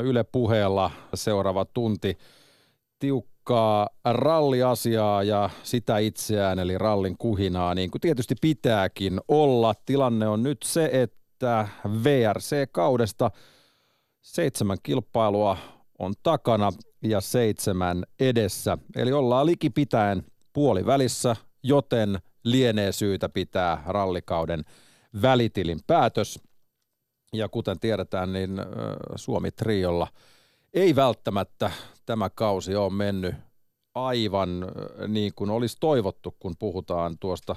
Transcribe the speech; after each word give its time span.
Yle 0.00 0.24
puheella 0.24 0.90
seuraava 1.14 1.64
tunti 1.64 2.18
tiukkaa 2.98 3.88
ralliasiaa 4.04 5.22
ja 5.22 5.50
sitä 5.62 5.98
itseään, 5.98 6.58
eli 6.58 6.78
rallin 6.78 7.18
kuhinaa, 7.18 7.74
niin 7.74 7.90
kuin 7.90 8.00
tietysti 8.00 8.34
pitääkin 8.40 9.20
olla. 9.28 9.74
Tilanne 9.86 10.28
on 10.28 10.42
nyt 10.42 10.58
se, 10.64 10.90
että 10.92 11.68
VRC-kaudesta 12.04 13.30
seitsemän 14.20 14.78
kilpailua 14.82 15.56
on 15.98 16.14
takana 16.22 16.72
ja 17.02 17.20
seitsemän 17.20 18.04
edessä. 18.20 18.78
Eli 18.96 19.12
ollaan 19.12 19.46
likipitäen 19.46 20.22
puolivälissä, 20.52 21.36
joten 21.62 22.18
lienee 22.44 22.92
syytä 22.92 23.28
pitää 23.28 23.82
rallikauden 23.86 24.62
välitilin 25.22 25.78
päätös. 25.86 26.40
Ja 27.32 27.48
kuten 27.48 27.80
tiedetään, 27.80 28.32
niin 28.32 28.50
Suomi 29.16 29.50
Triolla 29.50 30.06
ei 30.74 30.96
välttämättä 30.96 31.70
tämä 32.06 32.30
kausi 32.30 32.76
ole 32.76 32.92
mennyt 32.92 33.34
aivan 33.94 34.66
niin 35.08 35.32
kuin 35.36 35.50
olisi 35.50 35.76
toivottu, 35.80 36.36
kun 36.38 36.54
puhutaan 36.58 37.18
tuosta 37.20 37.56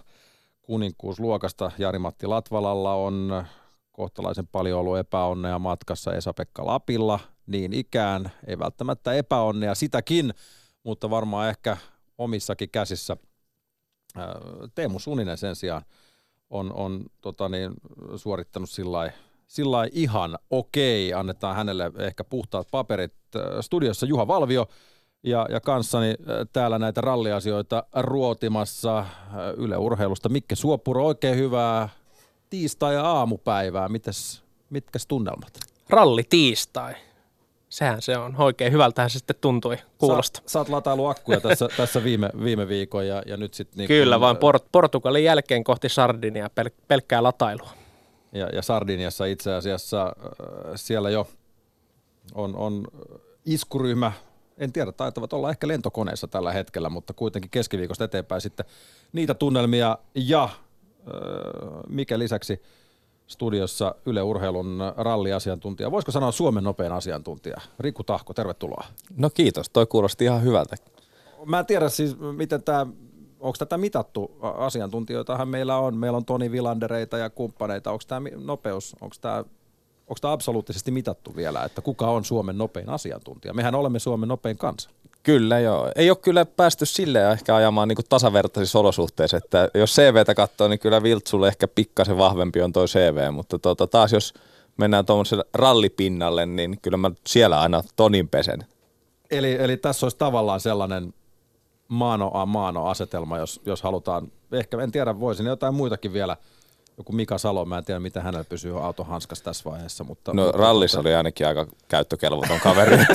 kuninkuusluokasta. 0.62 1.72
Jari-Matti 1.78 2.28
Latvalalla 2.28 2.94
on 2.94 3.46
kohtalaisen 3.92 4.48
paljon 4.48 4.80
ollut 4.80 4.98
epäonnea 4.98 5.60
matkassa 5.60 6.14
Esa-Pekka 6.14 6.66
Lapilla, 6.66 7.20
niin 7.48 7.74
ikään, 7.74 8.32
ei 8.48 8.60
välttämättä 8.60 9.14
epäonnea 9.14 9.76
sitäkin, 9.76 10.34
mutta 10.84 11.10
varmaan 11.10 11.50
ehkä 11.50 11.78
omissakin 12.18 12.70
käsissä. 12.70 13.18
Teemu 14.76 15.00
Suninen 15.00 15.38
sen 15.38 15.56
sijaan 15.56 15.82
on, 16.50 16.74
on 16.74 17.06
tota 17.22 17.50
niin, 17.50 17.74
suorittanut 18.16 18.70
sillä 18.70 19.12
ihan 19.92 20.38
okei. 20.50 21.14
Annetaan 21.14 21.56
hänelle 21.56 21.92
ehkä 22.00 22.24
puhtaat 22.24 22.68
paperit. 22.72 23.14
Studiossa 23.62 24.06
Juha 24.06 24.28
Valvio 24.28 24.68
ja, 25.24 25.48
ja 25.50 25.60
kanssani 25.60 26.16
täällä 26.54 26.80
näitä 26.80 27.02
ralliasioita 27.02 27.84
ruotimassa 27.96 29.06
Yle 29.58 29.78
Urheilusta. 29.78 30.30
Mikke 30.30 30.56
Suopuro, 30.56 31.06
oikein 31.06 31.38
hyvää 31.38 31.90
tiistai- 32.50 32.94
ja 32.94 33.06
aamupäivää. 33.06 33.90
Mites, 33.90 34.44
mitkäs 34.70 35.08
tunnelmat? 35.08 35.60
Ralli 35.90 36.24
tiistai. 36.30 36.94
Sehän 37.70 38.02
se 38.02 38.18
on. 38.18 38.36
Oikein 38.38 38.74
hyvältähän 38.74 39.10
se 39.10 39.18
sitten 39.18 39.36
tuntui 39.42 39.78
kuulosta. 39.98 40.40
Sä, 40.40 40.44
sä 40.48 40.60
oot 40.60 40.70
latailu 40.70 41.06
akkuja 41.06 41.42
tässä, 41.42 41.68
tässä 41.78 42.04
viime, 42.04 42.30
viime 42.44 42.68
viikon 42.68 43.08
ja, 43.08 43.24
ja 43.26 43.38
nyt 43.38 43.54
sitten... 43.54 43.78
Niin 43.78 43.88
Kyllä, 43.88 44.16
kun, 44.16 44.22
vaan 44.22 44.38
Port- 44.38 44.68
Portugalin 44.72 45.24
jälkeen 45.24 45.64
kohti 45.64 45.90
Sardinia 45.90 46.50
pel- 46.62 46.74
pelkkää 46.88 47.24
latailua. 47.24 47.81
Ja, 48.32 48.48
ja 48.54 48.62
Sardiniassa 48.62 49.26
itse 49.26 49.54
asiassa 49.54 50.04
äh, 50.04 50.72
siellä 50.76 51.10
jo 51.10 51.28
on, 52.36 52.56
on 52.56 52.88
iskuryhmä, 53.46 54.12
en 54.58 54.72
tiedä, 54.74 54.92
taitavat 54.92 55.34
olla 55.34 55.50
ehkä 55.50 55.68
lentokoneessa 55.68 56.28
tällä 56.28 56.52
hetkellä, 56.52 56.90
mutta 56.90 57.14
kuitenkin 57.14 57.52
keskiviikosta 57.52 58.04
eteenpäin 58.04 58.42
sitten 58.42 58.66
niitä 59.14 59.34
tunnelmia 59.34 59.98
ja 60.16 60.44
äh, 60.44 60.52
mikä 61.90 62.20
lisäksi 62.20 62.62
studiossa 63.28 63.96
Yle 64.06 64.22
Urheilun 64.22 64.80
ralliasiantuntija. 64.98 65.92
Voisiko 65.92 66.12
sanoa 66.12 66.32
Suomen 66.32 66.64
nopein 66.64 66.92
asiantuntija? 66.92 67.58
Riku 67.80 68.04
Tahko, 68.04 68.34
tervetuloa. 68.34 68.86
No 69.18 69.30
kiitos, 69.30 69.70
toi 69.70 69.86
kuulosti 69.86 70.24
ihan 70.24 70.44
hyvältä. 70.44 70.76
Mä 71.46 71.60
en 71.60 71.66
tiedä 71.66 71.90
siis, 71.90 72.16
miten 72.20 72.64
tämä, 72.64 72.88
onko 73.42 73.56
tätä 73.60 73.78
mitattu 73.78 74.32
asiantuntijoitahan 74.42 75.48
meillä 75.48 75.78
on. 75.78 75.98
Meillä 75.98 76.18
on 76.18 76.26
Toni 76.26 76.52
Vilandereita 76.52 77.18
ja 77.18 77.30
kumppaneita. 77.30 77.92
Onko 77.92 78.04
tämä 78.08 78.30
nopeus, 78.36 78.96
onko 79.02 79.16
tämä 79.22 79.44
onko 80.12 80.20
tämä 80.22 80.32
absoluuttisesti 80.32 80.92
mitattu 80.92 81.36
vielä, 81.36 81.64
että 81.64 81.82
kuka 81.82 82.10
on 82.10 82.26
Suomen 82.26 82.58
nopein 82.58 82.90
asiantuntija? 82.90 83.54
Mehän 83.54 83.76
olemme 83.76 84.00
Suomen 84.00 84.30
nopein 84.30 84.58
kansa. 84.58 84.90
Kyllä 85.24 85.60
joo. 85.60 85.92
Ei 85.96 86.10
ole 86.10 86.18
kyllä 86.18 86.46
päästy 86.46 86.86
sille 86.86 87.32
ehkä 87.32 87.56
ajamaan 87.56 87.88
niin 87.88 87.98
tasavertaisissa 88.10 88.80
olosuhteissa, 88.80 89.38
että 89.38 89.70
jos 89.74 89.96
CVtä 89.96 90.36
katsoo, 90.36 90.68
niin 90.68 90.80
kyllä 90.80 91.04
Viltsulle 91.04 91.48
ehkä 91.48 91.68
pikkasen 91.68 92.18
vahvempi 92.18 92.62
on 92.62 92.74
toi 92.74 92.88
CV, 92.88 93.32
mutta 93.32 93.60
tota, 93.60 93.88
taas 93.88 94.14
jos 94.14 94.34
mennään 94.78 95.06
tuommoiselle 95.06 95.46
rallipinnalle, 95.54 96.46
niin 96.46 96.78
kyllä 96.82 96.98
mä 96.98 97.12
siellä 97.28 97.62
aina 97.62 97.84
tonin 97.96 98.28
pesen. 98.28 98.66
Eli, 99.32 99.56
eli 99.60 99.78
tässä 99.78 100.06
olisi 100.06 100.18
tavallaan 100.18 100.60
sellainen 100.60 101.14
maano 101.92 102.32
a 102.34 102.46
maano 102.46 102.86
asetelma, 102.86 103.38
jos, 103.38 103.62
jos 103.66 103.82
halutaan, 103.82 104.32
ehkä 104.52 104.82
en 104.82 104.92
tiedä, 104.92 105.20
voisin 105.20 105.46
jotain 105.46 105.74
muitakin 105.74 106.14
vielä– 106.14 106.38
joku 107.02 107.14
Mika 107.14 107.38
Salo, 107.38 107.66
mä 107.66 107.78
en 107.78 107.86
tiedä 107.86 108.00
mitä 108.00 108.22
hänellä 108.22 108.44
pysyy 108.44 108.86
auto 108.86 109.04
hanskassa 109.04 109.44
tässä 109.44 109.70
vaiheessa. 109.70 110.04
Mutta, 110.04 110.34
no 110.34 110.44
mutta, 110.44 110.58
rallissa 110.58 110.98
mutta... 110.98 111.10
oli 111.10 111.16
ainakin 111.16 111.48
aika 111.48 111.68
käyttökelvoton 111.88 112.60
kaveri. 112.60 112.98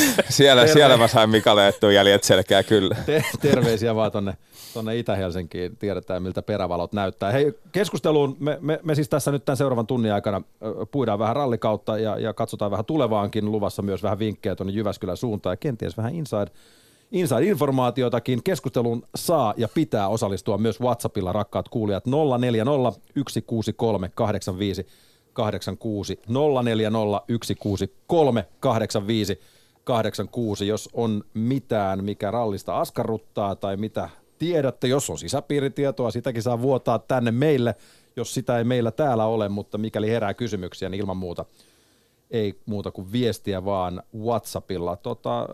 siellä, 0.28 0.62
Terve. 0.62 0.72
siellä 0.72 0.96
mä 0.96 1.08
sain 1.08 1.30
Mikalle 1.30 1.74
jäljet 1.94 2.24
selkeä 2.24 2.62
kyllä. 2.62 2.96
Te- 3.06 3.24
terveisiä 3.40 3.94
vaan 3.94 4.12
tonne, 4.12 4.36
tonne 4.74 4.96
Itä-Helsinkiin, 4.96 5.76
tiedetään 5.76 6.22
miltä 6.22 6.42
perävalot 6.42 6.92
näyttää. 6.92 7.32
Hei 7.32 7.52
keskusteluun, 7.72 8.36
me, 8.40 8.58
me, 8.60 8.80
me 8.82 8.94
siis 8.94 9.08
tässä 9.08 9.30
nyt 9.30 9.44
tämän 9.44 9.56
seuraavan 9.56 9.86
tunnin 9.86 10.12
aikana 10.12 10.42
puidaan 10.90 11.18
vähän 11.18 11.36
rallikautta 11.36 11.98
ja, 11.98 12.18
ja 12.18 12.32
katsotaan 12.32 12.70
vähän 12.70 12.84
tulevaankin, 12.84 13.52
luvassa 13.52 13.82
myös 13.82 14.02
vähän 14.02 14.18
vinkkejä 14.18 14.56
tuonne 14.56 14.72
Jyväskylän 14.72 15.16
suuntaan 15.16 15.52
ja 15.52 15.56
kenties 15.56 15.96
vähän 15.96 16.14
inside 16.14 16.50
Inside-informaatiotakin 17.12 18.42
keskustelun 18.44 19.02
saa 19.14 19.54
ja 19.56 19.68
pitää 19.68 20.08
osallistua 20.08 20.58
myös 20.58 20.80
WhatsAppilla, 20.80 21.32
rakkaat 21.32 21.68
kuulijat, 21.68 22.04
040 22.06 23.00
163 23.28 24.10
85 24.14 24.86
86 25.32 26.20
040 26.62 26.98
163 27.42 28.46
85 28.60 29.40
86, 29.84 30.66
jos 30.66 30.88
on 30.92 31.24
mitään, 31.34 32.04
mikä 32.04 32.30
rallista 32.30 32.80
askarruttaa 32.80 33.56
tai 33.56 33.76
mitä 33.76 34.08
tiedätte, 34.38 34.88
jos 34.88 35.10
on 35.10 35.18
sisäpiiritietoa, 35.18 36.10
sitäkin 36.10 36.42
saa 36.42 36.62
vuotaa 36.62 36.98
tänne 36.98 37.30
meille, 37.30 37.74
jos 38.16 38.34
sitä 38.34 38.58
ei 38.58 38.64
meillä 38.64 38.90
täällä 38.90 39.26
ole, 39.26 39.48
mutta 39.48 39.78
mikäli 39.78 40.10
herää 40.10 40.34
kysymyksiä, 40.34 40.88
niin 40.88 41.00
ilman 41.00 41.16
muuta 41.16 41.44
ei 42.30 42.60
muuta 42.66 42.90
kuin 42.90 43.12
viestiä 43.12 43.64
vaan 43.64 44.02
WhatsAppilla. 44.18 44.96
Tota, 44.96 45.48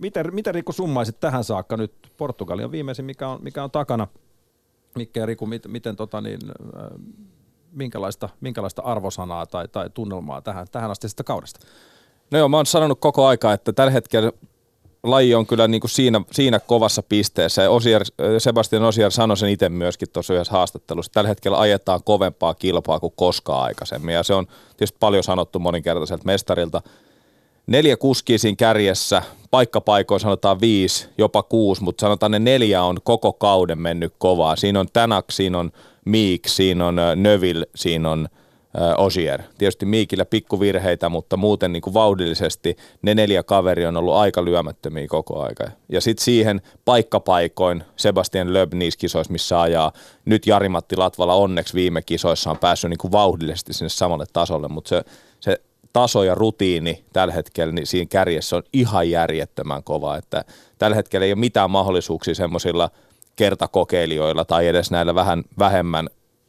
miten, 0.00 0.34
miten 0.34 0.54
Riku 0.54 0.72
summaisit 0.72 1.20
tähän 1.20 1.44
saakka 1.44 1.76
nyt? 1.76 1.92
Portugali 2.16 2.64
on 2.64 2.72
viimeisin, 2.72 3.04
mikä 3.04 3.28
on, 3.28 3.38
mikä 3.42 3.64
on 3.64 3.70
takana. 3.70 4.06
Mikke 4.94 5.26
Riku, 5.26 5.46
miten, 5.46 5.70
miten 5.70 5.96
tota 5.96 6.20
niin, 6.20 6.38
äh, 6.76 6.90
minkälaista, 7.72 8.28
minkälaista 8.40 8.82
arvosanaa 8.82 9.46
tai, 9.46 9.68
tai 9.68 9.90
tunnelmaa 9.90 10.42
tähän, 10.42 10.66
tähän 10.72 10.90
asti 10.90 11.08
sitä 11.08 11.24
kaudesta? 11.24 11.66
No 12.30 12.38
joo, 12.38 12.48
mä 12.48 12.56
oon 12.56 12.66
sanonut 12.66 13.00
koko 13.00 13.26
aika, 13.26 13.52
että 13.52 13.72
tällä 13.72 13.92
hetkellä 13.92 14.32
laji 15.02 15.34
on 15.34 15.46
kyllä 15.46 15.68
niin 15.68 15.80
kuin 15.80 15.90
siinä, 15.90 16.20
siinä 16.32 16.60
kovassa 16.60 17.02
pisteessä. 17.02 17.70
Osier, 17.70 18.04
Sebastian 18.38 18.82
Osier 18.82 19.10
sanoi 19.10 19.36
sen 19.36 19.48
itse 19.48 19.68
myöskin 19.68 20.08
tuossa 20.12 20.34
yhdessä 20.34 20.52
haastattelussa. 20.52 21.12
Tällä 21.12 21.28
hetkellä 21.28 21.60
ajetaan 21.60 22.00
kovempaa 22.04 22.54
kilpaa 22.54 23.00
kuin 23.00 23.12
koskaan 23.16 23.64
aikaisemmin. 23.64 24.14
Ja 24.14 24.22
se 24.22 24.34
on 24.34 24.46
tietysti 24.76 24.96
paljon 25.00 25.24
sanottu 25.24 25.58
moninkertaiselta 25.58 26.24
mestarilta– 26.24 26.82
neljä 27.66 27.96
kuskia 27.96 28.38
siinä 28.38 28.56
kärjessä, 28.56 29.22
paikkapaikoin 29.50 30.20
sanotaan 30.20 30.60
viisi, 30.60 31.08
jopa 31.18 31.42
kuusi, 31.42 31.82
mutta 31.82 32.00
sanotaan 32.00 32.32
ne 32.32 32.38
neljä 32.38 32.82
on 32.82 32.98
koko 33.02 33.32
kauden 33.32 33.78
mennyt 33.78 34.14
kovaa. 34.18 34.56
Siinä 34.56 34.80
on 34.80 34.88
Tanak, 34.92 35.24
siinä 35.30 35.58
on 35.58 35.70
Meek, 36.04 36.40
siinä 36.46 36.86
on 36.86 36.96
Növil, 37.16 37.66
siinä 37.74 38.10
on 38.10 38.28
Osier. 38.98 39.42
Tietysti 39.58 39.86
Miikillä 39.86 40.24
pikkuvirheitä, 40.24 41.08
mutta 41.08 41.36
muuten 41.36 41.72
niin 41.72 41.82
kuin 41.82 41.94
vauhdillisesti 41.94 42.76
ne 43.02 43.14
neljä 43.14 43.42
kaveri 43.42 43.86
on 43.86 43.96
ollut 43.96 44.14
aika 44.14 44.44
lyömättömiä 44.44 45.06
koko 45.08 45.42
aika. 45.42 45.64
Ja 45.88 46.00
sitten 46.00 46.24
siihen 46.24 46.60
paikkapaikoin 46.84 47.84
Sebastian 47.96 48.52
Löb 48.52 48.72
niissä 48.74 48.98
kisoissa, 48.98 49.32
missä 49.32 49.60
ajaa. 49.60 49.92
Nyt 50.24 50.46
Jari-Matti 50.46 50.96
Latvala 50.96 51.34
onneksi 51.34 51.74
viime 51.74 52.02
kisoissa 52.02 52.50
on 52.50 52.58
päässyt 52.58 52.90
niin 52.90 52.98
kuin 52.98 53.12
vauhdillisesti 53.12 53.72
sinne 53.72 53.88
samalle 53.88 54.24
tasolle, 54.32 54.68
mutta 54.68 54.88
se 54.88 55.04
taso 55.92 56.22
ja 56.22 56.34
rutiini 56.34 57.04
tällä 57.12 57.34
hetkellä 57.34 57.72
niin 57.72 57.86
siinä 57.86 58.08
kärjessä 58.10 58.56
on 58.56 58.62
ihan 58.72 59.10
järjettömän 59.10 59.82
kova, 59.82 60.16
että 60.16 60.44
tällä 60.78 60.96
hetkellä 60.96 61.26
ei 61.26 61.32
ole 61.32 61.40
mitään 61.40 61.70
mahdollisuuksia 61.70 62.34
semmoisilla 62.34 62.90
kertakokeilijoilla 63.36 64.44
tai 64.44 64.66
edes 64.66 64.90
näillä 64.90 65.14
vähän 65.14 65.44
vähemmän, 65.58 66.08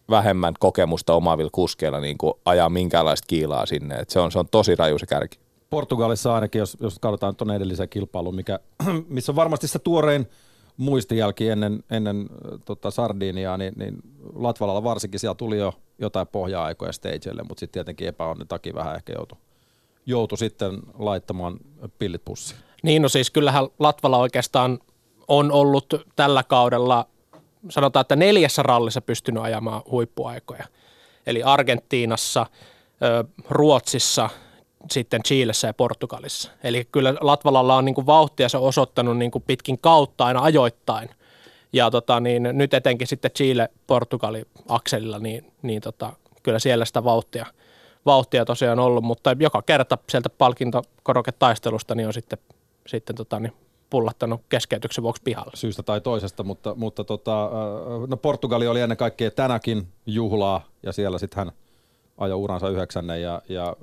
vähemmän 0.10 0.54
kokemusta 0.60 1.14
omaavilla 1.14 1.50
kuskeilla 1.54 2.00
niin 2.00 2.18
kuin 2.18 2.34
ajaa 2.46 2.70
minkäänlaista 2.70 3.28
kiilaa 3.28 3.66
sinne, 3.66 3.96
että 3.96 4.14
se 4.14 4.20
on, 4.20 4.32
se 4.32 4.40
on 4.40 4.48
tosi 4.52 4.76
raju 4.76 5.00
se 5.00 5.06
kärki. 5.06 5.40
Portugalissa 5.70 6.36
ainakin, 6.36 6.60
jos, 6.60 6.78
jos 6.82 7.00
katsotaan 7.00 7.36
tuonne 7.36 7.56
edelliseen 7.56 7.90
kilpailuun, 7.90 8.36
mikä, 8.36 8.60
missä 9.08 9.32
on 9.32 9.36
varmasti 9.36 9.68
se 9.68 9.80
tuorein 9.80 10.28
muistijälki 10.78 11.50
ennen, 11.50 11.84
ennen 11.92 12.30
tota 12.66 12.92
Sardiniaa, 12.92 13.58
niin, 13.58 13.74
niin 13.76 13.98
Latvalalla 14.36 14.84
varsinkin 14.84 15.20
siellä 15.20 15.36
tuli 15.36 15.58
jo 15.58 15.74
jotain 16.02 16.28
pohja-aikoja 16.28 16.92
stageille, 16.92 17.44
mutta 17.44 17.60
sitten 17.60 17.74
tietenkin 17.74 18.08
epäonni 18.08 18.46
takia 18.46 18.74
vähän 18.74 18.96
ehkä 18.96 19.14
joutui, 19.14 19.38
joutui 20.06 20.38
sitten 20.38 20.80
laittamaan 21.00 21.58
pillit 22.00 22.26
pussiin. 22.26 22.60
Niin, 22.84 23.02
no 23.02 23.10
siis 23.10 23.32
kyllähän 23.32 23.68
Latvala 23.80 24.18
oikeastaan 24.18 24.80
on 25.28 25.52
ollut 25.52 25.94
tällä 26.16 26.44
kaudella, 26.44 27.08
sanotaan, 27.70 28.02
että 28.02 28.16
neljässä 28.16 28.64
rallissa 28.64 29.02
pystynyt 29.02 29.44
ajamaan 29.44 29.82
huippuaikoja. 29.92 30.66
Eli 31.26 31.44
Argentiinassa, 31.44 32.46
Ruotsissa, 33.50 34.30
sitten 34.92 35.24
Chiilessä 35.24 35.68
ja 35.68 35.74
Portugalissa. 35.74 36.52
Eli 36.64 36.88
kyllä 36.92 37.14
Latvalalla 37.22 37.76
on 37.76 37.86
niin 37.86 37.96
kuin 37.96 38.06
vauhtia 38.08 38.50
se 38.50 38.58
osoittanut 38.58 39.18
niin 39.18 39.32
kuin 39.32 39.44
pitkin 39.48 39.78
kautta 39.82 40.26
aina 40.26 40.42
ajoittain. 40.42 41.10
Ja 41.74 41.92
tota, 41.92 42.20
niin 42.20 42.50
nyt 42.54 42.74
etenkin 42.74 43.08
sitten 43.08 43.32
Chile-Portugali-akselilla, 43.32 45.20
niin, 45.20 45.52
niin 45.62 45.82
tota, 45.82 46.14
kyllä 46.44 46.60
siellä 46.60 46.86
sitä 46.86 47.04
vauhtia, 47.04 47.46
vauhtia 48.06 48.46
tosiaan 48.46 48.80
ollut, 48.80 49.04
mutta 49.04 49.36
joka 49.40 49.62
kerta 49.62 49.98
sieltä 50.10 50.30
palkintokoroketaistelusta 50.30 51.96
niin 51.96 52.08
on 52.08 52.14
sitten, 52.14 52.40
sitten 52.88 53.16
tota, 53.16 53.40
niin 53.40 53.54
pullattanut 53.90 54.42
keskeytyksen 54.50 55.04
vuoksi 55.04 55.22
pihalla. 55.24 55.52
Syystä 55.56 55.84
tai 55.84 56.02
toisesta, 56.02 56.44
mutta, 56.44 56.76
mutta 56.76 57.04
tota, 57.04 57.50
no 58.08 58.18
Portugali 58.18 58.68
oli 58.68 58.82
ennen 58.82 58.98
kaikkea 58.98 59.32
tänäkin 59.32 59.88
juhlaa 60.06 60.66
ja 60.84 60.92
siellä 60.92 61.18
sitten 61.18 61.38
hän 61.38 61.52
ajoi 62.18 62.38
uransa 62.38 62.70
yhdeksännen 62.70 63.22
ja, 63.22 63.42
ja 63.50 63.76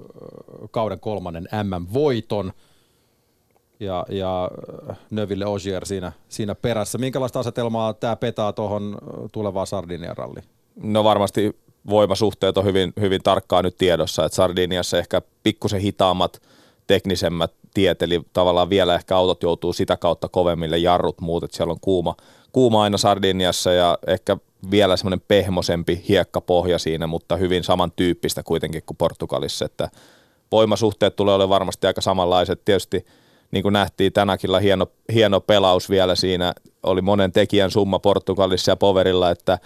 kauden 0.70 1.00
kolmannen 1.00 1.49
MM-voiton 1.62 2.52
ja, 3.80 4.06
ja 4.08 4.50
Növille 5.10 5.46
Ogier 5.46 5.86
siinä, 5.86 6.12
siinä 6.28 6.54
perässä. 6.54 6.98
Minkälaista 6.98 7.40
asetelmaa 7.40 7.94
tämä 7.94 8.16
petaa 8.16 8.52
tuohon 8.52 8.98
tulevaan 9.32 9.66
Sardinian 9.66 10.16
ralliin? 10.16 10.44
No 10.82 11.04
varmasti 11.04 11.56
voimasuhteet 11.90 12.58
on 12.58 12.64
hyvin, 12.64 12.92
hyvin 13.00 13.22
tarkkaan 13.22 13.64
nyt 13.64 13.76
tiedossa, 13.76 14.25
että 14.25 14.36
Sardiniassa 14.36 14.98
ehkä 14.98 15.22
pikkusen 15.42 15.80
hitaammat 15.80 16.42
teknisemmät 16.86 17.52
tiet, 17.75 18.02
eli 18.02 18.20
tavallaan 18.32 18.70
vielä 18.70 18.94
ehkä 18.94 19.16
autot 19.16 19.42
joutuu 19.42 19.72
sitä 19.72 19.96
kautta 19.96 20.28
kovemmille 20.28 20.78
jarrut 20.78 21.20
muut, 21.20 21.44
että 21.44 21.56
siellä 21.56 21.72
on 21.72 21.80
kuuma, 21.80 22.14
kuuma 22.52 22.82
aina 22.82 22.98
Sardiniassa 22.98 23.72
ja 23.72 23.98
ehkä 24.06 24.36
vielä 24.70 24.96
semmoinen 24.96 25.22
pehmosempi 25.28 26.04
hiekkapohja 26.08 26.78
siinä, 26.78 27.06
mutta 27.06 27.36
hyvin 27.36 27.64
samantyyppistä 27.64 28.42
kuitenkin 28.42 28.82
kuin 28.86 28.96
Portugalissa, 28.96 29.64
että 29.64 29.88
voimasuhteet 30.52 31.16
tulee 31.16 31.34
olemaan 31.34 31.48
varmasti 31.48 31.86
aika 31.86 32.00
samanlaiset. 32.00 32.64
Tietysti 32.64 33.06
niin 33.50 33.62
kuin 33.62 33.73
nähtiin 33.73 34.12
tänäkin 34.12 34.61
hieno, 34.62 34.87
hieno 35.12 35.41
pelaus 35.41 35.91
vielä 35.91 36.15
siinä, 36.15 36.55
oli 36.83 37.03
monen 37.03 37.33
tekijän 37.33 37.71
summa 37.71 37.99
Portugalissa 37.99 38.73
ja 38.73 38.77
Poverilla, 38.77 39.31
että 39.31 39.59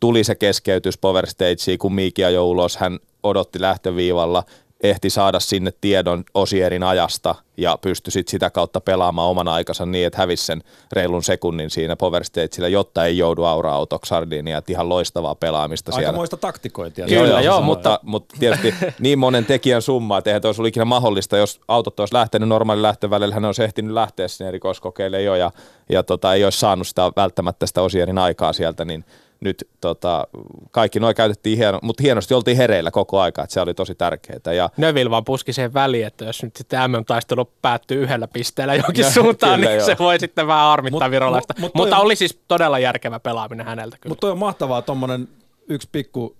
tuli 0.00 0.24
se 0.24 0.34
keskeytys 0.34 0.98
Power 0.98 1.26
Stageen, 1.26 1.78
kun 1.78 1.94
Miiki 1.94 2.24
ajoi 2.24 2.44
ulos, 2.44 2.76
hän 2.76 2.98
odotti 3.22 3.60
lähtöviivalla, 3.60 4.44
ehti 4.82 5.10
saada 5.10 5.40
sinne 5.40 5.72
tiedon 5.80 6.24
Osierin 6.34 6.82
ajasta 6.82 7.34
ja 7.56 7.78
pystyi 7.80 8.10
sit 8.10 8.28
sitä 8.28 8.50
kautta 8.50 8.80
pelaamaan 8.80 9.28
oman 9.28 9.48
aikansa 9.48 9.86
niin, 9.86 10.06
että 10.06 10.18
hävisi 10.18 10.46
sen 10.46 10.62
reilun 10.92 11.22
sekunnin 11.22 11.70
siinä 11.70 11.96
Power 11.96 12.24
Stageillä, 12.24 12.68
jotta 12.68 13.04
ei 13.04 13.18
joudu 13.18 13.44
aura-autoksi 13.44 14.08
Sardinia. 14.08 14.62
Ihan 14.68 14.88
loistavaa 14.88 15.34
pelaamista 15.34 15.92
Aika 15.92 16.00
siellä. 16.00 16.16
muista 16.16 16.36
taktikointia. 16.36 17.06
Kyllä, 17.06 17.28
joo, 17.28 17.40
joo 17.40 17.60
mutta, 17.62 18.00
mutta 18.02 18.34
tietysti 18.38 18.74
niin 19.00 19.18
monen 19.18 19.44
tekijän 19.44 19.82
summa, 19.82 20.18
että 20.18 20.30
eihän 20.30 20.42
olisi 20.44 20.60
ollut 20.60 20.68
ikinä 20.68 20.84
mahdollista, 20.84 21.36
jos 21.36 21.60
autot 21.68 22.00
olisi 22.00 22.14
lähtenyt 22.14 22.48
normaali 22.48 22.82
lähtövälillä, 22.82 23.34
hän 23.34 23.44
olisi 23.44 23.64
ehtinyt 23.64 23.92
lähteä 23.92 24.28
sinne 24.28 24.48
erikoiskokeille 24.48 25.22
jo 25.22 25.34
ja, 25.34 25.50
ja 25.88 26.02
tota, 26.02 26.34
ei 26.34 26.44
olisi 26.44 26.58
saanut 26.58 26.86
sitä 26.86 27.12
välttämättä 27.16 27.66
sitä 27.66 27.82
Osierin 27.82 28.18
aikaa 28.18 28.52
sieltä, 28.52 28.84
niin 28.84 29.04
nyt 29.40 29.68
tota, 29.80 30.26
kaikki 30.70 31.00
noin 31.00 31.14
käytettiin 31.14 31.58
hieno, 31.58 31.78
mutta 31.82 32.02
hienosti 32.02 32.34
oltiin 32.34 32.56
hereillä 32.56 32.90
koko 32.90 33.20
aika, 33.20 33.42
että 33.42 33.54
se 33.54 33.60
oli 33.60 33.74
tosi 33.74 33.94
tärkeää. 33.94 34.54
Ja... 34.54 34.70
Növil 34.76 35.10
vaan 35.10 35.24
puski 35.24 35.52
siihen 35.52 35.74
väliin, 35.74 36.06
että 36.06 36.24
jos 36.24 36.42
nyt 36.42 36.56
sitten 36.56 36.90
MM-taistelu 36.90 37.50
päättyy 37.62 38.02
yhdellä 38.02 38.28
pisteellä 38.28 38.74
johonkin 38.74 39.04
no, 39.04 39.10
suuntaan, 39.10 39.60
kyllä, 39.60 39.70
niin 39.70 39.78
joo. 39.78 39.86
se 39.86 39.96
voi 39.98 40.20
sitten 40.20 40.46
vähän 40.46 40.64
harmittaa 40.64 41.08
mut, 41.08 41.10
virolaista. 41.10 41.54
Mut, 41.58 41.62
mut 41.62 41.74
mutta 41.74 41.96
on... 41.96 42.02
oli 42.02 42.16
siis 42.16 42.40
todella 42.48 42.78
järkevä 42.78 43.20
pelaaminen 43.20 43.66
häneltä 43.66 43.96
kyllä. 44.00 44.12
Mutta 44.12 44.32
on 44.32 44.38
mahtavaa 44.38 44.82
tuommoinen 44.82 45.28
yksi 45.68 45.88
pikku 45.92 46.36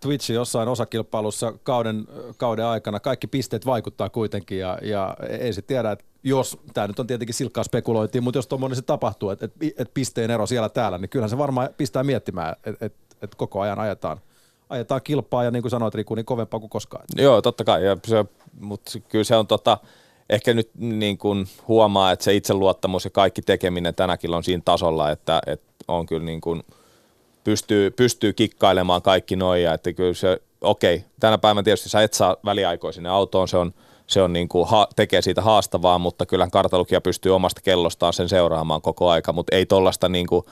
Twitchi 0.00 0.32
jossain 0.32 0.68
osakilpailussa 0.68 1.52
kauden, 1.62 2.06
kauden 2.36 2.64
aikana. 2.64 3.00
Kaikki 3.00 3.26
pisteet 3.26 3.66
vaikuttaa 3.66 4.08
kuitenkin 4.08 4.58
ja, 4.58 4.78
ja 4.82 5.16
ei 5.28 5.52
se 5.52 5.62
tiedä, 5.62 5.92
että 5.92 6.04
jos, 6.22 6.58
tämä 6.74 6.86
nyt 6.86 6.98
on 6.98 7.06
tietenkin 7.06 7.34
silkkaa 7.34 7.64
spekulointia, 7.64 8.22
mutta 8.22 8.38
jos 8.38 8.46
tuommoinen 8.46 8.76
se 8.76 8.82
tapahtuu, 8.82 9.30
että, 9.30 9.44
että, 9.44 9.66
että 9.66 9.94
pisteen 9.94 10.30
ero 10.30 10.46
siellä 10.46 10.68
täällä, 10.68 10.98
niin 10.98 11.08
kyllähän 11.08 11.30
se 11.30 11.38
varmaan 11.38 11.68
pistää 11.76 12.04
miettimään, 12.04 12.56
että, 12.64 12.86
että, 12.86 13.16
että 13.22 13.36
koko 13.36 13.60
ajan 13.60 13.78
ajetaan, 13.78 14.20
ajetaan 14.68 15.02
kilpaa 15.02 15.44
ja 15.44 15.50
niin 15.50 15.62
kuin 15.62 15.70
sanoit 15.70 15.94
Riku, 15.94 16.14
niin 16.14 16.26
kovempaa 16.26 16.60
kuin 16.60 16.70
koskaan. 16.70 17.04
Joo, 17.16 17.42
totta 17.42 17.64
kai, 17.64 17.84
ja 17.84 17.96
se, 18.06 18.24
mutta 18.60 18.92
kyllä 19.08 19.24
se 19.24 19.36
on 19.36 19.46
tota, 19.46 19.78
ehkä 20.30 20.54
nyt 20.54 20.70
niin 20.74 21.18
kuin 21.18 21.46
huomaa, 21.68 22.12
että 22.12 22.24
se 22.24 22.34
itseluottamus 22.34 23.04
ja 23.04 23.10
kaikki 23.10 23.42
tekeminen 23.42 23.94
tänäkin 23.94 24.34
on 24.34 24.44
siinä 24.44 24.62
tasolla, 24.64 25.10
että, 25.10 25.40
että 25.46 25.66
on 25.88 26.06
kyllä 26.06 26.24
niin 26.24 26.40
kuin– 26.40 26.62
pystyy, 27.46 27.90
pystyy 27.90 28.32
kikkailemaan 28.32 29.02
kaikki 29.02 29.36
noja, 29.36 29.74
että 29.74 29.92
kyllä 29.92 30.14
se, 30.14 30.40
okei, 30.60 31.04
tänä 31.20 31.38
päivänä 31.38 31.62
tietysti 31.62 31.88
sä 31.88 32.02
et 32.02 32.14
saa 32.14 32.36
väliaikoja 32.44 32.92
sinne 32.92 33.08
autoon, 33.08 33.48
se 33.48 33.56
on, 33.56 33.74
se 34.06 34.22
on 34.22 34.32
niin 34.32 34.48
kuin 34.48 34.68
ha, 34.68 34.88
tekee 34.96 35.22
siitä 35.22 35.42
haastavaa, 35.42 35.98
mutta 35.98 36.26
kyllä 36.26 36.48
kartalukia 36.52 37.00
pystyy 37.00 37.34
omasta 37.34 37.60
kellostaan 37.60 38.12
sen 38.12 38.28
seuraamaan 38.28 38.82
koko 38.82 39.08
aika, 39.08 39.32
mutta 39.32 39.56
ei 39.56 39.66
tollasta 39.66 40.08
niin 40.08 40.26
kuin 40.26 40.44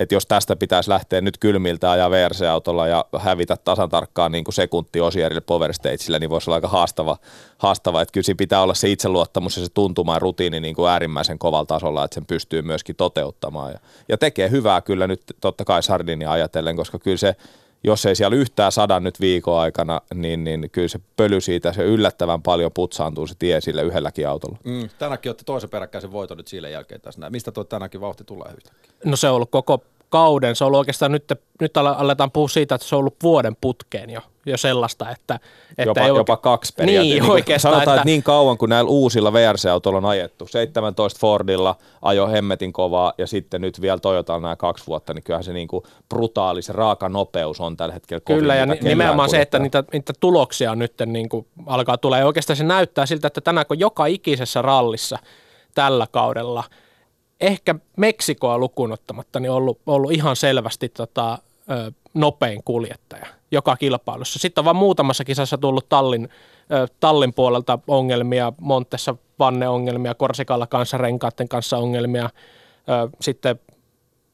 että 0.00 0.14
jos 0.14 0.26
tästä 0.26 0.56
pitäisi 0.56 0.90
lähteä 0.90 1.20
nyt 1.20 1.38
kylmiltä 1.38 1.90
ajaa 1.90 2.10
VRC-autolla 2.10 2.86
ja 2.86 3.04
hävitä 3.18 3.56
tasan 3.56 3.88
tarkkaan 3.88 4.32
niin 4.32 4.44
kuin 4.44 4.54
sekunti 4.54 5.00
Osierille 5.00 5.40
Power 5.40 5.72
Stageillä, 5.72 6.18
niin 6.18 6.30
voisi 6.30 6.50
olla 6.50 6.54
aika 6.54 6.68
haastava, 6.68 7.16
haastava. 7.58 8.02
että 8.02 8.12
kyllä 8.12 8.34
pitää 8.36 8.62
olla 8.62 8.74
se 8.74 8.90
itseluottamus 8.90 9.56
ja 9.56 9.64
se 9.64 9.70
tuntuma 9.74 10.18
rutiini 10.18 10.60
niin 10.60 10.74
kuin 10.74 10.90
äärimmäisen 10.90 11.38
kovalla 11.38 11.66
tasolla, 11.66 12.04
että 12.04 12.14
sen 12.14 12.26
pystyy 12.26 12.62
myöskin 12.62 12.96
toteuttamaan. 12.96 13.72
Ja, 13.72 13.78
ja 14.08 14.18
tekee 14.18 14.50
hyvää 14.50 14.80
kyllä 14.80 15.06
nyt 15.06 15.22
totta 15.40 15.64
kai 15.64 15.82
Sardinia 15.82 16.32
ajatellen, 16.32 16.76
koska 16.76 16.98
kyllä 16.98 17.16
se 17.16 17.36
jos 17.84 18.06
ei 18.06 18.16
siellä 18.16 18.36
yhtään 18.36 18.72
sadan 18.72 19.04
nyt 19.04 19.20
viikon 19.20 19.58
aikana, 19.58 20.00
niin, 20.14 20.44
niin 20.44 20.70
kyllä 20.72 20.88
se 20.88 21.00
pöly 21.16 21.40
siitä, 21.40 21.72
se 21.72 21.84
yllättävän 21.84 22.42
paljon 22.42 22.72
putsaantuu 22.72 23.26
se 23.26 23.34
tie 23.38 23.60
sille 23.60 23.82
yhdelläkin 23.82 24.28
autolla. 24.28 24.58
Mm, 24.64 24.88
tänäkin 24.98 25.30
otti 25.30 25.44
toisen 25.44 25.70
peräkkäisen 25.70 26.12
voiton 26.12 26.36
nyt 26.36 26.48
sille 26.48 26.70
jälkeen 26.70 27.00
tässä. 27.00 27.30
Mistä 27.30 27.52
tuo 27.52 27.64
tänäkin 27.64 28.00
vauhti 28.00 28.24
tulee 28.24 28.52
yhtäkkiä? 28.56 28.92
No 29.04 29.16
se 29.16 29.28
on 29.28 29.34
ollut 29.34 29.50
koko 29.50 29.84
kauden. 30.14 30.56
Se 30.56 30.64
on 30.64 30.66
ollut 30.66 30.78
oikeastaan 30.78 31.12
nyt, 31.12 31.24
nyt 31.60 31.76
aletaan 31.76 32.30
puhua 32.30 32.48
siitä, 32.48 32.74
että 32.74 32.86
se 32.86 32.94
on 32.94 32.98
ollut 32.98 33.16
vuoden 33.22 33.56
putkeen 33.60 34.10
jo, 34.10 34.20
jo 34.46 34.56
sellaista, 34.56 35.10
että... 35.10 35.40
että 35.78 35.82
jopa, 35.82 36.00
ei 36.00 36.08
jopa 36.08 36.36
kaksi 36.36 36.72
periaatteessa. 36.76 37.14
Niin, 37.14 37.22
niin 37.22 37.32
oikeastaan. 37.32 37.74
Sanotaan, 37.74 37.94
että, 37.94 38.00
että 38.00 38.06
niin 38.06 38.22
kauan 38.22 38.58
kuin 38.58 38.68
näillä 38.68 38.88
uusilla 38.88 39.32
VRC-autoilla 39.32 39.98
on 39.98 40.04
ajettu, 40.04 40.46
17 40.46 41.20
Fordilla 41.20 41.76
ajo 42.02 42.28
hemmetin 42.28 42.72
kovaa 42.72 43.12
ja 43.18 43.26
sitten 43.26 43.60
nyt 43.60 43.80
vielä 43.80 43.98
Toyotalla 43.98 44.40
nämä 44.40 44.56
kaksi 44.56 44.86
vuotta, 44.86 45.14
niin 45.14 45.22
kyllähän 45.22 45.44
se 45.44 45.52
niin 45.52 45.68
kuin 45.68 45.84
brutaali, 46.08 46.62
se 46.62 46.72
raaka 46.72 47.08
nopeus 47.08 47.60
on 47.60 47.76
tällä 47.76 47.94
hetkellä 47.94 48.20
kovin, 48.20 48.40
Kyllä, 48.40 48.54
ja 48.54 48.66
nimenomaan 48.66 49.30
se, 49.30 49.40
että 49.40 49.58
niitä, 49.58 49.84
niitä 49.92 50.12
tuloksia 50.20 50.74
nyt 50.74 50.94
niin 51.06 51.28
kuin 51.28 51.46
alkaa 51.66 51.98
tulla. 51.98 52.18
Ja 52.18 52.26
oikeastaan 52.26 52.56
se 52.56 52.64
näyttää 52.64 53.06
siltä, 53.06 53.26
että 53.26 53.40
tänään 53.40 53.66
kun 53.66 53.78
joka 53.78 54.06
ikisessä 54.06 54.62
rallissa 54.62 55.18
tällä 55.74 56.06
kaudella– 56.12 56.64
ehkä 57.40 57.74
Meksikoa 57.96 58.58
lukuun 58.58 58.92
ottamatta 58.92 59.40
niin 59.40 59.50
ollut, 59.50 59.80
ollut 59.86 60.12
ihan 60.12 60.36
selvästi 60.36 60.88
tota, 60.88 61.38
ö, 61.70 61.92
nopein 62.14 62.64
kuljettaja 62.64 63.26
joka 63.50 63.76
kilpailussa. 63.76 64.38
Sitten 64.38 64.62
on 64.62 64.64
vain 64.64 64.76
muutamassa 64.76 65.24
kisassa 65.24 65.58
tullut 65.58 65.88
Tallin, 65.88 66.28
ö, 66.72 66.86
Tallin 67.00 67.34
puolelta 67.34 67.78
ongelmia, 67.88 68.52
Montessa 68.60 69.14
vanneongelmia, 69.38 70.14
Korsikalla 70.14 70.66
kanssa 70.66 70.98
renkaiden 70.98 71.48
kanssa 71.48 71.78
ongelmia. 71.78 72.24
Ö, 72.24 73.16
sitten 73.20 73.60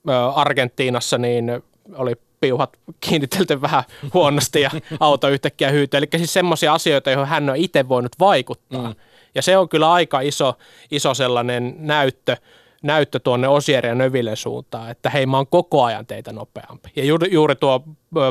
ö, 0.09 0.31
Argentiinassa 0.35 1.19
niin 1.19 1.63
oli 1.95 2.15
piuhat 2.41 2.77
kiinnitelty 3.01 3.61
vähän 3.61 3.85
huonosti 4.15 4.61
ja 4.61 4.71
auto 5.01 5.29
yhtäkkiä 5.29 5.71
hyytyi. 5.71 5.99
Eli 5.99 6.07
siis 6.17 6.33
semmoisia 6.33 6.73
asioita, 6.73 7.11
joihin 7.11 7.29
hän 7.29 7.51
on 7.51 7.57
itse 7.57 7.89
voinut 7.89 8.13
vaikuttaa. 8.19 8.89
Mm. 8.89 8.95
Ja 9.35 9.43
se 9.43 9.57
on 9.57 9.69
kyllä 9.69 9.93
aika 9.93 10.21
iso, 10.21 10.55
iso 10.91 11.15
sellainen 11.15 11.75
näyttö 11.79 12.37
näyttö 12.83 13.19
tuonne 13.19 13.49
Osier 13.49 13.87
ja 13.87 13.95
Növille 13.95 14.37
suuntaan, 14.37 14.91
että 14.91 15.11
hei 15.11 15.27
mä 15.27 15.37
oon 15.37 15.47
koko 15.47 15.85
ajan 15.85 16.07
teitä 16.07 16.33
nopeampi. 16.33 16.89
Ja 16.97 17.05
juuri, 17.05 17.33
juuri 17.33 17.57
tuo 17.57 17.85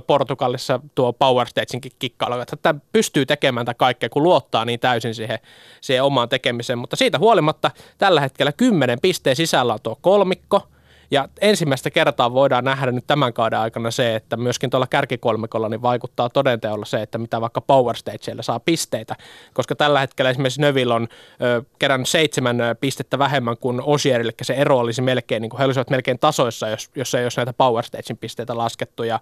Portugalissa 0.08 0.79
tuo 0.96 1.13
Power 1.13 1.48
Stagein 1.48 1.82
kikkailu, 2.00 2.41
että 2.41 2.75
pystyy 2.91 3.25
tekemään 3.25 3.65
tätä 3.65 3.77
kaikkea, 3.77 4.10
kun 4.10 4.24
luottaa 4.24 4.65
niin 4.65 4.79
täysin 4.79 5.15
siihen, 5.15 5.39
siihen 5.82 6.03
omaan 6.03 6.29
tekemiseen. 6.29 6.79
Mutta 6.79 6.96
siitä 6.96 7.20
huolimatta 7.20 7.72
tällä 7.98 8.22
hetkellä 8.22 8.51
kymmenen 8.51 9.00
pisteen 9.01 9.36
sisällä 9.36 9.74
on 9.74 9.79
tuo 9.84 9.98
kolmikko– 10.01 10.62
ja 11.12 11.30
ensimmäistä 11.42 11.89
kertaa 11.89 12.34
voidaan 12.34 12.63
nähdä 12.63 12.92
nyt 12.92 13.08
tämän 13.08 13.34
kauden 13.34 13.60
aikana 13.60 13.92
se, 13.92 14.16
että 14.16 14.38
myöskin 14.38 14.70
tuolla 14.70 14.88
kärkikolmikolla 14.88 15.70
niin 15.70 15.82
vaikuttaa 15.82 16.30
todenteolla 16.30 16.86
se, 16.86 17.01
että 17.01 17.18
mitä 17.18 17.42
vaikka 17.42 17.62
Power 17.62 17.96
Stageilla 17.96 18.44
saa 18.44 18.60
pisteitä, 18.60 19.16
koska 19.54 19.75
tällä 19.75 20.00
hetkellä 20.00 20.32
esimerkiksi 20.32 20.62
Növille 20.62 20.94
on 20.94 21.08
ö, 21.42 21.63
kerännyt 21.80 22.10
seitsemän 22.10 22.58
pistettä 22.82 23.20
vähemmän 23.20 23.58
kuin 23.58 23.82
Osier, 23.82 24.22
eli 24.22 24.32
se 24.42 24.54
ero 24.54 24.78
olisi 24.78 25.01
melkein, 25.01 25.42
niin 25.42 25.50
kuin 25.50 25.60
he 25.60 25.66
olisivat 25.66 25.89
melkein 25.89 26.20
tasoissa, 26.20 26.70
jos, 26.70 26.89
jos 26.96 27.16
ei 27.16 27.25
olisi 27.25 27.38
näitä 27.38 27.54
Power 27.54 27.84
Stagein 27.84 28.18
pisteitä 28.18 28.58
laskettu, 28.58 29.04
ja 29.04 29.20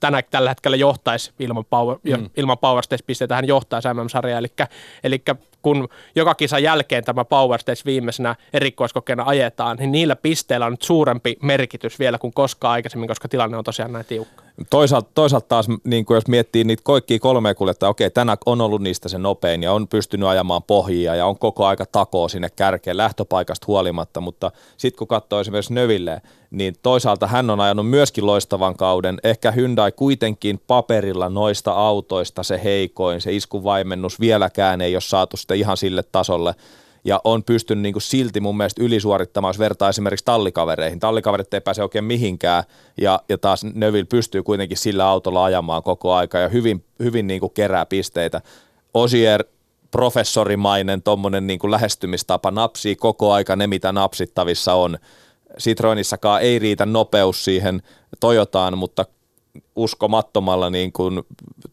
tänä, 0.00 0.22
tällä 0.22 0.50
hetkellä 0.50 0.76
johtaisi 0.76 1.32
ilman 1.38 1.64
Power, 1.64 1.98
mm. 2.04 2.30
ilman 2.36 2.58
Power 2.58 2.84
Stage-pisteitä, 2.84 3.34
hän 3.34 3.48
johtaisi 3.48 3.88
MM-sarjaa, 3.88 4.38
eli, 4.38 4.48
eli 5.04 5.22
kun 5.66 5.88
joka 6.14 6.34
kisan 6.34 6.62
jälkeen 6.62 7.04
tämä 7.04 7.24
Power 7.24 7.60
Stage 7.60 7.80
viimeisenä 7.86 8.36
erikoiskokeena 8.52 9.24
ajetaan, 9.26 9.76
niin 9.76 9.92
niillä 9.92 10.16
pisteillä 10.16 10.66
on 10.66 10.72
nyt 10.72 10.82
suurempi 10.82 11.36
merkitys 11.42 11.98
vielä 11.98 12.18
kuin 12.18 12.32
koskaan 12.32 12.72
aikaisemmin, 12.72 13.08
koska 13.08 13.28
tilanne 13.28 13.56
on 13.56 13.64
tosiaan 13.64 13.92
näin 13.92 14.04
tiukka. 14.04 14.42
Toisaalta, 14.70 15.10
toisaalta 15.14 15.48
taas, 15.48 15.66
niin 15.84 16.04
kuin 16.04 16.14
jos 16.14 16.28
miettii 16.28 16.64
niitä 16.64 16.82
kaikkia 16.84 17.18
kolme 17.18 17.54
kuljettajaa, 17.54 17.90
okei, 17.90 18.10
tänä 18.10 18.36
on 18.46 18.60
ollut 18.60 18.82
niistä 18.82 19.08
se 19.08 19.18
nopein 19.18 19.62
ja 19.62 19.72
on 19.72 19.88
pystynyt 19.88 20.28
ajamaan 20.28 20.62
pohjia 20.62 21.14
ja 21.14 21.26
on 21.26 21.38
koko 21.38 21.66
aika 21.66 21.86
takoo 21.86 22.28
sinne 22.28 22.50
kärkeen 22.56 22.96
lähtöpaikasta 22.96 23.64
huolimatta, 23.66 24.20
mutta 24.20 24.50
sitten 24.76 24.98
kun 24.98 25.08
katsoo 25.08 25.40
esimerkiksi 25.40 25.74
Növille, 25.74 26.20
niin 26.56 26.74
toisaalta 26.82 27.26
hän 27.26 27.50
on 27.50 27.60
ajanut 27.60 27.90
myöskin 27.90 28.26
loistavan 28.26 28.76
kauden. 28.76 29.18
Ehkä 29.24 29.50
Hyundai 29.50 29.92
kuitenkin 29.92 30.60
paperilla 30.66 31.28
noista 31.28 31.72
autoista 31.72 32.42
se 32.42 32.60
heikoin, 32.64 33.20
se 33.20 33.32
iskuvaimennus 33.32 34.20
vieläkään 34.20 34.80
ei 34.80 34.94
ole 34.94 35.00
saatu 35.00 35.36
sitä 35.36 35.54
ihan 35.54 35.76
sille 35.76 36.02
tasolle, 36.02 36.54
ja 37.04 37.20
on 37.24 37.44
pystynyt 37.44 37.82
niin 37.82 37.92
kuin 37.92 38.02
silti 38.02 38.40
mun 38.40 38.56
mielestä 38.56 38.82
ylisuorittamaan, 38.82 39.50
jos 39.50 39.58
vertaa 39.58 39.88
esimerkiksi 39.88 40.24
tallikavereihin. 40.24 41.00
Tallikaverit 41.00 41.54
ei 41.54 41.60
pääse 41.60 41.82
oikein 41.82 42.04
mihinkään 42.04 42.64
ja, 43.00 43.20
ja 43.28 43.38
taas 43.38 43.64
Neville 43.74 44.04
pystyy 44.04 44.42
kuitenkin 44.42 44.76
sillä 44.76 45.08
autolla 45.08 45.44
ajamaan 45.44 45.82
koko 45.82 46.14
aika 46.14 46.38
ja 46.38 46.48
hyvin, 46.48 46.84
hyvin 46.98 47.26
niin 47.26 47.40
kuin 47.40 47.52
kerää 47.52 47.86
pisteitä. 47.86 48.40
Osier 48.94 49.44
professorimainen 49.90 51.02
tuommoinen 51.02 51.46
niin 51.46 51.70
lähestymistapa 51.70 52.50
napsii 52.50 52.96
koko 52.96 53.32
aika 53.32 53.56
ne, 53.56 53.66
mitä 53.66 53.92
napsittavissa 53.92 54.74
on. 54.74 54.98
Citroenissakaan 55.60 56.42
ei 56.42 56.58
riitä 56.58 56.86
nopeus 56.86 57.44
siihen 57.44 57.82
Toyotaan, 58.20 58.78
mutta 58.78 59.04
uskomattomalla 59.76 60.70
niin 60.70 60.92
kuin 60.92 61.22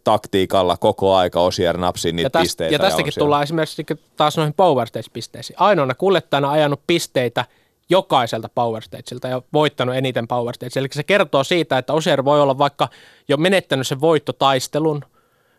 taktiikalla 0.04 0.78
koko 0.78 1.16
aika 1.16 1.42
Osier 1.42 1.78
napsii 1.78 2.12
niitä 2.12 2.26
ja 2.26 2.30
täst, 2.30 2.44
pisteitä. 2.44 2.76
Ja 2.76 2.80
tästäkin 2.80 3.14
ja 3.16 3.20
tullaan 3.20 3.44
esimerkiksi 3.44 3.86
taas 4.18 4.38
noihin 4.38 4.54
Power 4.54 4.88
Stage-pisteisiin. 4.88 5.56
Ainoana 5.60 5.96
kuljettajana 5.96 6.52
ajanut 6.52 6.82
pisteitä 6.88 7.46
jokaiselta 7.90 8.50
Power 8.56 8.82
Stageilta 8.82 9.28
ja 9.28 9.42
voittanut 9.54 9.96
eniten 9.96 10.28
Power 10.28 10.56
Stage. 10.56 10.80
Eli 10.80 10.88
se 10.92 11.04
kertoo 11.04 11.44
siitä, 11.44 11.78
että 11.78 11.94
Osier 11.94 12.26
voi 12.26 12.42
olla 12.42 12.58
vaikka 12.58 12.90
jo 13.28 13.38
menettänyt 13.38 13.88
sen 13.88 14.02
voittotaistelun 14.02 15.06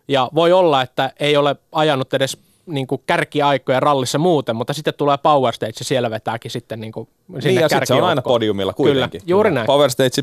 ja 0.08 0.30
voi 0.34 0.52
olla, 0.52 0.82
että 0.82 1.12
ei 1.20 1.36
ole 1.36 1.56
ajanut 1.72 2.14
edes 2.14 2.38
niin 2.66 2.87
kuin 2.87 3.02
kärkiaikoja 3.06 3.80
rallissa 3.80 4.18
muuten, 4.18 4.56
mutta 4.56 4.73
sitten 4.73 4.94
tulee 4.94 5.18
Power 5.18 5.54
Stage 5.54 5.73
ja 5.78 5.85
siellä 5.85 6.11
vetääkin 6.11 6.50
sitten 6.50 6.80
niin 6.80 6.92
kuin 6.92 7.09
sinne 7.28 7.50
niin, 7.50 7.61
ja 7.61 7.68
sitten 7.68 7.87
se 7.87 7.94
on 7.94 8.04
aina 8.04 8.23
podiumilla 8.23 8.73
kuitenkin. 8.73 9.21
Kyllä, 9.21 9.30
juuri 9.30 9.50
näin. 9.50 9.66
Power 9.66 9.90
Stage 9.90 10.23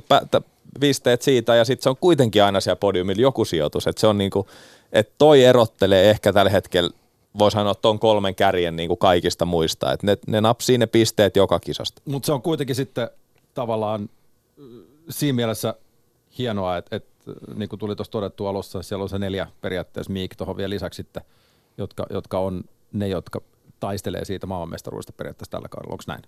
pisteet 0.80 1.22
siitä 1.22 1.56
ja 1.56 1.66
sitten 1.66 1.84
se 1.84 1.90
on 1.90 1.98
kuitenkin 1.98 2.44
aina 2.44 2.60
siellä 2.62 2.80
podiumilla 2.80 3.22
joku 3.22 3.46
sijoitus. 3.46 3.88
Että 3.88 4.00
se 4.00 4.08
on 4.08 4.18
niinku, 4.18 4.48
että 4.94 5.14
toi 5.18 5.44
erottelee 5.44 6.10
ehkä 6.10 6.34
tällä 6.34 6.52
hetkellä 6.52 6.90
voi 7.40 7.52
sanoa 7.52 7.76
tuon 7.76 8.00
kolmen 8.00 8.36
kärjen 8.36 8.76
niin 8.76 8.88
kuin 8.88 8.98
kaikista 8.98 9.46
muista. 9.46 9.92
Että 9.92 10.08
ne, 10.08 10.18
ne 10.28 10.42
napsii 10.42 10.78
ne 10.78 10.88
pisteet 10.88 11.36
joka 11.36 11.60
kisasta. 11.60 12.02
Mutta 12.06 12.26
se 12.26 12.34
on 12.34 12.42
kuitenkin 12.42 12.76
sitten 12.76 13.10
tavallaan 13.54 14.10
siinä 15.10 15.36
mielessä 15.36 15.74
hienoa, 16.38 16.78
että, 16.78 16.96
että 16.96 17.12
niin 17.56 17.70
kuin 17.70 17.80
tuli 17.80 17.96
tuossa 17.96 18.12
todettu 18.12 18.48
alussa, 18.48 18.82
siellä 18.82 19.04
on 19.04 19.10
se 19.10 19.20
neljä 19.20 19.48
periaatteessa 19.62 20.14
Miik 20.14 20.36
tuohon 20.36 20.58
vielä 20.58 20.70
lisäksi 20.70 20.98
sitten, 20.98 21.24
jotka, 21.78 22.06
jotka 22.10 22.40
on 22.40 22.64
ne, 22.94 23.08
jotka 23.08 23.42
taistelee 23.80 24.26
siitä 24.26 24.48
maailmanmestaruudesta 24.48 25.14
periaatteessa 25.14 25.52
tällä 25.52 25.68
kaudella. 25.68 25.94
Onko 25.94 26.04
näin? 26.08 26.22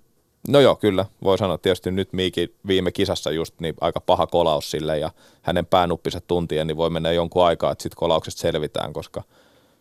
No 0.47 0.59
joo, 0.59 0.75
kyllä. 0.75 1.05
Voi 1.23 1.37
sanoa 1.37 1.57
tietysti 1.57 1.91
nyt 1.91 2.13
Miiki 2.13 2.55
viime 2.67 2.91
kisassa 2.91 3.31
just 3.31 3.59
niin 3.59 3.73
aika 3.81 4.01
paha 4.01 4.27
kolaus 4.27 4.71
sille 4.71 4.99
ja 4.99 5.11
hänen 5.41 5.65
päänuppiset 5.65 6.27
tuntien, 6.27 6.67
niin 6.67 6.77
voi 6.77 6.89
mennä 6.89 7.11
jonkun 7.11 7.45
aikaa, 7.45 7.71
että 7.71 7.83
sitten 7.83 7.97
kolauksesta 7.97 8.41
selvitään, 8.41 8.93
koska, 8.93 9.23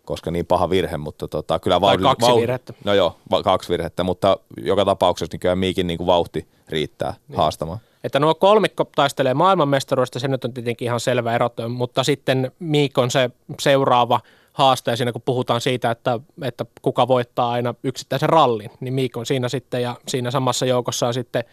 koska 0.04 0.30
niin 0.30 0.46
paha 0.46 0.70
virhe, 0.70 0.96
mutta 0.96 1.28
tota, 1.28 1.58
kyllä 1.58 1.80
vauhti, 1.80 2.02
kaksi 2.02 2.26
vauhti, 2.26 2.40
virhettä. 2.40 2.74
No 2.84 2.94
joo, 2.94 3.16
va- 3.30 3.42
kaksi 3.42 3.68
virhettä, 3.68 4.04
mutta 4.04 4.36
joka 4.62 4.84
tapauksessa 4.84 5.34
niin 5.34 5.40
kyllä 5.40 5.56
Miikin 5.56 5.86
niin 5.86 5.98
kuin 5.98 6.06
vauhti 6.06 6.48
riittää 6.68 7.14
niin. 7.28 7.36
haastamaan. 7.36 7.78
Että 8.04 8.20
nuo 8.20 8.34
kolmikko 8.34 8.84
taistelee 8.96 9.34
maailmanmestaruudesta, 9.34 10.18
se 10.18 10.28
nyt 10.28 10.44
on 10.44 10.52
tietenkin 10.52 10.86
ihan 10.86 11.00
selvä 11.00 11.34
erotto, 11.34 11.68
mutta 11.68 12.04
sitten 12.04 12.52
Miik 12.58 12.98
on 12.98 13.10
se 13.10 13.30
seuraava– 13.60 14.20
haaste 14.52 14.96
siinä, 14.96 15.12
kun 15.12 15.22
puhutaan 15.22 15.60
siitä, 15.60 15.90
että, 15.90 16.20
että 16.42 16.66
kuka 16.82 17.08
voittaa 17.08 17.50
aina 17.50 17.74
yksittäisen 17.82 18.28
rallin, 18.28 18.70
niin 18.80 18.94
Miik 18.94 19.16
on 19.16 19.26
siinä 19.26 19.48
sitten 19.48 19.82
ja 19.82 19.96
siinä 20.08 20.30
samassa 20.30 20.66
joukossa 20.66 21.06
on 21.06 21.14
sitten, 21.14 21.44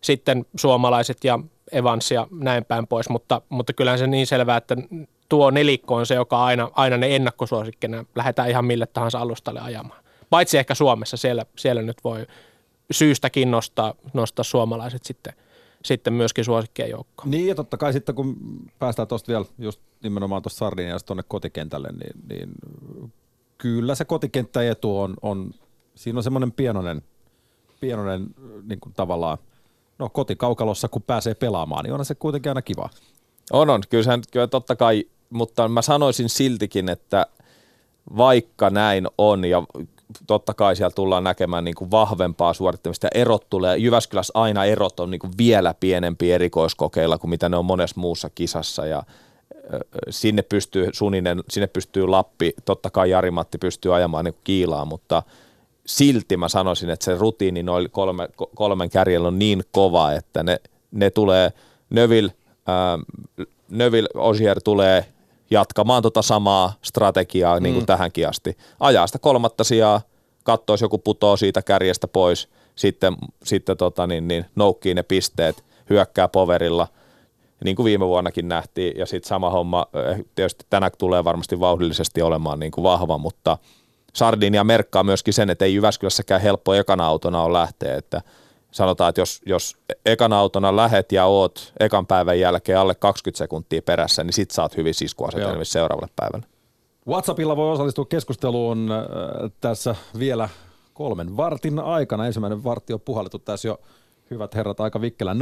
sitten 0.00 0.46
suomalaiset 0.56 1.24
ja 1.24 1.38
Evans 1.72 2.10
ja 2.10 2.26
näin 2.30 2.64
päin 2.64 2.86
pois, 2.86 3.08
mutta, 3.08 3.42
mutta 3.48 3.72
kyllähän 3.72 3.98
se 3.98 4.06
niin 4.06 4.26
selvää, 4.26 4.56
että 4.56 4.76
tuo 5.28 5.50
nelikko 5.50 5.94
on 5.94 6.06
se, 6.06 6.14
joka 6.14 6.44
aina, 6.44 6.70
aina 6.74 6.96
ne 6.96 7.16
ennakkosuosikkina 7.16 8.04
lähdetään 8.14 8.50
ihan 8.50 8.64
mille 8.64 8.86
tahansa 8.86 9.18
alustalle 9.18 9.60
ajamaan. 9.60 10.04
Paitsi 10.30 10.58
ehkä 10.58 10.74
Suomessa, 10.74 11.16
siellä, 11.16 11.46
siellä 11.56 11.82
nyt 11.82 12.04
voi 12.04 12.26
syystäkin 12.90 13.50
nostaa, 13.50 13.94
nostaa 14.12 14.44
suomalaiset 14.44 15.04
sitten– 15.04 15.32
sitten 15.84 16.12
myöskin 16.12 16.44
suosikkien 16.44 16.90
joukkoon. 16.90 17.30
Niin 17.30 17.46
ja 17.46 17.54
totta 17.54 17.76
kai 17.76 17.92
sitten 17.92 18.14
kun 18.14 18.36
päästään 18.78 19.08
tuosta 19.08 19.32
vielä 19.32 19.44
just 19.58 19.80
nimenomaan 20.02 20.42
tuosta 20.42 20.58
Sardiniasta 20.58 21.06
tuonne 21.06 21.22
kotikentälle, 21.28 21.88
niin, 21.92 22.28
niin 22.28 22.50
kyllä 23.58 23.94
se 23.94 24.04
kotikenttäetu 24.04 25.00
on, 25.00 25.14
on 25.22 25.50
siinä 25.94 26.18
on 26.18 26.22
semmoinen 26.22 26.52
pienoinen, 26.52 27.02
pienoinen 27.80 28.26
niin 28.62 28.80
kuin 28.80 28.92
tavallaan, 28.92 29.38
no 29.98 30.08
kotikaukalossa 30.08 30.88
kun 30.88 31.02
pääsee 31.02 31.34
pelaamaan, 31.34 31.84
niin 31.84 31.94
on 31.94 32.04
se 32.04 32.14
kuitenkin 32.14 32.50
aina 32.50 32.62
kiva. 32.62 32.90
On, 33.52 33.70
on. 33.70 33.82
Kyllä, 33.90 34.04
sehän, 34.04 34.22
kyllä 34.30 34.46
totta 34.46 34.76
kai, 34.76 35.04
mutta 35.30 35.68
mä 35.68 35.82
sanoisin 35.82 36.28
siltikin, 36.28 36.88
että 36.88 37.26
vaikka 38.16 38.70
näin 38.70 39.08
on 39.18 39.44
ja 39.44 39.62
totta 40.26 40.54
kai 40.54 40.76
siellä 40.76 40.94
tullaan 40.94 41.24
näkemään 41.24 41.64
niin 41.64 41.74
kuin 41.74 41.90
vahvempaa 41.90 42.54
suorittamista 42.54 43.08
erot 43.14 43.50
tulee. 43.50 43.76
Jyväskylässä 43.76 44.32
aina 44.34 44.64
erot 44.64 45.00
on 45.00 45.10
niin 45.10 45.18
kuin 45.18 45.32
vielä 45.38 45.74
pienempi 45.80 46.32
erikoiskokeilla 46.32 47.18
kuin 47.18 47.30
mitä 47.30 47.48
ne 47.48 47.56
on 47.56 47.64
monessa 47.64 48.00
muussa 48.00 48.30
kisassa 48.34 48.86
ja 48.86 49.02
sinne 50.10 50.42
pystyy 50.42 50.88
Suninen, 50.92 51.42
sinne 51.50 51.66
pystyy 51.66 52.06
Lappi, 52.06 52.54
totta 52.64 52.90
kai 52.90 53.10
Jari-Matti 53.10 53.58
pystyy 53.58 53.94
ajamaan 53.96 54.24
niin 54.24 54.34
kiilaa, 54.44 54.84
mutta 54.84 55.22
silti 55.86 56.36
mä 56.36 56.48
sanoisin, 56.48 56.90
että 56.90 57.04
se 57.04 57.14
rutiini 57.14 57.62
noin 57.62 57.90
kolme, 57.90 58.28
kolmen 58.54 58.90
kärjellä 58.90 59.28
on 59.28 59.38
niin 59.38 59.62
kova, 59.72 60.12
että 60.12 60.42
ne, 60.42 60.60
ne 60.90 61.10
tulee, 61.10 61.52
Növil, 61.90 62.30
ähm, 62.68 63.00
Növil 63.68 64.08
Osier 64.14 64.60
tulee 64.62 65.04
jatkamaan 65.50 66.02
tota 66.02 66.22
samaa 66.22 66.72
strategiaa 66.82 67.60
niin 67.60 67.74
kuin 67.74 67.82
mm. 67.82 67.86
tähänkin 67.86 68.28
asti. 68.28 68.56
Ajaa 68.80 69.06
sitä 69.06 69.18
kolmatta 69.18 69.64
sijaa, 69.64 70.00
katsoo, 70.44 70.76
joku 70.80 70.98
putoo 70.98 71.36
siitä 71.36 71.62
kärjestä 71.62 72.08
pois, 72.08 72.48
sitten, 72.74 73.16
sitten 73.44 73.76
tota, 73.76 74.06
niin, 74.06 74.28
niin, 74.28 74.44
noukkii 74.56 74.94
ne 74.94 75.02
pisteet, 75.02 75.64
hyökkää 75.90 76.28
poverilla, 76.28 76.88
niin 77.64 77.76
kuin 77.76 77.84
viime 77.84 78.06
vuonnakin 78.06 78.48
nähtiin, 78.48 78.98
ja 78.98 79.06
sitten 79.06 79.28
sama 79.28 79.50
homma, 79.50 79.86
eh, 80.10 80.24
tietysti 80.34 80.66
tänä 80.70 80.90
tulee 80.90 81.24
varmasti 81.24 81.60
vauhdillisesti 81.60 82.22
olemaan 82.22 82.60
niin 82.60 82.72
kuin 82.72 82.82
vahva, 82.82 83.18
mutta 83.18 83.58
Sardinia 84.12 84.64
merkkaa 84.64 85.02
myöskin 85.02 85.34
sen, 85.34 85.50
että 85.50 85.64
ei 85.64 85.74
Jyväskylässäkään 85.74 86.40
helppo 86.40 86.74
ekana 86.74 87.06
autona 87.06 87.42
on 87.42 87.52
lähteä, 87.52 87.96
että 87.96 88.22
sanotaan, 88.74 89.08
että 89.08 89.20
jos, 89.20 89.40
jos 89.46 89.76
ekan 90.06 90.32
autona 90.32 90.76
lähet 90.76 91.12
ja 91.12 91.26
oot 91.26 91.72
ekan 91.80 92.06
päivän 92.06 92.40
jälkeen 92.40 92.78
alle 92.78 92.94
20 92.94 93.38
sekuntia 93.38 93.82
perässä, 93.82 94.24
niin 94.24 94.32
sit 94.32 94.50
saat 94.50 94.76
hyvin 94.76 94.94
siskuasetelmissa 94.94 95.72
seuraavalle 95.72 96.12
päivälle. 96.16 96.46
WhatsAppilla 97.08 97.56
voi 97.56 97.72
osallistua 97.72 98.04
keskusteluun 98.04 98.92
äh, 98.92 98.98
tässä 99.60 99.94
vielä 100.18 100.48
kolmen 100.94 101.36
vartin 101.36 101.78
aikana. 101.78 102.26
Ensimmäinen 102.26 102.64
vartti 102.64 102.92
on 102.92 103.00
puhallettu 103.00 103.38
tässä 103.38 103.68
jo, 103.68 103.80
hyvät 104.30 104.54
herrat, 104.54 104.80
aika 104.80 105.00
vikkelä. 105.00 105.34
0401638586. 105.34 105.38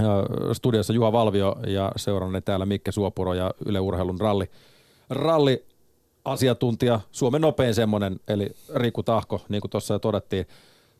Äh, 0.00 0.04
studiossa 0.52 0.92
Juha 0.92 1.12
Valvio 1.12 1.56
ja 1.66 1.92
seurannut 1.96 2.44
täällä 2.44 2.66
Mikke 2.66 2.92
Suopuro 2.92 3.34
ja 3.34 3.54
Yle 3.66 3.80
Urheilun 3.80 4.20
ralli, 4.20 4.50
ralli 5.10 5.64
asiantuntija, 6.32 7.00
Suomen 7.12 7.40
nopein 7.40 7.74
semmoinen, 7.74 8.20
eli 8.28 8.50
Riku 8.74 9.02
Tahko, 9.02 9.40
niin 9.48 9.60
kuin 9.60 9.70
tuossa 9.70 9.94
jo 9.94 9.98
todettiin. 9.98 10.46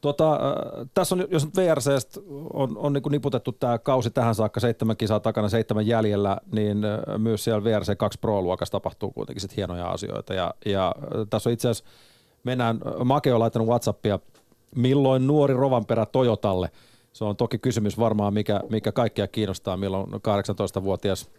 Tota, 0.00 0.32
äh, 0.32 0.88
tässä 0.94 1.14
on, 1.14 1.26
jos 1.30 1.49
VRC 1.56 2.16
on, 2.52 2.76
on 2.76 2.92
niin 2.92 3.02
niputettu 3.11 3.52
tämä 3.52 3.78
kausi 3.78 4.11
tähän 4.11 4.35
saakka, 4.35 4.61
seitsemän 4.61 4.97
kisaa 4.97 5.20
takana, 5.20 5.49
seitsemän 5.49 5.87
jäljellä, 5.87 6.37
niin 6.52 6.85
äh, 6.85 7.18
myös 7.18 7.44
siellä 7.44 7.64
VRC 7.64 7.97
2 7.97 8.18
Pro-luokassa 8.18 8.73
tapahtuu 8.73 9.11
kuitenkin 9.11 9.40
sit 9.40 9.56
hienoja 9.56 9.87
asioita. 9.87 10.35
Ja, 10.35 10.54
ja 10.66 10.94
äh, 10.99 11.26
tässä 11.30 11.49
on 11.49 11.52
itse 11.52 11.68
asiassa, 11.68 11.90
mennään, 12.44 12.80
Make 13.04 13.35
on 13.35 13.40
laittanut 13.40 13.68
Whatsappia, 13.68 14.18
milloin 14.76 15.26
nuori 15.26 15.54
Rovanperä 15.54 16.06
Toyotalle? 16.06 16.70
Se 17.12 17.25
on 17.25 17.37
toki 17.37 17.58
kysymys 17.58 17.99
varmaan, 17.99 18.35
mikä, 18.35 18.61
mikä 18.70 18.92
kaikkia 18.92 19.28
kiinnostaa, 19.28 19.76
milloin 19.76 20.12
18-vuotias 20.12 21.30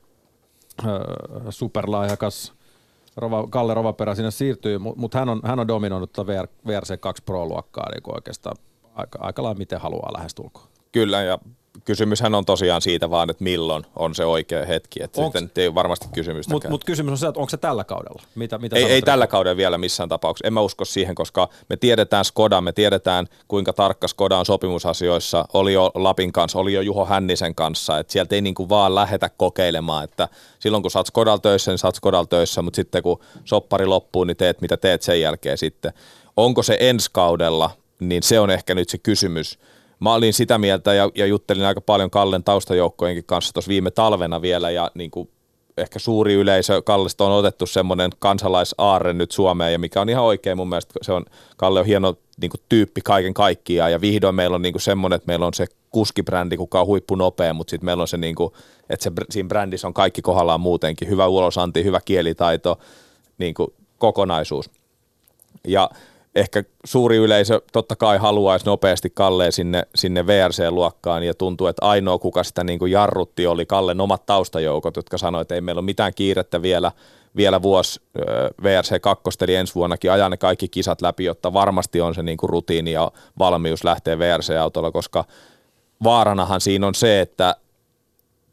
äh, 0.79 0.91
superlaajakas 1.49 2.58
Rova, 3.19 3.47
Kalle 3.49 3.73
Rovaperä 3.73 4.15
sinne 4.15 4.31
siirtyy, 4.31 4.77
mutta 4.77 4.99
mut 4.99 5.13
hän, 5.13 5.29
on, 5.29 5.41
hän 5.43 5.59
on 5.59 5.67
dominoinut 5.67 6.13
tätä 6.13 6.27
VR, 6.27 6.47
VRC 6.67 6.99
2 6.99 7.23
Pro-luokkaa 7.23 7.89
niin 7.91 8.15
oikeastaan 8.15 8.57
aika, 8.95 9.19
aika 9.21 9.43
lailla 9.43 9.57
miten 9.57 9.81
haluaa 9.81 10.13
lähestulkoon. 10.13 10.67
Kyllä, 10.91 11.21
ja 11.21 11.39
kysymyshän 11.85 12.35
on 12.35 12.45
tosiaan 12.45 12.81
siitä 12.81 13.09
vaan, 13.09 13.29
että 13.29 13.43
milloin 13.43 13.85
on 13.95 14.15
se 14.15 14.25
oikea 14.25 14.65
hetki. 14.65 15.03
Että 15.03 15.21
Onks- 15.21 15.39
sitten 15.39 15.61
ei 15.61 15.75
varmasti 15.75 16.07
kysymystä. 16.13 16.53
Mutta 16.53 16.69
mut 16.69 16.83
kysymys 16.83 17.11
on 17.11 17.17
se, 17.17 17.27
että 17.27 17.39
onko 17.39 17.49
se 17.49 17.57
tällä 17.57 17.83
kaudella? 17.83 18.21
Mitä, 18.35 18.57
mitä 18.57 18.75
Ei, 18.75 18.83
ei 18.83 19.01
tällä 19.01 19.27
kaudella 19.27 19.57
vielä 19.57 19.77
missään 19.77 20.09
tapauksessa. 20.09 20.47
En 20.47 20.53
mä 20.53 20.61
usko 20.61 20.85
siihen, 20.85 21.15
koska 21.15 21.49
me 21.69 21.77
tiedetään 21.77 22.25
Skoda, 22.25 22.61
me 22.61 22.71
tiedetään 22.71 23.27
kuinka 23.47 23.73
tarkka 23.73 24.07
Skoda 24.07 24.37
on 24.37 24.45
sopimusasioissa. 24.45 25.45
Oli 25.53 25.73
jo 25.73 25.91
Lapin 25.95 26.31
kanssa, 26.31 26.59
oli 26.59 26.73
jo 26.73 26.81
Juho 26.81 27.05
Hännisen 27.05 27.55
kanssa. 27.55 27.99
Että 27.99 28.13
sieltä 28.13 28.35
ei 28.35 28.41
niinku 28.41 28.69
vaan 28.69 28.95
lähetä 28.95 29.29
kokeilemaan, 29.37 30.03
että 30.03 30.27
silloin 30.59 30.83
kun 30.83 30.91
sä 30.91 30.99
oot 30.99 31.07
Skodalla 31.07 31.39
töissä, 31.39 31.71
niin 31.71 31.77
sä 31.77 31.87
oot 31.87 31.95
Skodalla 31.95 32.27
töissä, 32.27 32.61
mutta 32.61 32.75
sitten 32.75 33.03
kun 33.03 33.19
soppari 33.45 33.85
loppuu, 33.85 34.23
niin 34.23 34.37
teet 34.37 34.61
mitä 34.61 34.77
teet 34.77 35.01
sen 35.01 35.21
jälkeen 35.21 35.57
sitten. 35.57 35.93
Onko 36.37 36.63
se 36.63 36.77
ensi 36.79 37.09
kaudella, 37.13 37.71
niin 37.99 38.23
se 38.23 38.39
on 38.39 38.49
ehkä 38.49 38.75
nyt 38.75 38.89
se 38.89 38.97
kysymys. 38.97 39.59
Mä 39.99 40.13
olin 40.13 40.33
sitä 40.33 40.57
mieltä 40.57 40.93
ja, 40.93 41.09
ja 41.15 41.25
juttelin 41.25 41.65
aika 41.65 41.81
paljon 41.81 42.09
Kallen 42.09 42.43
taustajoukkojenkin 42.43 43.23
kanssa 43.23 43.53
tuossa 43.53 43.69
viime 43.69 43.91
talvena 43.91 44.41
vielä 44.41 44.69
ja 44.69 44.91
niin 44.93 45.11
kuin 45.11 45.29
ehkä 45.77 45.99
suuri 45.99 46.33
yleisö, 46.33 46.81
Kallesta 46.81 47.25
on 47.25 47.31
otettu 47.31 47.65
semmoinen 47.65 48.11
kansalaisaarre 48.19 49.13
nyt 49.13 49.31
Suomeen 49.31 49.71
ja 49.71 49.79
mikä 49.79 50.01
on 50.01 50.09
ihan 50.09 50.23
oikein 50.23 50.57
mun 50.57 50.69
mielestä, 50.69 50.93
se 51.01 51.11
on, 51.11 51.25
Kalle 51.57 51.79
on 51.79 51.85
hieno 51.85 52.15
niin 52.41 52.51
kuin 52.51 52.61
tyyppi 52.69 53.01
kaiken 53.01 53.33
kaikkiaan 53.33 53.91
ja 53.91 54.01
vihdoin 54.01 54.35
meillä 54.35 54.55
on 54.55 54.61
niin 54.61 54.73
kuin 54.73 54.81
semmoinen, 54.81 55.15
että 55.15 55.27
meillä 55.27 55.45
on 55.45 55.53
se 55.53 55.65
kuskibrändi, 55.91 56.57
kuka 56.57 56.81
on 56.81 56.87
huippunopea, 56.87 57.53
mutta 57.53 57.71
sitten 57.71 57.85
meillä 57.85 58.01
on 58.01 58.07
se, 58.07 58.17
niin 58.17 58.35
kuin, 58.35 58.53
että 58.89 59.03
se, 59.03 59.11
siinä 59.29 59.47
brändissä 59.47 59.87
on 59.87 59.93
kaikki 59.93 60.21
kohdallaan 60.21 60.61
muutenkin, 60.61 61.09
hyvä 61.09 61.27
ulosanti, 61.27 61.83
hyvä 61.83 61.99
kielitaito, 62.05 62.79
niin 63.37 63.53
kuin 63.53 63.73
kokonaisuus. 63.97 64.69
Ja 65.67 65.89
ehkä 66.39 66.63
suuri 66.85 67.17
yleisö 67.17 67.61
totta 67.73 67.95
kai 67.95 68.17
haluaisi 68.17 68.65
nopeasti 68.65 69.09
Kalleen 69.09 69.51
sinne, 69.51 69.83
sinne 69.95 70.27
VRC-luokkaan 70.27 71.23
ja 71.23 71.33
tuntuu, 71.33 71.67
että 71.67 71.85
ainoa 71.85 72.17
kuka 72.17 72.43
sitä 72.43 72.63
niin 72.63 72.79
kuin 72.79 72.91
jarrutti 72.91 73.47
oli 73.47 73.65
Kallen 73.65 74.01
omat 74.01 74.25
taustajoukot, 74.25 74.95
jotka 74.95 75.17
sanoivat, 75.17 75.41
että 75.41 75.55
ei 75.55 75.61
meillä 75.61 75.79
ole 75.79 75.85
mitään 75.85 76.13
kiirettä 76.13 76.61
vielä, 76.61 76.91
vielä 77.35 77.61
vuosi 77.61 78.01
VRC 78.63 79.01
2 79.01 79.23
eli 79.41 79.55
ensi 79.55 79.75
vuonnakin 79.75 80.11
ajaa 80.11 80.29
ne 80.29 80.37
kaikki 80.37 80.67
kisat 80.67 81.01
läpi, 81.01 81.25
jotta 81.25 81.53
varmasti 81.53 82.01
on 82.01 82.15
se 82.15 82.23
niin 82.23 82.37
kuin 82.37 82.49
rutiini 82.49 82.91
ja 82.91 83.11
valmius 83.39 83.83
lähteä 83.83 84.19
VRC-autolla, 84.19 84.91
koska 84.91 85.25
vaaranahan 86.03 86.61
siinä 86.61 86.87
on 86.87 86.95
se, 86.95 87.21
että 87.21 87.55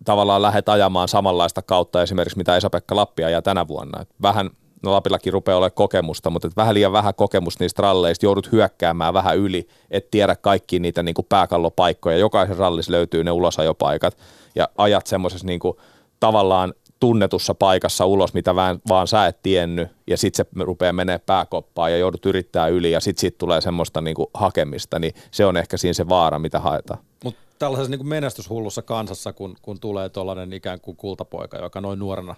tavallaan 0.04 0.42
lähdet 0.42 0.68
ajamaan 0.68 1.08
samanlaista 1.08 1.62
kautta 1.62 2.02
esimerkiksi 2.02 2.38
mitä 2.38 2.56
Esa-Pekka 2.56 2.96
Lappi 2.96 3.24
ajaa 3.24 3.42
tänä 3.42 3.68
vuonna. 3.68 4.06
Vähän, 4.22 4.50
no 4.86 4.92
Lapillakin 4.92 5.32
rupeaa 5.32 5.58
olemaan 5.58 5.72
kokemusta, 5.72 6.30
mutta 6.30 6.48
vähän 6.56 6.74
liian 6.74 6.92
vähän 6.92 7.14
kokemusta 7.14 7.64
niistä 7.64 7.82
ralleista, 7.82 8.26
joudut 8.26 8.52
hyökkäämään 8.52 9.14
vähän 9.14 9.38
yli, 9.38 9.68
et 9.90 10.10
tiedä 10.10 10.36
kaikki 10.36 10.78
niitä 10.78 11.02
niin 11.02 11.14
kuin 11.14 11.26
pääkallopaikkoja. 11.28 12.16
Jokaisen 12.16 12.56
rallissa 12.56 12.92
löytyy 12.92 13.24
ne 13.24 13.30
ulosajopaikat 13.30 14.18
ja 14.54 14.68
ajat 14.78 15.06
semmoisessa 15.06 15.46
niin 15.46 15.60
kuin, 15.60 15.76
tavallaan 16.20 16.74
tunnetussa 17.00 17.54
paikassa 17.54 18.06
ulos, 18.06 18.34
mitä 18.34 18.54
vaan, 18.54 18.80
vaan 18.88 19.06
sä 19.06 19.26
et 19.26 19.42
tiennyt, 19.42 19.88
ja 20.06 20.16
sitten 20.16 20.46
se 20.46 20.64
rupeaa 20.64 20.92
menee 20.92 21.18
pääkoppaan 21.18 21.92
ja 21.92 21.98
joudut 21.98 22.26
yrittää 22.26 22.68
yli, 22.68 22.90
ja 22.90 23.00
sitten 23.00 23.20
siitä 23.20 23.38
tulee 23.38 23.60
semmoista 23.60 24.00
niinku 24.00 24.30
hakemista, 24.34 24.98
niin 24.98 25.14
se 25.30 25.46
on 25.46 25.56
ehkä 25.56 25.76
siinä 25.76 25.92
se 25.92 26.08
vaara, 26.08 26.38
mitä 26.38 26.60
haetaan. 26.60 27.00
Mutta 27.24 27.40
tällaisessa 27.58 27.90
niin 27.90 27.98
kuin 27.98 28.08
menestyshullussa 28.08 28.82
kansassa, 28.82 29.32
kun, 29.32 29.56
kun 29.62 29.80
tulee 29.80 30.08
tuollainen 30.08 30.52
ikään 30.52 30.80
kuin 30.80 30.96
kultapoika, 30.96 31.58
joka 31.58 31.80
noin 31.80 31.98
nuorena 31.98 32.34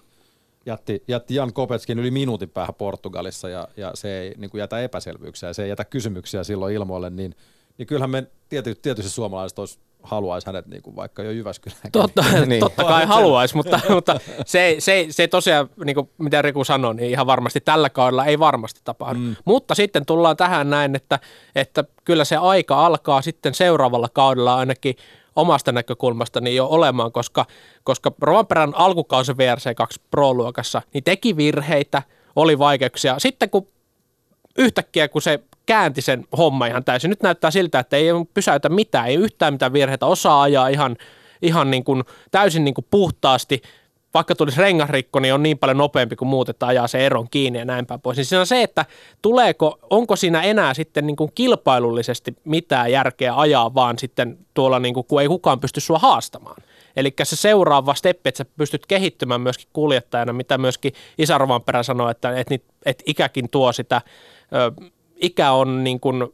jätti, 0.69 1.03
jätti 1.07 1.35
Jan 1.35 1.53
Kopetskin 1.53 1.99
yli 1.99 2.11
minuutin 2.11 2.49
päähän 2.49 2.75
Portugalissa 2.75 3.49
ja, 3.49 3.67
ja 3.77 3.91
se 3.93 4.19
ei 4.19 4.33
niin 4.37 4.49
kuin 4.49 4.59
jätä 4.59 4.79
epäselvyyksiä 4.79 5.49
ja 5.49 5.53
se 5.53 5.63
ei 5.63 5.69
jätä 5.69 5.85
kysymyksiä 5.85 6.43
silloin 6.43 6.75
ilmoille, 6.75 7.09
niin, 7.09 7.35
niin 7.77 7.87
kyllähän 7.87 8.09
me 8.09 8.27
tiety, 8.49 8.75
tietysti 8.75 9.11
suomalaiset 9.11 9.59
olisi 9.59 9.79
haluaisi 10.03 10.47
hänet 10.47 10.67
niin 10.67 10.81
kuin 10.81 10.95
vaikka 10.95 11.23
jo 11.23 11.31
Jyväskylään. 11.31 11.91
Totta, 11.91 12.23
Niin. 12.45 12.59
totta 12.59 12.83
kai 12.83 13.05
haluaisi, 13.05 13.55
mutta, 13.55 13.79
mutta 13.95 14.19
se, 14.45 14.61
ei- 14.61 14.81
se, 14.81 15.07
se 15.09 15.27
tosiaan, 15.27 15.69
niin 15.85 15.95
kuin 15.95 16.09
mitä 16.17 16.41
Riku 16.41 16.63
sanoi, 16.63 16.95
niin 16.95 17.11
ihan 17.11 17.27
varmasti 17.27 17.61
tällä 17.61 17.89
kaudella 17.89 18.25
ei 18.25 18.39
varmasti 18.39 18.81
tapahdu. 18.83 19.19
Mm. 19.19 19.35
Mutta 19.45 19.75
sitten 19.75 20.05
tullaan 20.05 20.37
tähän 20.37 20.69
näin, 20.69 20.95
että, 20.95 21.19
että 21.55 21.83
kyllä 22.05 22.25
se 22.25 22.35
aika 22.37 22.85
alkaa 22.85 23.21
sitten 23.21 23.53
seuraavalla 23.53 24.09
kaudella 24.13 24.55
ainakin 24.55 24.95
omasta 25.39 25.71
niin 26.41 26.55
jo 26.55 26.67
olemaan, 26.67 27.11
koska, 27.11 27.45
koska 27.83 28.11
Rovanperän 28.21 28.75
alkukausi 28.75 29.31
VRC2 29.31 30.01
Pro-luokassa 30.11 30.81
niin 30.93 31.03
teki 31.03 31.37
virheitä, 31.37 32.03
oli 32.35 32.59
vaikeuksia. 32.59 33.19
Sitten 33.19 33.49
kun 33.49 33.67
yhtäkkiä, 34.57 35.07
kun 35.07 35.21
se 35.21 35.39
käänti 35.65 36.01
sen 36.01 36.27
homma 36.37 36.65
ihan 36.65 36.83
täysin. 36.83 37.09
Nyt 37.09 37.23
näyttää 37.23 37.51
siltä, 37.51 37.79
että 37.79 37.97
ei 37.97 38.07
pysäytä 38.33 38.69
mitään, 38.69 39.07
ei 39.07 39.15
yhtään 39.15 39.53
mitään 39.53 39.73
virheitä, 39.73 40.05
osaa 40.05 40.41
ajaa 40.41 40.67
ihan, 40.67 40.97
ihan 41.41 41.71
niin 41.71 41.83
kuin, 41.83 42.03
täysin 42.31 42.63
niin 42.63 42.73
kuin 42.73 42.87
puhtaasti. 42.91 43.61
Vaikka 44.13 44.35
tulisi 44.35 44.61
rengasrikko, 44.61 45.19
niin 45.19 45.33
on 45.33 45.43
niin 45.43 45.57
paljon 45.57 45.77
nopeampi 45.77 46.15
kuin 46.15 46.29
muut, 46.29 46.49
että 46.49 46.67
ajaa 46.67 46.87
se 46.87 47.05
eron 47.05 47.29
kiinni 47.29 47.59
ja 47.59 47.65
näin 47.65 47.85
päin 47.85 48.01
pois. 48.01 48.17
Niin 48.17 48.25
siinä 48.25 48.39
on 48.39 48.47
se, 48.47 48.63
että 48.63 48.85
tuleeko, 49.21 49.79
onko 49.89 50.15
siinä 50.15 50.41
enää 50.41 50.73
sitten 50.73 51.07
niin 51.07 51.15
kuin 51.15 51.31
kilpailullisesti 51.35 52.35
mitään 52.45 52.91
järkeä 52.91 53.35
ajaa, 53.35 53.73
vaan 53.73 53.99
sitten 53.99 54.37
tuolla, 54.53 54.79
niin 54.79 54.93
kuin, 54.93 55.05
kun 55.05 55.21
ei 55.21 55.27
kukaan 55.27 55.59
pysty 55.59 55.81
sua 55.81 55.99
haastamaan. 55.99 56.63
Eli 56.95 57.13
se 57.23 57.35
seuraava 57.35 57.93
steppi, 57.93 58.29
että 58.29 58.37
sä 58.37 58.45
pystyt 58.57 58.85
kehittymään 58.85 59.41
myöskin 59.41 59.67
kuljettajana, 59.73 60.33
mitä 60.33 60.57
myöskin 60.57 60.93
Isa 61.17 61.37
Rovanperä 61.37 61.83
sanoi, 61.83 62.11
että, 62.11 62.39
että, 62.39 62.55
että 62.85 63.03
ikäkin 63.07 63.49
tuo 63.49 63.71
sitä, 63.71 64.01
ö, 64.55 64.89
ikä 65.15 65.51
on 65.51 65.83
niin 65.83 65.99
kuin 65.99 66.27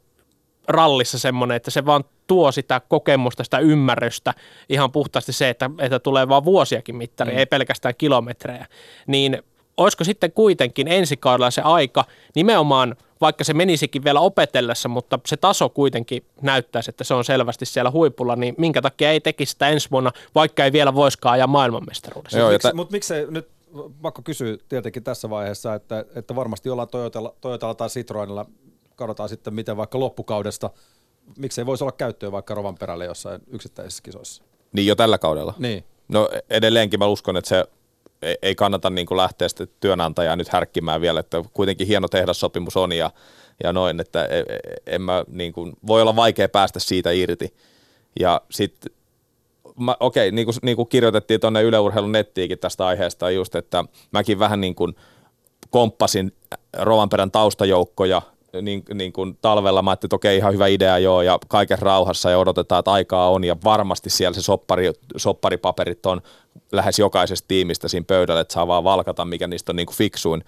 rallissa 0.68 1.20
semmoinen, 1.20 1.56
että 1.56 1.72
se 1.72 1.86
vaan 1.86 2.04
tuo 2.28 2.52
sitä 2.52 2.82
kokemusta, 2.88 3.44
sitä 3.44 3.60
ymmärrystä, 3.60 4.34
ihan 4.70 4.92
puhtaasti 4.92 5.34
se, 5.34 5.50
että, 5.50 5.70
että 5.80 6.00
tulee 6.00 6.30
vaan 6.30 6.46
vuosiakin 6.46 6.96
mittari, 6.96 7.32
mm. 7.32 7.38
ei 7.38 7.46
pelkästään 7.46 7.96
kilometrejä, 7.98 8.66
niin 9.08 9.44
olisiko 9.78 10.04
sitten 10.04 10.32
kuitenkin 10.32 10.88
ensi 10.88 11.18
kaudella 11.18 11.52
se 11.52 11.62
aika 11.62 12.06
nimenomaan, 12.36 12.96
vaikka 13.22 13.44
se 13.44 13.54
menisikin 13.54 14.04
vielä 14.04 14.20
opetellessa, 14.20 14.90
mutta 14.90 15.20
se 15.26 15.38
taso 15.38 15.70
kuitenkin 15.70 16.26
näyttäisi, 16.42 16.90
että 16.90 17.04
se 17.04 17.14
on 17.14 17.26
selvästi 17.26 17.66
siellä 17.66 17.92
huipulla, 17.92 18.36
niin 18.36 18.56
minkä 18.58 18.82
takia 18.82 19.12
ei 19.12 19.22
tekisi 19.22 19.52
sitä 19.52 19.70
ensi 19.70 19.92
vuonna, 19.92 20.12
vaikka 20.36 20.66
ei 20.66 20.72
vielä 20.72 20.96
voiskaan 20.96 21.34
ajaa 21.34 21.48
maailmanmestaruudessa. 21.48 22.40
Joo, 22.40 22.52
miksi, 22.52 22.74
Mutta 22.74 22.92
miksei 22.92 23.26
nyt, 23.30 23.50
pakko 24.02 24.22
kysyä 24.22 24.58
tietenkin 24.70 25.04
tässä 25.04 25.30
vaiheessa, 25.30 25.74
että, 25.74 26.06
että 26.16 26.36
varmasti 26.36 26.70
ollaan 26.70 26.88
Toyotalla, 26.88 27.34
Toyotalla 27.42 27.76
tai 27.76 27.90
Citroenilla, 27.90 28.46
katsotaan 28.96 29.30
sitten 29.30 29.54
miten 29.54 29.78
vaikka 29.78 30.00
loppukaudesta, 30.00 30.70
miksei 31.38 31.66
voisi 31.66 31.84
olla 31.84 31.92
käyttöä 31.92 32.32
vaikka 32.32 32.54
Rovanperälle 32.54 33.06
jossain 33.06 33.42
yksittäisissä 33.48 34.04
kisoissa. 34.04 34.44
Niin 34.72 34.88
jo 34.88 34.96
tällä 34.96 35.18
kaudella. 35.18 35.54
Niin. 35.58 35.84
No 36.08 36.30
edelleenkin 36.50 37.00
mä 37.00 37.08
uskon, 37.08 37.38
että 37.38 37.50
se 37.50 37.66
ei- 38.42 38.56
kannata 38.56 38.90
niin 38.90 39.08
kuin 39.08 39.18
lähteä 39.18 39.48
sitten 39.48 39.68
työnantajaa 39.80 40.36
nyt 40.36 40.50
härkkimään 40.50 41.02
vielä, 41.02 41.20
että 41.20 41.44
kuitenkin 41.54 41.88
hieno 41.88 42.08
tehdassopimus 42.08 42.78
on 42.78 42.92
ja, 42.92 43.12
ja 43.64 43.74
noin, 43.74 44.00
että 44.00 44.26
e- 44.26 44.40
e- 44.40 44.96
en 44.96 45.02
mä 45.02 45.26
niin 45.28 45.54
kuin, 45.54 45.74
voi 45.88 46.02
olla 46.02 46.16
vaikea 46.16 46.50
päästä 46.50 46.80
siitä 46.80 47.12
irti. 47.12 47.54
Ja 48.20 48.42
sitten, 48.52 48.92
okei, 50.00 50.32
niin 50.32 50.46
kuin, 50.46 50.56
niin 50.62 50.76
kuin 50.76 50.88
kirjoitettiin 50.88 51.40
tuonne 51.40 51.62
Yle 51.62 51.80
Urheilun 51.80 52.12
nettiinkin 52.12 52.60
tästä 52.60 52.86
aiheesta 52.86 53.30
just, 53.30 53.56
että 53.56 53.84
mäkin 54.12 54.40
vähän 54.40 54.62
niin 54.62 54.76
kuin 54.76 54.96
komppasin 55.70 56.34
Rovanperän 56.78 57.32
taustajoukkoja 57.32 58.22
niin, 58.62 58.84
niin 58.94 59.14
kuin 59.14 59.38
talvella. 59.42 59.82
Mä 59.82 59.92
ajattelin, 59.92 60.08
että 60.08 60.16
okei, 60.16 60.38
ihan 60.38 60.54
hyvä 60.54 60.68
idea 60.68 60.98
joo, 60.98 61.22
ja 61.22 61.40
kaiken 61.48 61.80
rauhassa 61.80 62.30
ja 62.30 62.40
odotetaan, 62.40 62.80
että 62.80 62.92
aikaa 62.92 63.30
on, 63.30 63.44
ja 63.44 63.58
varmasti 63.64 64.10
siellä 64.10 64.36
se 64.36 64.42
soppari, 64.42 64.94
sopparipaperit 65.18 66.06
on 66.06 66.22
lähes 66.72 67.00
jokaisesta 67.00 67.48
tiimistä 67.48 67.88
siinä 67.88 68.06
pöydällä, 68.08 68.42
että 68.42 68.54
saa 68.54 68.68
vaan 68.68 68.84
valkata, 68.84 69.26
mikä 69.26 69.48
niistä 69.48 69.72
on 69.72 69.76
niin 69.76 69.86
kuin 69.86 69.96
fiksuin. 69.96 70.44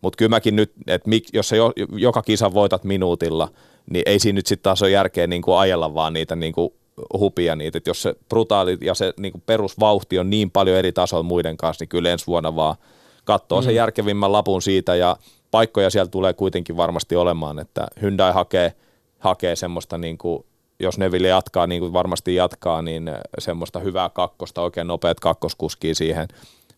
Mutta 0.00 0.16
kyllä 0.16 0.28
mäkin 0.28 0.56
nyt, 0.56 0.72
että 0.86 1.10
jos 1.32 1.48
sä 1.48 1.56
jo, 1.56 1.72
joka 1.92 2.22
kisa 2.22 2.54
voitat 2.54 2.84
minuutilla, 2.84 3.48
niin 3.90 4.02
ei 4.06 4.18
siinä 4.18 4.36
nyt 4.36 4.46
sitten 4.46 4.62
taas 4.62 4.82
ole 4.82 4.90
järkeä 4.90 5.26
niin 5.26 5.42
kuin 5.42 5.58
ajella 5.58 5.94
vaan 5.94 6.12
niitä 6.12 6.36
niin 6.36 6.52
kuin 6.52 6.72
hupia 7.18 7.56
niitä, 7.56 7.78
että 7.78 7.90
jos 7.90 8.02
se 8.02 8.14
brutaali 8.28 8.78
ja 8.80 8.94
se 8.94 9.14
niin 9.20 9.32
kuin 9.32 9.42
perusvauhti 9.46 10.18
on 10.18 10.30
niin 10.30 10.50
paljon 10.50 10.76
eri 10.76 10.92
tasoilla 10.92 11.22
muiden 11.22 11.56
kanssa, 11.56 11.82
niin 11.82 11.88
kyllä 11.88 12.10
ensi 12.10 12.26
vuonna 12.26 12.56
vaan 12.56 12.76
katsoo 13.24 13.60
mm. 13.60 13.64
sen 13.64 13.74
järkevimmän 13.74 14.32
lapun 14.32 14.62
siitä 14.62 14.94
ja 14.94 15.16
paikkoja 15.50 15.90
siellä 15.90 16.10
tulee 16.10 16.32
kuitenkin 16.32 16.76
varmasti 16.76 17.16
olemaan, 17.16 17.58
että 17.58 17.86
Hyundai 18.02 18.32
hakee, 18.32 18.72
hakee 19.18 19.56
semmoista 19.56 19.98
niin 19.98 20.18
kuin, 20.18 20.44
jos 20.80 20.98
Neville 20.98 21.28
jatkaa 21.28 21.66
niin 21.66 21.80
kuin 21.80 21.92
varmasti 21.92 22.34
jatkaa, 22.34 22.82
niin 22.82 23.10
semmoista 23.38 23.80
hyvää 23.80 24.08
kakkosta, 24.08 24.62
oikein 24.62 24.86
nopeat 24.86 25.20
kakkoskuskia 25.20 25.94
siihen. 25.94 26.28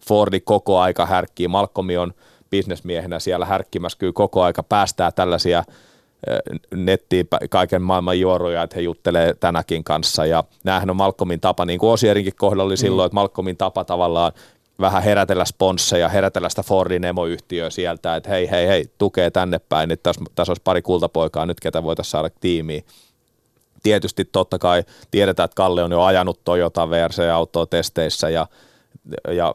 Fordi 0.09 0.41
koko 0.41 0.79
aika 0.79 1.07
härkkii, 1.07 1.49
Malcolmi 1.49 1.97
on 1.97 2.13
bisnesmiehenä 2.51 3.19
siellä 3.19 3.47
härkkimässä 3.47 3.99
kyllä 3.99 4.13
koko 4.13 4.43
aika 4.43 4.63
päästää 4.63 5.11
tällaisia 5.11 5.65
nettiin 6.75 7.27
pä- 7.35 7.49
kaiken 7.51 7.83
maailman 7.83 8.21
juoruja, 8.21 8.63
että 8.63 8.77
he 8.77 8.81
juttelee 8.81 9.35
tänäkin 9.35 9.85
kanssa. 9.85 10.27
Ja 10.27 10.45
näähän 10.65 10.91
on 10.91 10.97
Malcolmin 10.97 11.41
tapa, 11.41 11.65
niin 11.65 11.79
kuin 11.79 11.91
Osierinkin 11.91 12.33
kohdalla 12.37 12.65
oli 12.65 12.77
silloin, 12.77 13.07
että 13.07 13.15
Malcolmin 13.15 13.57
tapa 13.57 13.85
tavallaan 13.85 14.33
vähän 14.81 15.03
herätellä 15.03 15.45
sponsseja, 15.45 16.09
herätellä 16.09 16.49
sitä 16.49 16.63
Fordin 16.63 17.05
emoyhtiöä 17.05 17.71
sieltä, 17.71 18.17
että 18.17 18.31
hei, 18.31 18.51
hei, 18.51 18.67
hei, 18.67 18.85
tukee 18.99 19.31
tänne 19.31 19.59
päin, 19.59 19.91
että 19.91 20.03
tässä, 20.03 20.25
tässä 20.35 20.51
olisi 20.51 20.63
pari 20.65 20.83
kultapoikaa 20.83 21.47
nyt, 21.47 21.61
ketä 21.61 21.83
voitaisiin 21.83 22.11
saada 22.11 22.31
tiimiin. 22.41 22.85
tietysti 23.83 24.25
totta 24.25 24.59
kai 24.59 24.85
tiedetään, 25.11 25.45
että 25.45 25.55
Kalle 25.55 25.85
on 25.85 25.93
jo 25.93 26.03
ajanut 26.03 26.41
Toyota 26.45 26.91
VRC-autoa 26.91 27.67
testeissä 27.67 28.31
ja, 28.31 28.47
ja 29.29 29.55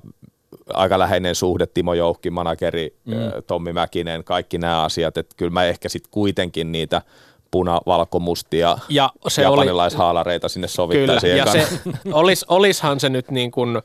aika 0.73 0.99
läheinen 0.99 1.35
suhde 1.35 1.67
Timo 1.67 1.93
Joukki, 1.93 2.29
manageri 2.29 2.95
mm. 3.05 3.15
Tommi 3.47 3.73
Mäkinen, 3.73 4.23
kaikki 4.23 4.57
nämä 4.57 4.83
asiat, 4.83 5.17
että 5.17 5.35
kyllä 5.37 5.51
mä 5.51 5.63
ehkä 5.63 5.89
sitten 5.89 6.11
kuitenkin 6.11 6.71
niitä 6.71 7.01
puna, 7.51 7.81
valko, 7.85 8.19
mustia 8.19 8.77
ja 8.89 9.09
se 9.27 9.41
japanilaishaalareita 9.41 10.45
oli, 10.45 10.49
sinne 10.49 10.67
sovittaisin. 10.67 11.29
Kyllä, 11.29 11.43
ja 11.43 11.51
se, 11.51 11.67
olis, 12.13 12.45
olishan 12.47 12.99
se 12.99 13.09
nyt 13.09 13.31
niin 13.31 13.51
kuin, 13.51 13.81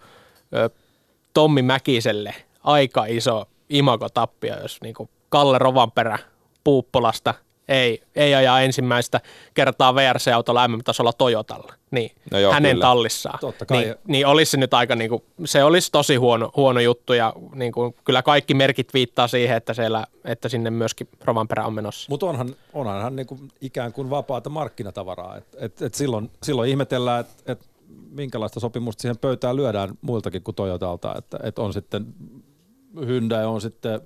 Tommi 1.34 1.62
Mäkiselle 1.62 2.34
aika 2.64 3.04
iso 3.04 3.44
imagotappio, 3.70 4.62
jos 4.62 4.78
niin 4.82 4.94
kuin 4.94 5.10
Kalle 5.28 5.58
Rovanperä 5.58 6.18
Puuppolasta 6.64 7.34
ei, 7.70 8.02
ei 8.16 8.34
ajaa 8.34 8.60
ensimmäistä 8.60 9.20
kertaa 9.54 9.94
VRC-autolla 9.94 10.68
MM-tasolla 10.68 11.12
Toyotalla, 11.12 11.74
niin 11.90 12.10
no 12.30 12.38
joo, 12.38 12.52
hänen 12.52 12.70
kyllä. 12.70 12.82
tallissaan. 12.82 13.38
Totta 13.40 13.66
kai. 13.66 13.78
Niin, 13.78 13.94
niin 14.06 14.26
olisi 14.26 14.50
se 14.50 14.56
nyt 14.56 14.74
aika, 14.74 14.94
niin 14.94 15.10
kuin, 15.10 15.22
se 15.44 15.64
olisi 15.64 15.92
tosi 15.92 16.16
huono, 16.16 16.50
huono 16.56 16.80
juttu 16.80 17.12
ja 17.12 17.32
niin 17.54 17.72
kuin, 17.72 17.94
kyllä 18.04 18.22
kaikki 18.22 18.54
merkit 18.54 18.94
viittaa 18.94 19.28
siihen, 19.28 19.56
että, 19.56 19.74
siellä, 19.74 20.06
että 20.24 20.48
sinne 20.48 20.70
myöskin 20.70 21.08
Rovanperä 21.24 21.66
on 21.66 21.74
menossa. 21.74 22.06
Mutta 22.10 22.26
onhan, 22.26 22.54
onhan 22.72 23.02
hän 23.02 23.16
niin 23.16 23.26
kuin 23.26 23.48
ikään 23.60 23.92
kuin 23.92 24.10
vapaata 24.10 24.50
markkinatavaraa, 24.50 25.36
että 25.36 25.58
et, 25.60 25.82
et 25.82 25.94
silloin, 25.94 26.30
silloin 26.42 26.70
ihmetellään, 26.70 27.20
että 27.20 27.52
et 27.52 27.69
minkälaista 28.10 28.60
sopimusta 28.60 29.02
siihen 29.02 29.18
pöytään 29.18 29.56
lyödään 29.56 29.98
muiltakin 30.00 30.42
kuin 30.42 30.54
Toyotalta, 30.54 31.14
että 31.18 31.38
et 31.42 31.58
on 31.58 31.72
sitten 31.72 32.06
Hyundai, 33.06 33.46
on 33.46 33.60
sitten 33.60 34.00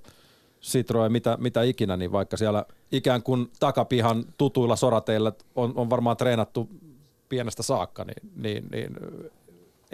Citroen, 0.62 1.12
mitä, 1.12 1.36
mitä 1.40 1.62
ikinä, 1.62 1.96
niin 1.96 2.12
vaikka 2.12 2.36
siellä 2.36 2.64
ikään 2.92 3.22
kuin 3.22 3.50
takapihan 3.60 4.24
tutuilla 4.38 4.76
sorateilla 4.76 5.32
on, 5.54 5.72
on 5.76 5.90
varmaan 5.90 6.16
treenattu 6.16 6.68
pienestä 7.28 7.62
saakka, 7.62 8.04
niin, 8.04 8.30
niin, 8.36 8.66
niin 8.72 8.96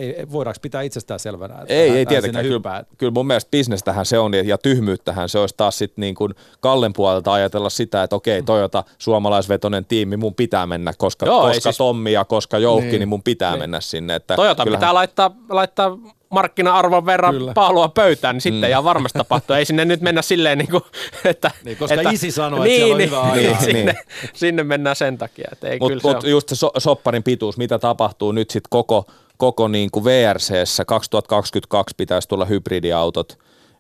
ei, 0.01 0.27
voidaanko 0.33 0.59
pitää 0.63 0.83
itsestään 0.83 1.21
selvänä? 1.21 1.55
Että 1.55 1.75
ei, 1.75 1.91
ei 1.91 2.07
tietenkään. 2.07 2.45
Kyllä, 2.45 2.85
kyllä 2.99 3.13
mun 3.13 3.27
mielestä 3.27 3.51
bisnestähän 3.51 4.07
se 4.07 4.19
on 4.19 4.33
ja 4.35 4.59
tyhmyyttähän 4.59 5.29
se 5.29 5.39
olisi 5.39 5.55
taas 5.57 5.79
sitten 5.79 6.03
niin 6.03 6.15
kuin 6.15 6.35
Kallen 6.61 6.93
puolelta 6.93 7.33
ajatella 7.33 7.71
sitä, 7.71 8.03
että 8.03 8.17
okei, 8.17 8.43
Toyota 8.43 8.85
suomalaisvetonen 8.99 9.85
tiimi, 9.85 10.17
mun 10.17 10.35
pitää 10.35 10.67
mennä, 10.67 10.93
koska, 10.99 11.27
Joo, 11.27 11.43
koska 11.43 11.61
siis... 11.61 11.79
Tommi 11.79 12.13
ja 12.13 12.25
koska 12.25 12.59
Joukki, 12.59 12.87
niin, 12.87 12.99
niin 12.99 13.09
mun 13.09 13.23
pitää 13.23 13.51
niin. 13.51 13.61
mennä 13.61 13.81
sinne. 13.81 14.15
Että 14.15 14.37
Toyota 14.37 14.65
kyllähän... 14.65 14.81
pitää 14.81 14.95
laittaa, 14.95 15.31
laittaa 15.49 15.99
markkina-arvon 16.31 17.07
verran 17.07 17.35
Kyllä. 17.35 17.53
paalua 17.55 17.89
pöytään, 17.89 18.35
niin 18.35 18.41
sitten 18.41 18.61
mm. 18.61 18.71
ihan 18.71 18.85
varmasti 18.85 19.19
tapahtuu. 19.19 19.57
Ei 19.57 19.65
sinne 19.65 19.85
nyt 19.85 20.01
mennä 20.01 20.23
silleen, 20.23 20.59
niin 20.59 20.71
kuin, 20.71 20.83
että... 21.25 21.51
Niin, 21.65 21.77
koska 21.77 21.95
että, 21.95 22.11
isi 22.11 22.31
sanoo, 22.31 22.65
niin, 22.65 22.73
että 22.73 23.07
siellä 23.07 23.21
on 23.21 23.33
niin, 23.33 23.43
hyvä 23.43 23.53
niin, 23.53 23.65
sinne, 23.65 23.93
niin. 23.93 24.31
sinne 24.35 24.63
mennään 24.63 24.97
sen 24.97 25.19
takia. 25.19 25.51
Mutta 25.81 26.09
mut 26.09 26.25
just 26.25 26.49
se 26.49 26.55
so, 26.57 26.71
sopparin 26.79 27.23
pituus, 27.23 27.57
mitä 27.57 27.79
tapahtuu 27.79 28.33
nyt 28.33 28.51
sitten 28.51 28.69
koko, 28.71 29.07
koko 29.41 29.69
niin 29.69 29.91
kuin 29.91 30.05
VRCssä 30.05 30.85
2022 30.85 31.95
pitäisi 31.97 32.29
tulla 32.29 32.45
hybridiautot, 32.45 33.39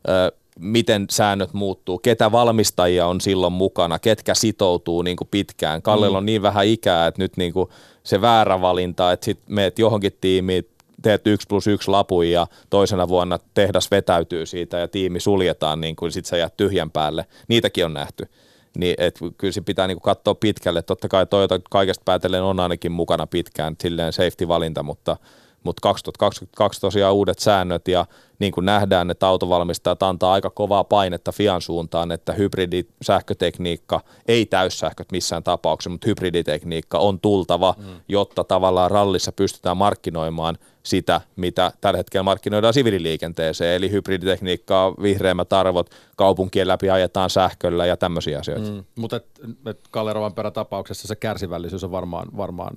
ö, 0.09 0.33
miten 0.59 1.07
säännöt 1.11 1.53
muuttuu, 1.53 1.99
ketä 1.99 2.33
valmistajia 2.33 3.07
on 3.07 3.21
silloin 3.21 3.53
mukana, 3.53 3.99
ketkä 3.99 4.35
sitoutuu 4.35 5.03
niin 5.03 5.17
kuin 5.17 5.29
pitkään. 5.31 5.83
Kallella 5.83 6.17
mm. 6.17 6.19
on 6.19 6.27
niin 6.27 6.43
vähän 6.43 6.67
ikää, 6.67 7.07
että 7.07 7.23
nyt 7.23 7.37
niin 7.37 7.53
kuin 7.53 7.69
se 8.03 8.21
väärä 8.21 8.61
valinta, 8.61 9.13
että 9.13 9.25
sitten 9.25 9.55
meet 9.55 9.79
johonkin 9.79 10.13
tiimiin, 10.21 10.69
teet 11.03 11.27
yksi 11.27 11.47
plus 11.49 11.67
yksi 11.67 11.91
lapun 11.91 12.31
ja 12.31 12.47
toisena 12.71 13.09
vuonna 13.09 13.39
tehdas 13.55 13.91
vetäytyy 13.91 14.47
siitä 14.47 14.79
ja 14.79 14.89
tiimi 14.89 15.21
suljetaan, 15.21 15.81
niin 15.81 15.97
kuin 15.97 16.13
sit 16.13 16.27
sä 16.27 16.37
jäät 16.37 16.57
tyhjän 16.57 16.91
päälle. 16.91 17.27
Niitäkin 17.49 17.85
on 17.85 17.95
nähty. 17.95 18.29
Niin, 18.79 18.95
et 18.99 19.19
kyllä 19.39 19.53
se 19.53 19.61
pitää 19.61 19.87
niinku 19.87 20.01
katsoa 20.01 20.35
pitkälle. 20.35 20.83
Totta 20.83 21.09
kai 21.09 21.27
Toyota 21.27 21.61
kaikesta 21.71 22.03
päätellen 22.05 22.43
on 22.43 22.61
ainakin 22.61 22.93
mukana 22.93 23.27
pitkään, 23.27 23.77
silleen 23.83 24.13
safety-valinta, 24.13 24.83
mutta– 24.83 25.17
mutta 25.65 25.81
2022 25.81 26.81
tosiaan 26.81 27.15
uudet 27.15 27.39
säännöt 27.39 27.89
ja 27.89 28.07
niin 28.39 28.53
kuin 28.53 28.65
nähdään, 28.65 29.11
että 29.11 29.27
autovalmistajat 29.27 30.03
antaa 30.03 30.33
aika 30.33 30.51
kovaa 30.51 30.85
painetta 30.85 31.33
Fian 31.33 31.63
suuntaan, 31.63 32.13
että 32.13 32.33
hybridisähkötekniikka, 32.33 34.01
ei 34.29 34.47
täyssähköt 34.47 35.13
missään 35.13 35.43
tapauksessa, 35.43 35.91
mutta 35.91 36.07
hybriditekniikka 36.07 36.99
on 36.99 37.21
tultava, 37.21 37.75
mm. 37.79 37.85
jotta 38.09 38.45
tavallaan 38.45 38.91
rallissa 38.91 39.33
pystytään 39.33 39.77
markkinoimaan 39.77 40.59
sitä, 40.83 41.21
mitä 41.37 41.73
tällä 41.81 41.97
hetkellä 41.97 42.23
markkinoidaan 42.23 42.75
siviililiikenteeseen, 42.75 43.77
eli 43.77 43.91
hybriditekniikkaa, 43.91 44.95
vihreimmät 45.03 45.53
arvot, 45.53 45.91
kaupunkien 46.17 46.69
läpi 46.69 46.91
ajetaan 46.91 47.31
sähköllä 47.31 47.87
ja 47.87 47.97
tämmöisiä 47.97 48.39
asioita. 48.39 48.71
Mm. 48.71 48.85
Mutta 48.97 49.17
et, 49.17 49.27
et 49.67 49.81
Kalle 49.91 50.13
tapauksessa 50.55 51.09
se 51.09 51.17
kärsivällisyys 51.17 51.85
on 51.85 51.91
varmaan, 51.91 52.29
varmaan 52.37 52.75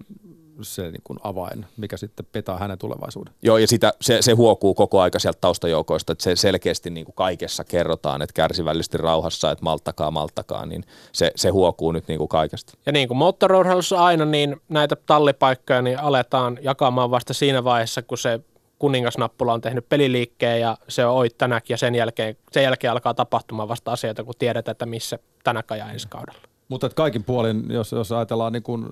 se 0.61 0.91
niin 0.91 1.01
kuin 1.03 1.19
avain, 1.23 1.65
mikä 1.77 1.97
sitten 1.97 2.25
petaa 2.31 2.57
hänen 2.57 2.77
tulevaisuuden. 2.77 3.33
Joo, 3.41 3.57
ja 3.57 3.67
sitä, 3.67 3.93
se, 4.01 4.21
se 4.21 4.31
huokuu 4.31 4.73
koko 4.73 5.01
aika 5.01 5.19
sieltä 5.19 5.37
taustajoukoista, 5.41 6.11
että 6.11 6.23
se 6.23 6.35
selkeästi 6.35 6.89
niin 6.89 7.05
kuin 7.05 7.15
kaikessa 7.15 7.63
kerrotaan, 7.63 8.21
että 8.21 8.33
kärsivällisesti 8.33 8.97
rauhassa, 8.97 9.51
että 9.51 9.63
malttakaa, 9.63 10.11
malttakaa, 10.11 10.65
niin 10.65 10.83
se, 11.11 11.31
se 11.35 11.49
huokuu 11.49 11.91
nyt 11.91 12.07
niin 12.07 12.17
kuin 12.17 12.27
kaikesta. 12.27 12.73
Ja 12.85 12.91
niin 12.91 13.07
kuin 13.07 13.17
moottorurheilussa 13.17 14.05
aina, 14.05 14.25
niin 14.25 14.61
näitä 14.69 14.95
tallipaikkoja 14.95 15.81
niin 15.81 15.99
aletaan 15.99 16.59
jakamaan 16.61 17.11
vasta 17.11 17.33
siinä 17.33 17.63
vaiheessa, 17.63 18.01
kun 18.01 18.17
se 18.17 18.39
kuningasnappula 18.79 19.53
on 19.53 19.61
tehnyt 19.61 19.89
peliliikkeen 19.89 20.61
ja 20.61 20.77
se 20.87 21.05
on 21.05 21.15
oit 21.15 21.37
tänäkin 21.37 21.73
ja 21.73 21.77
sen 21.77 21.95
jälkeen, 21.95 22.37
sen 22.51 22.63
jälkeen 22.63 22.91
alkaa 22.91 23.13
tapahtumaan 23.13 23.69
vasta 23.69 23.91
asioita, 23.91 24.23
kun 24.23 24.33
tiedetään, 24.39 24.71
että 24.71 24.85
missä 24.85 25.19
tänäkään 25.43 25.79
ja 25.79 25.91
ensi 25.91 26.07
kaudella. 26.09 26.41
Mutta 26.69 26.89
kaikin 26.89 27.23
puolin, 27.23 27.63
jos, 27.69 27.91
jos 27.91 28.11
ajatellaan 28.11 28.53
niin 28.53 28.63
kuin 28.63 28.85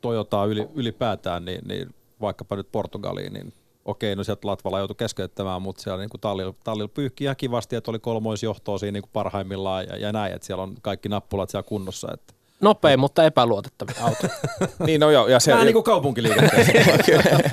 Toyotaa 0.00 0.44
yli, 0.44 0.68
ylipäätään, 0.74 1.44
niin, 1.44 1.60
niin 1.68 1.94
vaikkapa 2.20 2.56
nyt 2.56 2.72
Portugaliin, 2.72 3.32
niin 3.32 3.52
okei, 3.84 4.16
no 4.16 4.24
sieltä 4.24 4.48
Latvala 4.48 4.78
joutui 4.78 4.96
keskeyttämään, 4.96 5.62
mutta 5.62 5.82
siellä 5.82 5.98
niin 5.98 6.20
tallilla, 6.20 6.54
tallilla 6.64 6.90
pyyhki 6.94 7.24
ihan 7.24 7.36
kivasti, 7.36 7.76
että 7.76 7.90
oli 7.90 7.98
kolmoisjohtoa 7.98 8.78
siinä 8.78 8.92
niin 8.92 9.02
kuin 9.02 9.10
parhaimmillaan 9.12 9.86
ja, 9.86 9.96
ja 9.96 10.12
näin, 10.12 10.32
että 10.32 10.46
siellä 10.46 10.62
on 10.62 10.74
kaikki 10.82 11.08
nappulat 11.08 11.50
siellä 11.50 11.68
kunnossa. 11.68 12.08
Että. 12.14 12.38
Nopea, 12.60 12.96
mutta 12.96 13.24
epäluotettavia 13.24 13.94
auto. 14.00 14.26
niin, 14.86 15.00
no 15.00 15.10
joo. 15.10 15.28
Ja 15.28 15.40
se, 15.40 15.52
Vähän 15.52 15.66
niin 15.66 15.72
kuin 15.72 15.82
kaupunkiliikenteessä. 15.82 16.72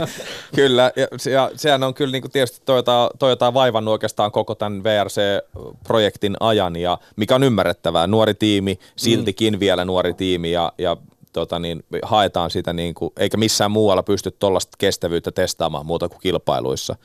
kyllä, 0.56 0.92
ja, 0.96 1.32
ja 1.32 1.52
sehän 1.56 1.84
on 1.84 1.94
kyllä 1.94 2.12
niin 2.12 2.22
kuin 2.22 2.32
tietysti 2.32 2.62
Toyota, 2.66 3.10
Toyota 3.20 3.54
vaivannut 3.54 3.92
oikeastaan 3.92 4.32
koko 4.32 4.56
tämän 4.56 4.84
VRC-projektin 4.84 6.38
ajan, 6.40 6.76
ja 6.76 6.98
mikä 7.16 7.36
on 7.36 7.44
ymmärrettävää. 7.44 8.08
Nuori 8.08 8.34
tiimi, 8.34 8.80
siltikin 8.96 9.54
mm. 9.54 9.60
vielä 9.60 9.86
nuori 9.86 10.14
tiimi, 10.14 10.52
ja, 10.52 10.74
ja 10.78 10.98
tota 11.36 11.60
niin, 11.60 11.84
haetaan 12.04 12.52
sitä, 12.52 12.74
niin 12.74 12.94
kuin, 12.94 13.14
eikä 13.18 13.38
missään 13.38 13.72
muualla 13.72 14.04
pysty 14.04 14.32
tuollaista 14.32 14.76
kestävyyttä 14.78 15.32
testaamaan 15.32 15.86
muuta 15.86 16.10
kuin 16.10 16.20
kilpailuissa. 16.22 16.96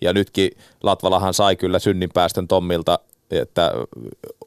Ja 0.00 0.12
nytkin 0.12 0.50
Latvalahan 0.82 1.34
sai 1.34 1.56
kyllä 1.56 1.78
synninpäästön 1.78 2.48
Tommilta, 2.48 2.98
että 3.30 3.72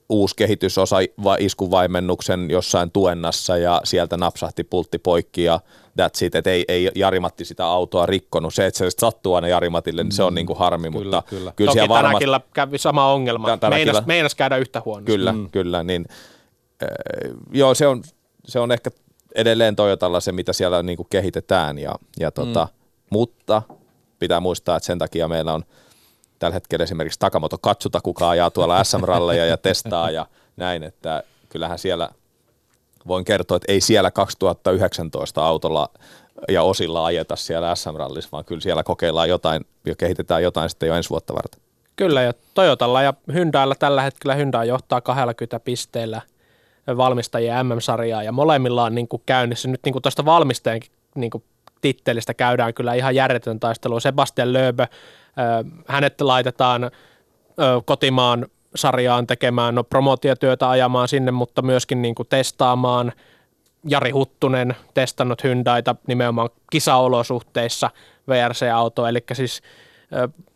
uusi 0.09 0.35
kehitysosa 0.35 0.97
iskuvaimennuksen 1.39 2.49
jossain 2.49 2.91
tuennassa 2.91 3.57
ja 3.57 3.81
sieltä 3.83 4.17
napsahti 4.17 4.63
pultti 4.63 4.97
poikki 4.99 5.43
ja 5.43 5.59
that's 6.01 6.25
it, 6.25 6.35
että 6.35 6.49
ei, 6.49 6.65
ei 6.67 6.91
Jarimatti 6.95 7.45
sitä 7.45 7.65
autoa 7.65 8.05
rikkonut. 8.05 8.53
Se, 8.53 8.65
että 8.65 8.77
se 8.77 8.89
sattuu 8.99 9.33
aina 9.33 9.47
Jarimatille, 9.47 10.03
niin 10.03 10.11
se 10.11 10.23
on 10.23 10.33
mm, 10.33 10.35
niin 10.35 10.47
kuin 10.47 10.59
harmi, 10.59 10.91
kyllä, 10.91 11.03
mutta 11.03 11.23
kyllä. 11.29 11.53
kyllä 11.55 11.71
Toki 11.71 11.89
varma... 11.89 12.19
tänäkin 12.19 12.49
kävi 12.53 12.77
sama 12.77 13.13
ongelma. 13.13 13.57
Meinas, 13.69 14.05
meinas 14.05 14.35
käydä 14.35 14.57
yhtä 14.57 14.81
huonosti. 14.85 15.11
Kyllä, 15.11 15.31
mm. 15.31 15.49
kyllä, 15.49 15.83
niin 15.83 16.05
äh, 16.83 16.89
joo, 17.51 17.73
se 17.73 17.87
on, 17.87 18.03
se 18.45 18.59
on 18.59 18.71
ehkä 18.71 18.91
edelleen 19.35 19.75
Toyotalla 19.75 20.19
se, 20.19 20.31
mitä 20.31 20.53
siellä 20.53 20.83
niin 20.83 20.97
kuin 20.97 21.07
kehitetään. 21.09 21.77
Ja, 21.77 21.95
ja 22.19 22.31
tota, 22.31 22.67
mm. 22.71 22.85
Mutta 23.09 23.61
pitää 24.19 24.39
muistaa, 24.39 24.77
että 24.77 24.87
sen 24.87 24.99
takia 24.99 25.27
meillä 25.27 25.53
on 25.53 25.63
tällä 26.39 26.53
hetkellä 26.53 26.83
esimerkiksi 26.83 27.19
Takamoto 27.19 27.57
Katsuta, 27.57 28.01
kuka 28.01 28.29
ajaa 28.29 28.51
tuolla 28.51 28.83
SM-ralleja 28.83 29.45
ja 29.45 29.57
testaa 29.57 30.11
ja 30.11 30.25
näin, 30.57 30.83
että 30.83 31.23
kyllähän 31.49 31.79
siellä 31.79 32.09
voin 33.07 33.25
kertoa, 33.25 33.57
että 33.57 33.71
ei 33.71 33.81
siellä 33.81 34.11
2019 34.11 35.45
autolla 35.45 35.89
ja 36.49 36.63
osilla 36.63 37.05
ajeta 37.05 37.35
siellä 37.35 37.75
SM-rallissa, 37.75 38.29
vaan 38.31 38.45
kyllä 38.45 38.61
siellä 38.61 38.83
kokeillaan 38.83 39.29
jotain 39.29 39.65
ja 39.85 39.95
kehitetään 39.95 40.43
jotain 40.43 40.69
sitten 40.69 40.87
jo 40.87 40.95
ensi 40.95 41.09
vuotta 41.09 41.33
varten. 41.33 41.61
Kyllä, 41.95 42.21
ja 42.21 42.33
Toyotalla 42.53 43.01
ja 43.01 43.13
Hyundailla 43.33 43.75
tällä 43.75 44.01
hetkellä 44.01 44.35
Hyundai 44.35 44.67
johtaa 44.67 45.01
20 45.01 45.59
pisteellä– 45.59 46.21
valmistajien 46.87 47.65
MM-sarjaa 47.65 48.23
ja 48.23 48.31
molemmilla 48.31 48.83
on 48.83 48.95
niin 48.95 49.07
kuin 49.07 49.21
käynnissä. 49.25 49.67
Nyt 49.67 49.81
niin 49.85 50.01
tuosta 50.01 50.25
valmistajan 50.25 50.81
niin 51.15 51.31
kuin 51.31 51.43
tittelistä 51.81 52.33
käydään 52.33 52.73
kyllä 52.73 52.93
ihan 52.93 53.15
järjetön 53.15 53.59
taistelu. 53.59 53.99
Sebastian 53.99 54.53
Lööbö, 54.53 54.87
hänet 55.87 56.21
laitetaan 56.21 56.91
kotimaan 57.85 58.45
sarjaan 58.75 59.27
tekemään 59.27 59.75
no, 59.75 59.83
promotiotyötä 59.83 60.69
ajamaan 60.69 61.07
sinne, 61.07 61.31
mutta 61.31 61.61
myöskin 61.61 62.01
niin 62.01 62.15
kuin 62.15 62.27
testaamaan. 62.29 63.13
Jari 63.87 64.11
Huttunen 64.11 64.75
testannut 64.93 65.43
Hyundaita 65.43 65.95
nimenomaan 66.07 66.49
kisaolosuhteissa 66.71 67.89
VRC-auto, 68.27 69.07
eli 69.07 69.23
siis 69.33 69.61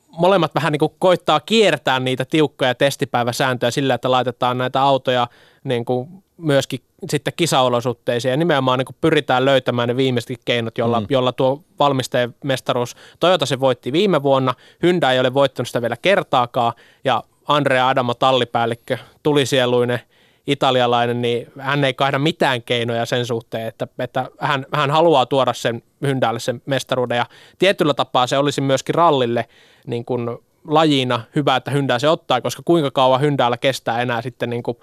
molemmat 0.08 0.56
vähän 0.56 0.72
niin 0.72 0.80
kuin 0.80 0.94
koittaa 1.00 1.40
kiertää 1.40 2.00
niitä 2.00 2.26
tiukkoja 2.26 2.76
testipäiväsääntöjä 2.76 3.72
sillä, 3.72 3.94
että 3.94 4.12
laitetaan 4.12 4.58
näitä 4.58 4.82
autoja 4.82 5.28
niin 5.64 5.86
kuin 5.86 6.24
myöskin 6.38 6.80
sitten 7.10 7.34
kisaolosuhteisiin 7.36 8.30
ja 8.30 8.38
nimenomaan 8.38 8.80
niin 8.80 8.86
kuin 8.86 8.96
pyritään 9.02 9.46
löytämään 9.46 9.88
ne 9.88 9.98
viimeisetkin 9.98 10.38
keinot, 10.46 10.78
jolla, 10.78 11.00
mm. 11.00 11.08
jolla 11.10 11.32
tuo 11.32 11.64
valmisteen 11.80 12.36
mestaruus, 12.44 12.96
Toyota 13.20 13.46
se 13.46 13.60
voitti 13.60 13.92
viime 13.92 14.24
vuonna, 14.24 14.54
Hyundai 14.84 15.14
ei 15.14 15.20
ole 15.20 15.34
voittanut 15.34 15.68
sitä 15.68 15.82
vielä 15.82 15.98
kertaakaan 16.02 16.74
ja 17.04 17.24
Andrea 17.48 17.88
Adamo 17.88 18.14
tallipäällikkö, 18.14 18.98
tulisieluinen 19.24 20.00
italialainen, 20.48 21.22
niin 21.22 21.52
hän 21.60 21.84
ei 21.84 21.94
kaihda 21.94 22.20
mitään 22.20 22.64
keinoja 22.64 23.06
sen 23.06 23.26
suhteen, 23.26 23.68
että, 23.68 23.88
että 24.00 24.30
hän, 24.40 24.66
hän 24.74 24.92
haluaa 24.92 25.26
tuoda 25.26 25.54
sen 25.54 25.84
Hyndäälle 26.02 26.40
sen 26.40 26.62
mestaruuden 26.66 27.18
ja 27.18 27.26
tietyllä 27.60 27.94
tapaa 27.94 28.28
se 28.28 28.38
olisi 28.38 28.62
myöskin 28.62 28.96
rallille 28.96 29.46
niin 29.88 30.06
kuin 30.06 30.38
lajina 30.68 31.22
hyvä, 31.36 31.56
että 31.56 31.72
Hyndää 31.72 32.00
se 32.00 32.10
ottaa, 32.10 32.42
koska 32.42 32.62
kuinka 32.66 32.92
kauan 32.92 33.22
Hyndäällä 33.22 33.58
kestää 33.58 34.02
enää 34.02 34.22
sitten 34.22 34.50
niin, 34.50 34.64
kuin, 34.64 34.78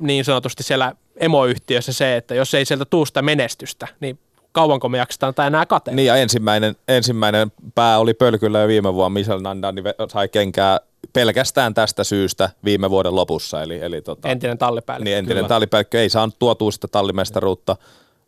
niin 0.00 0.24
sanotusti 0.24 0.62
siellä 0.62 0.92
emoyhtiössä 1.16 1.92
se, 1.92 2.16
että 2.16 2.34
jos 2.34 2.54
ei 2.54 2.64
sieltä 2.64 2.84
tuu 2.84 3.06
sitä 3.06 3.22
menestystä, 3.22 3.88
niin 4.00 4.18
kauanko 4.52 4.88
me 4.88 4.98
jaksetaan 4.98 5.34
tai 5.34 5.46
enää 5.46 5.66
kate. 5.66 5.94
Niin 5.94 6.06
ja 6.06 6.16
ensimmäinen, 6.16 6.76
ensimmäinen 6.88 7.52
pää 7.74 7.98
oli 7.98 8.14
pölkyllä 8.14 8.60
jo 8.60 8.68
viime 8.68 8.94
vuonna, 8.94 9.14
Michel 9.14 9.40
Nandani 9.40 9.82
sai 10.12 10.28
kenkää 10.28 10.80
pelkästään 11.12 11.74
tästä 11.74 12.04
syystä 12.04 12.50
viime 12.64 12.90
vuoden 12.90 13.14
lopussa. 13.14 13.62
Eli, 13.62 13.78
eli 13.82 14.02
tota, 14.02 14.28
entinen 14.28 14.58
tallipäällikkö. 14.58 15.04
Niin 15.04 15.18
entinen 15.18 15.36
Kyllä. 15.36 15.48
tallipäällikkö 15.48 16.00
ei 16.00 16.08
saanut 16.08 16.38
tuotua 16.38 16.70
sitä 16.70 16.88
tallimestaruutta 16.88 17.76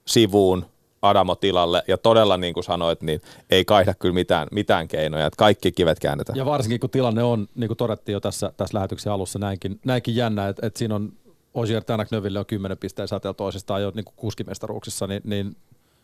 sivuun 0.04 0.66
Adamo 1.02 1.34
tilalle 1.34 1.82
ja 1.88 1.98
todella 1.98 2.36
niin 2.36 2.54
kuin 2.54 2.64
sanoit, 2.64 3.02
niin 3.02 3.20
ei 3.50 3.64
kaihda 3.64 3.94
kyllä 3.94 4.14
mitään, 4.14 4.48
mitään 4.50 4.88
keinoja, 4.88 5.26
että 5.26 5.36
kaikki 5.36 5.72
kivet 5.72 6.00
käännetään. 6.00 6.38
Ja 6.38 6.46
varsinkin 6.46 6.80
kun 6.80 6.90
tilanne 6.90 7.22
on, 7.22 7.48
niin 7.54 7.68
kuin 7.68 7.76
todettiin 7.76 8.12
jo 8.12 8.20
tässä, 8.20 8.52
tässä 8.56 8.78
lähetyksen 8.78 9.12
alussa 9.12 9.38
näinkin, 9.38 9.80
näinkin 9.84 10.16
jännä, 10.16 10.48
että, 10.48 10.66
että 10.66 10.78
siinä 10.78 10.94
on 10.94 11.12
Osier 11.54 11.84
Tänak 11.84 12.10
Növille 12.10 12.38
on 12.38 12.46
10 12.46 12.78
pisteen 12.78 13.08
säteellä 13.08 13.34
toisestaan 13.34 13.82
jo 13.82 13.92
niin 13.94 14.04
kuskimestaruuksissa, 14.16 15.06
niin, 15.06 15.22
niin 15.24 15.56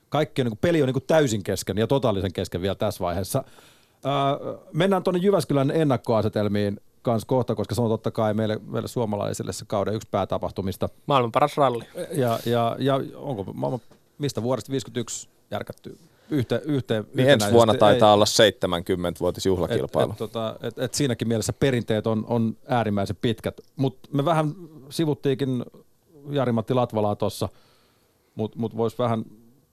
kaikki 0.08 0.42
on, 0.42 0.44
niin 0.44 0.50
kuin, 0.50 0.58
peli 0.58 0.82
on 0.82 0.86
niin 0.86 0.94
kuin 0.94 1.04
täysin 1.06 1.42
kesken 1.42 1.78
ja 1.78 1.86
totaalisen 1.86 2.32
kesken 2.32 2.62
vielä 2.62 2.74
tässä 2.74 3.04
vaiheessa. 3.04 3.44
Öö, 4.06 4.58
mennään 4.72 5.02
tuonne 5.02 5.20
Jyväskylän 5.20 5.70
ennakkoasetelmiin 5.70 6.80
kanssa 7.02 7.26
kohta, 7.26 7.54
koska 7.54 7.74
se 7.74 7.82
on 7.82 7.88
totta 7.88 8.10
kai 8.10 8.34
meille, 8.34 8.60
meille 8.66 8.88
suomalaisille 8.88 9.52
se 9.52 9.64
kauden 9.64 9.94
yksi 9.94 10.08
päätapahtumista. 10.10 10.88
Maailman 11.06 11.32
paras 11.32 11.56
ralli. 11.56 11.84
Ja, 12.12 12.38
ja, 12.46 12.76
ja 12.78 13.00
onko 13.14 13.44
maailman, 13.52 13.80
mistä 14.18 14.42
vuodesta 14.42 14.72
51 14.72 15.28
järkätty 15.50 15.98
yhteen, 16.30 16.60
yhteen 16.64 17.06
niin 17.14 17.30
ensi 17.30 17.52
vuonna 17.52 17.74
taitaa 17.74 18.10
ei, 18.10 18.14
olla 18.14 18.24
70-vuotis 18.24 19.46
juhlakilpailu. 19.46 20.10
Et, 20.10 20.14
et, 20.14 20.18
tota, 20.18 20.56
et, 20.62 20.78
et 20.78 20.94
siinäkin 20.94 21.28
mielessä 21.28 21.52
perinteet 21.52 22.06
on, 22.06 22.24
on 22.28 22.56
äärimmäisen 22.68 23.16
pitkät, 23.20 23.60
mutta 23.76 24.08
me 24.12 24.24
vähän 24.24 24.54
sivuttiinkin 24.90 25.64
Jari-Matti 26.30 26.74
Latvalaa 26.74 27.16
tuossa, 27.16 27.48
mutta 28.34 28.58
mut 28.58 28.76
voisi 28.76 28.98
vähän 28.98 29.24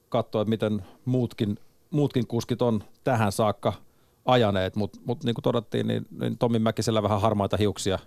katsoa, 0.10 0.42
että 0.42 0.50
miten 0.50 0.84
muutkin, 1.06 1.58
muutkin 1.90 2.28
kuskit 2.28 2.62
on 2.62 2.84
tähän 3.04 3.32
saakka– 3.32 3.74
ajaneet, 4.26 4.76
mutta 4.76 5.00
mut 5.06 5.24
niin 5.24 5.36
kuin 5.36 5.44
todettiin, 5.44 5.88
niin, 5.88 6.08
niin 6.20 6.38
Tommi 6.38 6.60
Mäkisellä 6.60 7.04
vähän 7.04 7.22
harmaita 7.22 7.58
hiuksia 7.58 8.00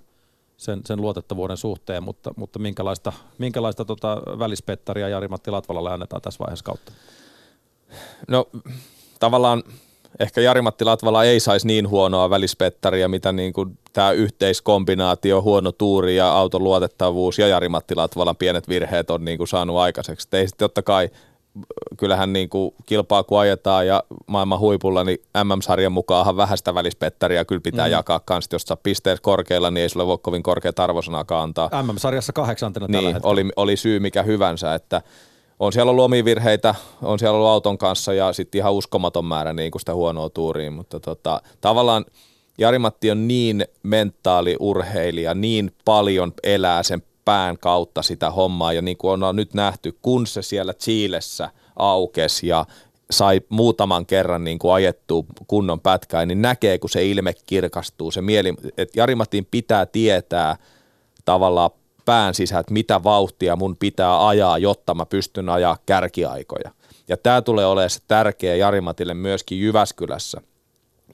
sen, 0.56 0.80
sen 0.84 1.00
luotettavuuden 1.00 1.56
suhteen, 1.56 2.02
mutta, 2.02 2.34
mutta 2.36 2.58
minkälaista, 2.58 3.12
minkälaista 3.38 3.84
tota 3.84 4.22
välispettaria 4.38 5.08
Jari-Matti 5.08 5.50
Latvalalle 5.50 5.92
annetaan 5.92 6.22
tässä 6.22 6.38
vaiheessa 6.38 6.64
kautta? 6.64 6.92
No 8.28 8.48
tavallaan 9.20 9.62
ehkä 10.20 10.40
Jari-Matti 10.40 10.84
Latvala 10.84 11.24
ei 11.24 11.40
saisi 11.40 11.66
niin 11.66 11.88
huonoa 11.88 12.30
välispettaria, 12.30 13.08
mitä 13.08 13.32
niin 13.32 13.52
kuin 13.52 13.78
tämä 13.92 14.10
yhteiskombinaatio, 14.10 15.42
huono 15.42 15.72
tuuri 15.72 16.16
ja 16.16 16.32
auton 16.32 16.64
luotettavuus 16.64 17.38
ja 17.38 17.48
Jari-Matti 17.48 17.94
Latvalan 17.94 18.36
pienet 18.36 18.68
virheet 18.68 19.10
on 19.10 19.24
niin 19.24 19.38
kuin 19.38 19.48
saanut 19.48 19.76
aikaiseksi. 19.76 20.28
ei 20.32 20.48
sitten 20.48 20.64
totta 20.64 20.82
kai 20.82 21.10
kyllähän 21.96 22.32
niin 22.32 22.48
kuin 22.48 22.74
kilpaa 22.86 23.22
kun 23.22 23.40
ajetaan 23.40 23.86
ja 23.86 24.02
maailman 24.26 24.58
huipulla, 24.58 25.04
niin 25.04 25.18
MM-sarjan 25.44 25.92
mukaanhan 25.92 26.36
vähäistä 26.36 26.74
välispettäriä 26.74 27.44
kyllä 27.44 27.60
pitää 27.60 27.86
mm. 27.86 27.92
jakaa 27.92 28.20
kanssa. 28.20 28.54
Jos 28.54 28.62
sä 28.62 28.76
pisteet 28.76 29.20
korkeilla, 29.20 29.70
niin 29.70 29.82
ei 29.82 29.88
sulle 29.88 30.06
voi 30.06 30.18
kovin 30.18 30.42
korkeat 30.42 30.78
arvosanaakaan 30.78 31.42
antaa. 31.42 31.82
MM-sarjassa 31.82 32.32
kahdeksantena 32.32 32.86
niin, 32.86 33.12
tällä 33.12 33.20
oli, 33.22 33.44
oli 33.56 33.76
syy 33.76 34.00
mikä 34.00 34.22
hyvänsä, 34.22 34.74
että 34.74 35.02
on 35.58 35.72
siellä 35.72 35.90
ollut 35.90 36.04
omia 36.04 36.24
virheitä, 36.24 36.74
on 37.02 37.18
siellä 37.18 37.36
ollut 37.36 37.48
auton 37.48 37.78
kanssa 37.78 38.14
ja 38.14 38.32
sitten 38.32 38.58
ihan 38.58 38.72
uskomaton 38.72 39.24
määrä 39.24 39.52
niin 39.52 39.70
kuin 39.70 39.80
sitä 39.80 39.94
huonoa 39.94 40.30
tuuriin, 40.30 40.72
mutta 40.72 41.00
tota, 41.00 41.40
tavallaan 41.60 42.04
Jari-Matti 42.58 43.10
on 43.10 43.28
niin 43.28 43.64
mentaaliurheilija, 43.82 45.34
niin 45.34 45.72
paljon 45.84 46.32
elää 46.42 46.82
sen 46.82 47.02
pään 47.24 47.58
kautta 47.58 48.02
sitä 48.02 48.30
hommaa 48.30 48.72
ja 48.72 48.82
niin 48.82 48.96
kuin 48.96 49.22
on 49.22 49.36
nyt 49.36 49.54
nähty, 49.54 49.98
kun 50.02 50.26
se 50.26 50.42
siellä 50.42 50.74
Chiilessä 50.74 51.50
aukesi 51.76 52.46
ja 52.46 52.66
sai 53.10 53.40
muutaman 53.48 54.06
kerran 54.06 54.44
niin 54.44 54.58
kuin 54.58 54.74
ajettua 54.74 55.24
kunnon 55.46 55.80
pätkää, 55.80 56.26
niin 56.26 56.42
näkee, 56.42 56.78
kun 56.78 56.90
se 56.90 57.06
ilme 57.06 57.34
kirkastuu, 57.46 58.10
se 58.10 58.20
mieli, 58.20 58.54
että 58.78 59.00
Jari-Matin 59.00 59.46
pitää 59.50 59.86
tietää 59.86 60.56
tavallaan 61.24 61.70
pään 62.04 62.34
sisään, 62.34 62.60
että 62.60 62.72
mitä 62.72 63.04
vauhtia 63.04 63.56
mun 63.56 63.76
pitää 63.76 64.28
ajaa, 64.28 64.58
jotta 64.58 64.94
mä 64.94 65.06
pystyn 65.06 65.48
ajaa 65.48 65.78
kärkiaikoja. 65.86 66.70
Ja 67.08 67.16
tämä 67.16 67.42
tulee 67.42 67.66
olemaan 67.66 67.90
se 67.90 68.00
tärkeä 68.08 68.56
Jarimatille 68.56 69.14
myöskin 69.14 69.60
Jyväskylässä. 69.60 70.40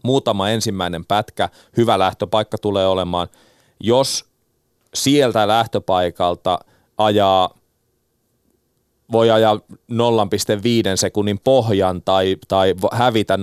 Muutama 0.02 0.50
ensimmäinen 0.50 1.04
pätkä, 1.04 1.48
hyvä 1.76 1.98
lähtöpaikka 1.98 2.58
tulee 2.58 2.86
olemaan. 2.86 3.28
Jos 3.80 4.24
sieltä 4.94 5.48
lähtöpaikalta 5.48 6.58
ajaa 6.98 7.54
voi 9.12 9.30
ajaa 9.30 9.54
0,5 9.54 9.58
sekunnin 10.94 11.40
pohjan 11.44 12.02
tai, 12.02 12.36
tai 12.48 12.74
hävitä 12.92 13.36
0,5 13.36 13.42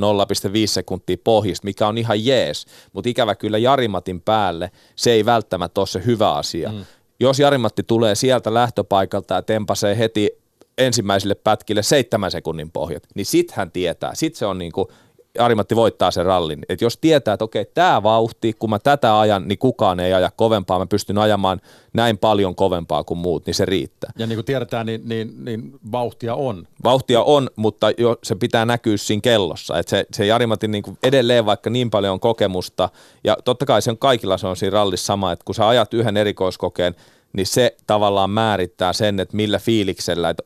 sekuntia 0.65 1.17
pohjista, 1.23 1.65
mikä 1.65 1.87
on 1.87 1.97
ihan 1.97 2.25
jees, 2.25 2.65
mutta 2.93 3.09
ikävä 3.09 3.35
kyllä 3.35 3.57
Jarimatin 3.57 4.21
päälle 4.21 4.71
se 4.95 5.11
ei 5.11 5.25
välttämättä 5.25 5.81
ole 5.81 5.87
se 5.87 6.05
hyvä 6.05 6.33
asia. 6.33 6.71
Mm. 6.71 6.85
Jos 7.19 7.39
Jarimatti 7.39 7.83
tulee 7.83 8.15
sieltä 8.15 8.53
lähtöpaikalta 8.53 9.33
ja 9.33 9.41
tempasee 9.41 9.97
heti 9.97 10.31
ensimmäisille 10.77 11.35
pätkille 11.35 11.83
seitsemän 11.83 12.31
sekunnin 12.31 12.71
pohjat, 12.71 13.03
niin 13.15 13.25
sit 13.25 13.51
hän 13.51 13.71
tietää, 13.71 14.15
sit 14.15 14.35
se 14.35 14.45
on 14.45 14.57
niinku 14.57 14.91
Arimatti 15.39 15.75
voittaa 15.75 16.11
sen 16.11 16.25
rallin. 16.25 16.65
Et 16.69 16.81
jos 16.81 16.97
tietää, 16.97 17.33
että 17.33 17.45
okei, 17.45 17.65
tämä 17.65 18.03
vauhti, 18.03 18.53
kun 18.53 18.69
mä 18.69 18.79
tätä 18.79 19.19
ajan, 19.19 19.47
niin 19.47 19.59
kukaan 19.59 19.99
ei 19.99 20.13
aja 20.13 20.31
kovempaa, 20.35 20.79
mä 20.79 20.85
pystyn 20.85 21.17
ajamaan 21.17 21.61
näin 21.93 22.17
paljon 22.17 22.55
kovempaa 22.55 23.03
kuin 23.03 23.17
muut, 23.17 23.45
niin 23.45 23.53
se 23.53 23.65
riittää. 23.65 24.11
Ja 24.17 24.27
niin 24.27 24.37
kuin 24.37 24.45
tiedetään, 24.45 24.85
niin, 24.85 25.01
niin, 25.05 25.45
niin 25.45 25.79
vauhtia 25.91 26.35
on. 26.35 26.67
Vauhtia 26.83 27.21
on, 27.21 27.49
mutta 27.55 27.91
jo, 27.97 28.17
se 28.23 28.35
pitää 28.35 28.65
näkyä 28.65 28.97
siinä 28.97 29.21
kellossa. 29.21 29.79
Et 29.79 29.87
se, 29.87 30.05
se 30.13 30.25
Jarimatin 30.25 30.71
niin 30.71 30.83
kuin 30.83 30.97
edelleen 31.03 31.45
vaikka 31.45 31.69
niin 31.69 31.89
paljon 31.89 32.13
on 32.13 32.19
kokemusta, 32.19 32.89
ja 33.23 33.37
totta 33.45 33.65
kai 33.65 33.81
se 33.81 33.91
on 33.91 33.97
kaikilla 33.97 34.37
se 34.37 34.47
on 34.47 34.55
siinä 34.55 34.73
rallissa 34.73 35.05
sama, 35.05 35.31
että 35.31 35.45
kun 35.45 35.55
sä 35.55 35.67
ajat 35.67 35.93
yhden 35.93 36.17
erikoiskokeen, 36.17 36.95
niin 37.33 37.47
se 37.47 37.75
tavallaan 37.87 38.29
määrittää 38.29 38.93
sen, 38.93 39.19
että 39.19 39.35
millä 39.35 39.59
fiiliksellä, 39.59 40.29
että, 40.29 40.43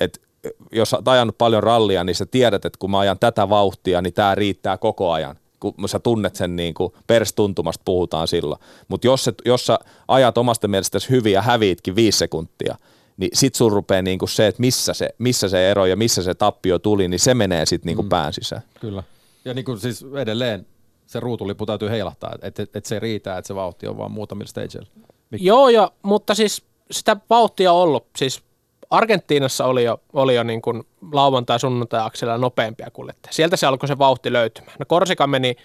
että 0.00 0.20
jos 0.72 0.94
olet 0.94 1.08
ajanut 1.08 1.38
paljon 1.38 1.62
rallia, 1.62 2.04
niin 2.04 2.16
sä 2.16 2.26
tiedät, 2.26 2.64
että 2.64 2.78
kun 2.78 2.90
mä 2.90 2.98
ajan 2.98 3.18
tätä 3.18 3.48
vauhtia, 3.48 4.02
niin 4.02 4.12
tämä 4.12 4.34
riittää 4.34 4.78
koko 4.78 5.12
ajan. 5.12 5.36
Kun 5.60 5.88
sä 5.88 5.98
tunnet 5.98 6.36
sen 6.36 6.56
niin 6.56 6.74
kuin 6.74 6.92
perstuntumasta 7.06 7.82
puhutaan 7.84 8.28
silloin. 8.28 8.60
Mutta 8.88 9.06
jos, 9.06 9.30
jos 9.44 9.66
sä 9.66 9.78
ajat 10.08 10.38
omasta 10.38 10.68
mielestäsi 10.68 11.10
hyvin 11.10 11.32
ja 11.32 11.42
häviitkin 11.42 11.96
viisi 11.96 12.18
sekuntia, 12.18 12.76
niin 13.16 13.30
sit 13.32 13.54
sun 13.54 13.72
rupeaa 13.72 14.02
niin 14.02 14.18
kuin 14.18 14.28
se, 14.28 14.46
että 14.46 14.60
missä 14.60 14.94
se, 14.94 15.10
missä 15.18 15.48
se 15.48 15.70
ero 15.70 15.86
ja 15.86 15.96
missä 15.96 16.22
se 16.22 16.34
tappio 16.34 16.78
tuli, 16.78 17.08
niin 17.08 17.20
se 17.20 17.34
menee 17.34 17.66
sitten 17.66 17.86
niin 17.86 17.96
kuin 17.96 18.06
mm. 18.06 18.10
pään 18.10 18.32
sisään. 18.32 18.62
Kyllä. 18.80 19.02
Ja 19.44 19.54
niin 19.54 19.64
kuin 19.64 19.80
siis 19.80 20.04
edelleen 20.20 20.66
se 21.06 21.20
ruutulipu 21.20 21.66
täytyy 21.66 21.90
heilahtaa, 21.90 22.34
että 22.42 22.62
et, 22.62 22.76
et 22.76 22.84
se 22.84 22.98
riitä, 22.98 23.38
että 23.38 23.46
se 23.46 23.54
vauhti 23.54 23.86
on 23.86 23.98
vaan 23.98 24.10
muutamilla 24.10 24.48
stageilla. 24.48 24.88
Joo, 25.30 25.68
ja, 25.68 25.92
mutta 26.02 26.34
siis 26.34 26.64
sitä 26.90 27.16
vauhtia 27.30 27.72
on 27.72 27.82
ollut. 27.82 28.06
Siis 28.16 28.42
Argentiinassa 28.92 29.64
oli 29.64 29.84
jo, 29.84 30.00
oli 30.12 30.34
jo 30.34 30.42
niin 30.42 30.62
kuin 30.62 30.82
lauantai 31.12 31.60
sunnuntai 31.60 32.06
akselilla 32.06 32.38
nopeampia 32.38 32.90
kuljettajia. 32.92 33.32
Sieltä 33.32 33.56
se 33.56 33.66
alkoi 33.66 33.88
se 33.88 33.98
vauhti 33.98 34.32
löytymään. 34.32 34.76
No 34.78 34.86
Korsika 34.88 35.26
meni 35.26 35.56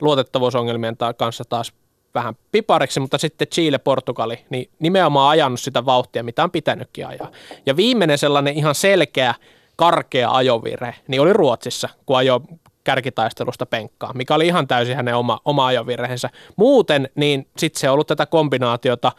luotettavuusongelmien 0.00 0.96
kanssa 1.16 1.44
taas 1.48 1.72
vähän 2.14 2.34
pipariksi, 2.52 3.00
mutta 3.00 3.18
sitten 3.18 3.48
Chile, 3.48 3.78
Portugali, 3.78 4.44
niin 4.50 4.70
nimenomaan 4.78 5.30
ajanut 5.30 5.60
sitä 5.60 5.86
vauhtia, 5.86 6.22
mitä 6.22 6.44
on 6.44 6.50
pitänytkin 6.50 7.06
ajaa. 7.06 7.30
Ja 7.66 7.76
viimeinen 7.76 8.18
sellainen 8.18 8.54
ihan 8.54 8.74
selkeä, 8.74 9.34
karkea 9.76 10.30
ajovire, 10.30 10.94
niin 11.08 11.20
oli 11.20 11.32
Ruotsissa, 11.32 11.88
kun 12.06 12.16
ajoi 12.16 12.40
kärkitaistelusta 12.84 13.66
penkkaa, 13.66 14.12
mikä 14.12 14.34
oli 14.34 14.46
ihan 14.46 14.66
täysin 14.66 14.96
hänen 14.96 15.16
oma, 15.16 15.40
oma 15.44 15.66
ajovirheensä. 15.66 16.30
Muuten, 16.56 17.08
niin 17.14 17.48
sitten 17.58 17.80
se 17.80 17.88
on 17.88 17.92
ollut 17.92 18.06
tätä 18.06 18.26
kombinaatiota, 18.26 19.12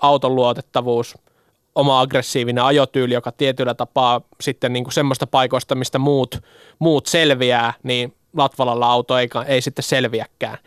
auton 0.00 0.34
luotettavuus, 0.34 1.18
oma 1.74 2.00
aggressiivinen 2.00 2.64
ajotyyli, 2.64 3.14
joka 3.14 3.32
tietyllä 3.32 3.74
tapaa 3.74 4.20
sitten 4.40 4.72
niin 4.72 4.84
kuin 4.84 4.92
semmoista 4.92 5.26
paikoista, 5.26 5.74
mistä 5.74 5.98
muut, 5.98 6.42
muut 6.78 7.06
selviää, 7.06 7.72
niin 7.82 8.14
Latvalalla 8.36 8.86
auto 8.86 9.18
ei, 9.18 9.28
ei 9.46 9.60
sitten 9.60 9.82
selviäkään. 9.82 10.58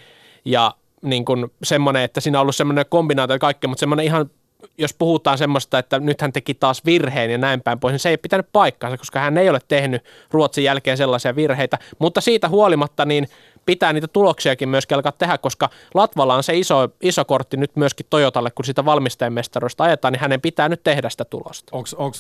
ja 0.46 0.74
niin 1.02 1.26
kuin 1.26 1.52
semmoinen, 1.64 2.02
että 2.02 2.22
siinä 2.22 2.40
on 2.40 2.42
ollut 2.42 2.56
semmoinen 2.56 2.86
kombinaatio 2.90 3.40
kaikkea, 3.40 3.68
mutta 3.68 3.80
semmoinen 3.80 4.06
ihan 4.06 4.30
jos 4.78 4.94
puhutaan 4.94 5.38
semmoista, 5.38 5.80
että 5.80 6.00
nyt 6.00 6.22
hän 6.22 6.34
teki 6.34 6.54
taas 6.54 6.86
virheen 6.86 7.32
ja 7.32 7.38
näin 7.38 7.62
päin 7.62 7.80
pois, 7.80 7.92
niin 7.92 8.00
se 8.00 8.10
ei 8.10 8.18
pitänyt 8.18 8.48
paikkaansa, 8.54 8.98
koska 8.98 9.20
hän 9.20 9.38
ei 9.38 9.50
ole 9.50 9.60
tehnyt 9.68 10.04
Ruotsin 10.32 10.64
jälkeen 10.64 10.98
sellaisia 10.98 11.36
virheitä. 11.36 11.78
Mutta 12.00 12.22
siitä 12.22 12.50
huolimatta 12.50 13.06
niin 13.06 13.28
pitää 13.66 13.94
niitä 13.94 14.08
tuloksiakin 14.08 14.70
myöskin 14.70 14.96
alkaa 14.96 15.12
tehdä, 15.12 15.38
koska 15.38 15.70
Latvalla 15.94 16.36
on 16.36 16.44
se 16.44 16.58
iso, 16.58 16.90
iso 17.02 17.26
kortti 17.26 17.58
nyt 17.58 17.76
myöskin 17.76 18.06
Toyotalle, 18.10 18.52
kun 18.52 18.66
sitä 18.66 18.86
valmistajamestaruista 18.86 19.84
ajetaan, 19.84 20.12
niin 20.12 20.22
hänen 20.22 20.42
pitää 20.42 20.70
nyt 20.70 20.84
tehdä 20.84 21.10
sitä 21.10 21.26
tulosta. 21.26 21.76
Onko 21.98 22.18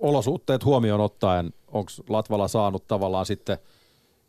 olosuhteet 0.00 0.64
huomioon 0.64 1.00
ottaen, 1.00 1.52
onko 1.68 1.90
Latvala 2.08 2.48
saanut 2.48 2.86
tavallaan 2.88 3.26
sitten 3.26 3.58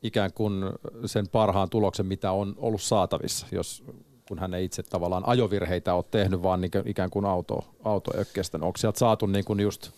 ikään 0.04 0.34
kuin 0.34 0.63
sen 1.06 1.28
parhaan 1.28 1.70
tuloksen, 1.70 2.06
mitä 2.06 2.32
on 2.32 2.56
ollut 2.58 2.82
saatavissa, 2.82 3.48
jos 3.52 3.84
kun 4.28 4.39
hän 4.39 4.54
ei 4.54 4.65
itse 4.65 4.84
tavallaan 4.84 5.24
ajovirheitä 5.28 5.93
ole 5.93 6.06
tehnyt, 6.12 6.43
vaan 6.43 6.62
niin 6.62 6.72
ikään 6.86 7.10
kuin 7.10 7.26
auto, 7.26 7.65
auto 7.84 8.12
Onko 8.62 8.78
sieltä 8.78 9.00
saatu 9.00 9.26
niin 9.26 9.46
kuin 9.46 9.60
just 9.60 9.91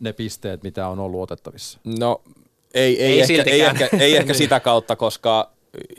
ne 0.00 0.12
pisteet, 0.12 0.62
mitä 0.62 0.88
on 0.88 1.00
ollut 1.00 1.20
otettavissa? 1.20 1.80
No 1.84 2.20
ei, 2.74 3.02
ei, 3.02 3.12
ei, 3.12 3.20
ehkä, 3.20 3.50
ei, 3.50 3.60
ehkä, 3.60 3.88
ei 3.98 4.16
ehkä 4.16 4.34
sitä 4.44 4.60
kautta, 4.60 4.96
koska 4.96 5.50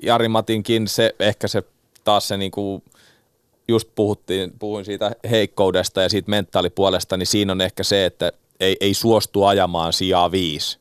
Jari 0.04 0.28
Matinkin 0.28 0.88
se, 0.88 1.16
ehkä 1.20 1.48
se 1.48 1.64
taas 2.04 2.28
se 2.28 2.38
niin 2.38 2.52
kuin 2.52 2.84
just 3.68 3.90
puhuttiin, 3.96 4.52
puhuin 4.60 4.86
siitä 4.86 5.12
heikkoudesta 5.30 6.02
ja 6.02 6.10
siitä 6.10 6.30
mentaalipuolesta, 6.30 7.18
niin 7.18 7.28
siinä 7.28 7.52
on 7.52 7.62
ehkä 7.62 7.84
se, 7.84 8.06
että 8.06 8.32
ei, 8.60 8.78
ei 8.82 8.94
suostu 8.94 9.44
ajamaan 9.44 9.94
sijaa 9.94 10.32
viisi 10.32 10.80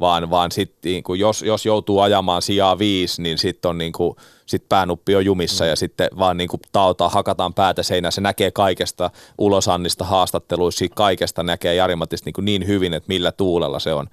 vaan, 0.00 0.30
vaan 0.30 0.52
sit, 0.52 0.72
niin 0.84 1.02
kuin 1.02 1.20
jos, 1.20 1.42
jos 1.42 1.66
joutuu 1.66 2.00
ajamaan 2.00 2.42
sijaa 2.42 2.78
viisi, 2.78 3.22
niin 3.22 3.38
sitten 3.38 3.68
on 3.68 3.78
niin 3.78 3.92
kuin, 3.92 4.16
sit 4.46 4.68
päänuppi 4.68 5.16
on 5.16 5.24
jumissa 5.24 5.64
mm. 5.64 5.70
ja 5.70 5.76
sitten 5.76 6.08
vaan 6.18 6.36
niin 6.36 6.48
kuin 6.48 6.60
hakataan 7.08 7.54
päätä 7.54 7.82
seinään. 7.82 8.12
Se 8.12 8.20
näkee 8.20 8.50
kaikesta 8.50 9.10
ulosannista 9.38 10.04
haastatteluissa, 10.04 10.84
kaikesta 10.94 11.42
näkee 11.42 11.74
Jarimatista 11.74 12.30
niin, 12.30 12.44
niin 12.44 12.66
hyvin, 12.66 12.94
että 12.94 13.08
millä 13.08 13.32
tuulella 13.32 13.78
se 13.78 13.94
on. 13.94 14.06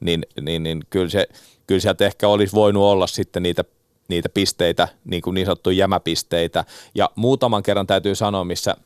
Niin, 0.00 0.26
niin, 0.40 0.62
niin 0.62 0.82
kyllä, 0.90 1.10
se, 1.10 1.28
kyllä 1.66 1.80
sieltä 1.80 2.06
ehkä 2.06 2.28
olisi 2.28 2.54
voinut 2.54 2.82
olla 2.82 3.06
sitten 3.06 3.42
niitä 3.42 3.64
niitä 4.08 4.28
pisteitä, 4.28 4.88
niin, 5.04 5.22
kuin 5.22 5.34
niin 5.34 5.46
sanottuja 5.46 5.76
jämäpisteitä. 5.76 6.64
Ja 6.94 7.10
muutaman 7.14 7.62
kerran 7.62 7.86
täytyy 7.86 8.14
sanoa, 8.14 8.44
missä 8.44 8.76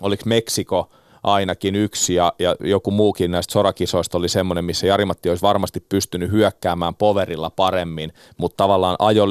oliko 0.00 0.22
Meksiko– 0.26 0.88
ainakin 1.22 1.76
yksi 1.76 2.14
ja, 2.14 2.32
ja 2.38 2.56
joku 2.60 2.90
muukin 2.90 3.30
näistä 3.30 3.52
sorakisoista 3.52 4.18
oli 4.18 4.28
semmoinen, 4.28 4.64
missä 4.64 4.86
Jarimatti 4.86 5.28
olisi 5.28 5.42
varmasti 5.42 5.84
pystynyt 5.88 6.30
hyökkäämään 6.30 6.94
poverilla 6.94 7.50
paremmin, 7.50 8.12
mutta 8.36 8.56
tavallaan 8.56 8.96
ajo, 8.98 9.26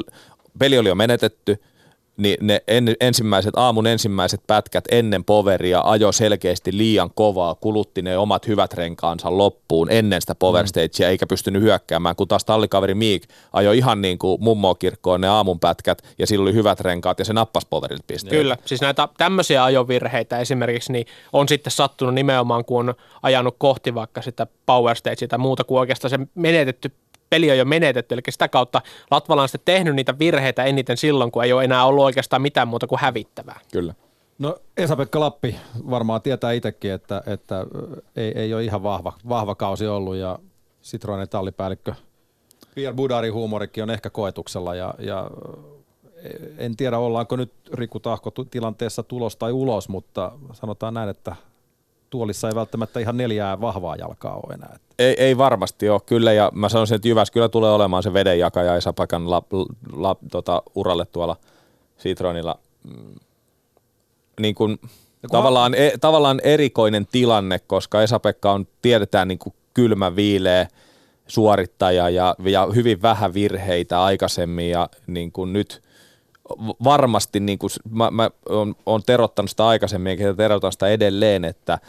peli 0.60 0.78
oli 0.78 0.90
jo 0.90 0.96
menetetty, 0.96 1.64
niin 2.22 2.38
ne 2.42 2.62
en, 2.68 2.96
ensimmäiset, 3.00 3.54
aamun 3.58 3.88
ensimmäiset 3.88 4.42
pätkät 4.48 4.84
ennen 4.92 5.24
poveria 5.24 5.82
ajo 5.86 6.12
selkeästi 6.12 6.78
liian 6.78 7.10
kovaa, 7.16 7.56
kulutti 7.56 8.02
ne 8.02 8.18
omat 8.18 8.48
hyvät 8.48 8.74
renkaansa 8.74 9.38
loppuun 9.38 9.92
ennen 9.92 10.22
sitä 10.22 10.36
power 10.36 10.64
mm. 10.64 10.68
stagea, 10.68 11.10
eikä 11.10 11.28
pystynyt 11.28 11.62
hyökkäämään, 11.62 12.16
kun 12.16 12.28
taas 12.28 12.46
tallikaveri 12.46 12.96
Miik 12.96 13.24
ajoi 13.54 13.78
ihan 13.78 14.02
niin 14.02 14.18
kuin 14.18 14.44
mummokirkkoon 14.44 15.22
ne 15.22 15.28
aamun 15.28 15.60
pätkät, 15.60 16.02
ja 16.20 16.28
sillä 16.28 16.44
oli 16.44 16.54
hyvät 16.54 16.80
renkaat, 16.80 17.20
ja 17.20 17.26
se 17.26 17.34
nappasi 17.34 17.68
poverilta 17.70 18.04
pisteitä. 18.08 18.36
Kyllä, 18.36 18.58
siis 18.66 18.82
näitä 18.82 19.08
tämmöisiä 19.18 19.64
ajovirheitä 19.64 20.40
esimerkiksi, 20.40 20.92
niin 20.92 21.06
on 21.34 21.48
sitten 21.48 21.72
sattunut 21.72 22.14
nimenomaan, 22.14 22.66
kun 22.66 22.90
on 22.90 22.96
ajanut 23.24 23.56
kohti 23.58 23.96
vaikka 23.96 24.22
sitä 24.22 24.48
power 24.66 24.96
stagea 24.96 25.28
tai 25.28 25.40
muuta 25.40 25.64
kuin 25.64 25.80
oikeastaan 25.80 26.10
se 26.10 26.20
menetetty 26.36 26.92
peli 27.32 27.52
on 27.52 27.58
jo 27.58 27.66
menetetty, 27.66 28.16
eli 28.16 28.22
sitä 28.30 28.48
kautta 28.48 28.82
Latvala 29.12 29.42
on 29.42 29.50
sitten 29.50 29.76
tehnyt 29.76 29.96
niitä 29.96 30.20
virheitä 30.20 30.64
eniten 30.64 30.98
silloin, 30.98 31.32
kun 31.32 31.44
ei 31.44 31.54
ole 31.54 31.64
enää 31.64 31.86
ollut 31.86 32.04
oikeastaan 32.06 32.42
mitään 32.42 32.68
muuta 32.68 32.88
kuin 32.88 33.00
hävittävää. 33.00 33.60
Kyllä. 33.72 33.94
No 34.40 34.58
Esa-Pekka 34.78 35.20
Lappi 35.20 35.56
varmaan 35.90 36.22
tietää 36.22 36.52
itsekin, 36.52 36.92
että, 36.92 37.24
että 37.26 37.66
ei, 38.16 38.32
ei 38.36 38.54
ole 38.54 38.64
ihan 38.64 38.84
vahva, 38.84 39.14
vahva 39.30 39.56
kausi 39.56 39.88
ollut 39.88 40.16
ja 40.16 40.40
Citroenin 40.84 41.30
tallipäällikkö 41.30 41.94
Pierre 42.76 42.96
Budari 42.96 43.30
huumorikin 43.30 43.84
on 43.84 43.90
ehkä 43.90 44.10
koetuksella 44.10 44.76
ja, 44.76 44.94
ja 45.00 45.32
en 46.58 46.78
tiedä 46.78 46.98
ollaanko 46.98 47.36
nyt 47.36 47.54
Riku 47.74 48.00
Tahko 48.00 48.32
tilanteessa 48.52 49.04
tulos 49.04 49.36
tai 49.36 49.52
ulos, 49.52 49.90
mutta 49.90 50.32
sanotaan 50.54 50.94
näin, 50.94 51.10
että 51.10 51.36
tuolissa 52.12 52.48
ei 52.48 52.56
välttämättä 52.56 53.00
ihan 53.00 53.18
neljää 53.18 53.62
vahvaa 53.62 53.96
jalkaa 53.96 54.36
ole 54.36 54.54
enää. 54.54 54.80
Ei, 55.00 55.16
ei 55.18 55.38
varmasti 55.38 55.90
ole, 55.90 56.02
kyllä, 56.06 56.34
ja 56.34 56.52
mä 56.54 56.70
sanoisin, 56.70 56.96
että 56.96 57.08
Jyväskylä 57.08 57.50
tulee 57.50 57.72
olemaan 57.72 58.04
se 58.04 58.14
vedenjakaja 58.14 58.76
Esapakan 58.76 59.32
la, 59.32 59.44
la, 59.94 60.16
tota, 60.32 60.64
uralle 60.76 61.06
tuolla 61.06 61.38
Citronilla. 62.00 62.60
Mm, 62.84 63.16
niin 64.40 64.56
kuin, 64.56 64.80
tavallaan, 65.32 65.74
e, 65.76 65.92
tavallaan 66.02 66.42
erikoinen 66.44 67.08
tilanne, 67.12 67.60
koska 67.60 68.02
Esa-Pekka 68.02 68.52
on, 68.52 68.68
tiedetään 68.82 69.28
niin 69.28 69.40
kuin 69.40 69.54
kylmä, 69.74 70.16
viileä 70.16 70.68
suorittaja 71.28 72.10
ja, 72.10 72.36
ja 72.44 72.68
hyvin 72.76 73.02
vähän 73.02 73.34
virheitä 73.34 74.04
aikaisemmin 74.04 74.70
ja 74.70 74.90
niin 75.08 75.32
kuin 75.32 75.54
nyt– 75.54 75.82
varmasti, 76.84 77.40
niin 77.40 77.60
kuin, 77.60 77.70
mä, 77.90 78.12
mä 78.12 78.30
oon, 78.50 78.76
oon 78.86 79.04
terottanut 79.06 79.50
sitä 79.50 79.68
aikaisemmin 79.68 80.20
ja 80.20 80.34
terotan 80.34 80.72
sitä 80.72 80.88
edelleen, 80.88 81.46
että 81.46 81.80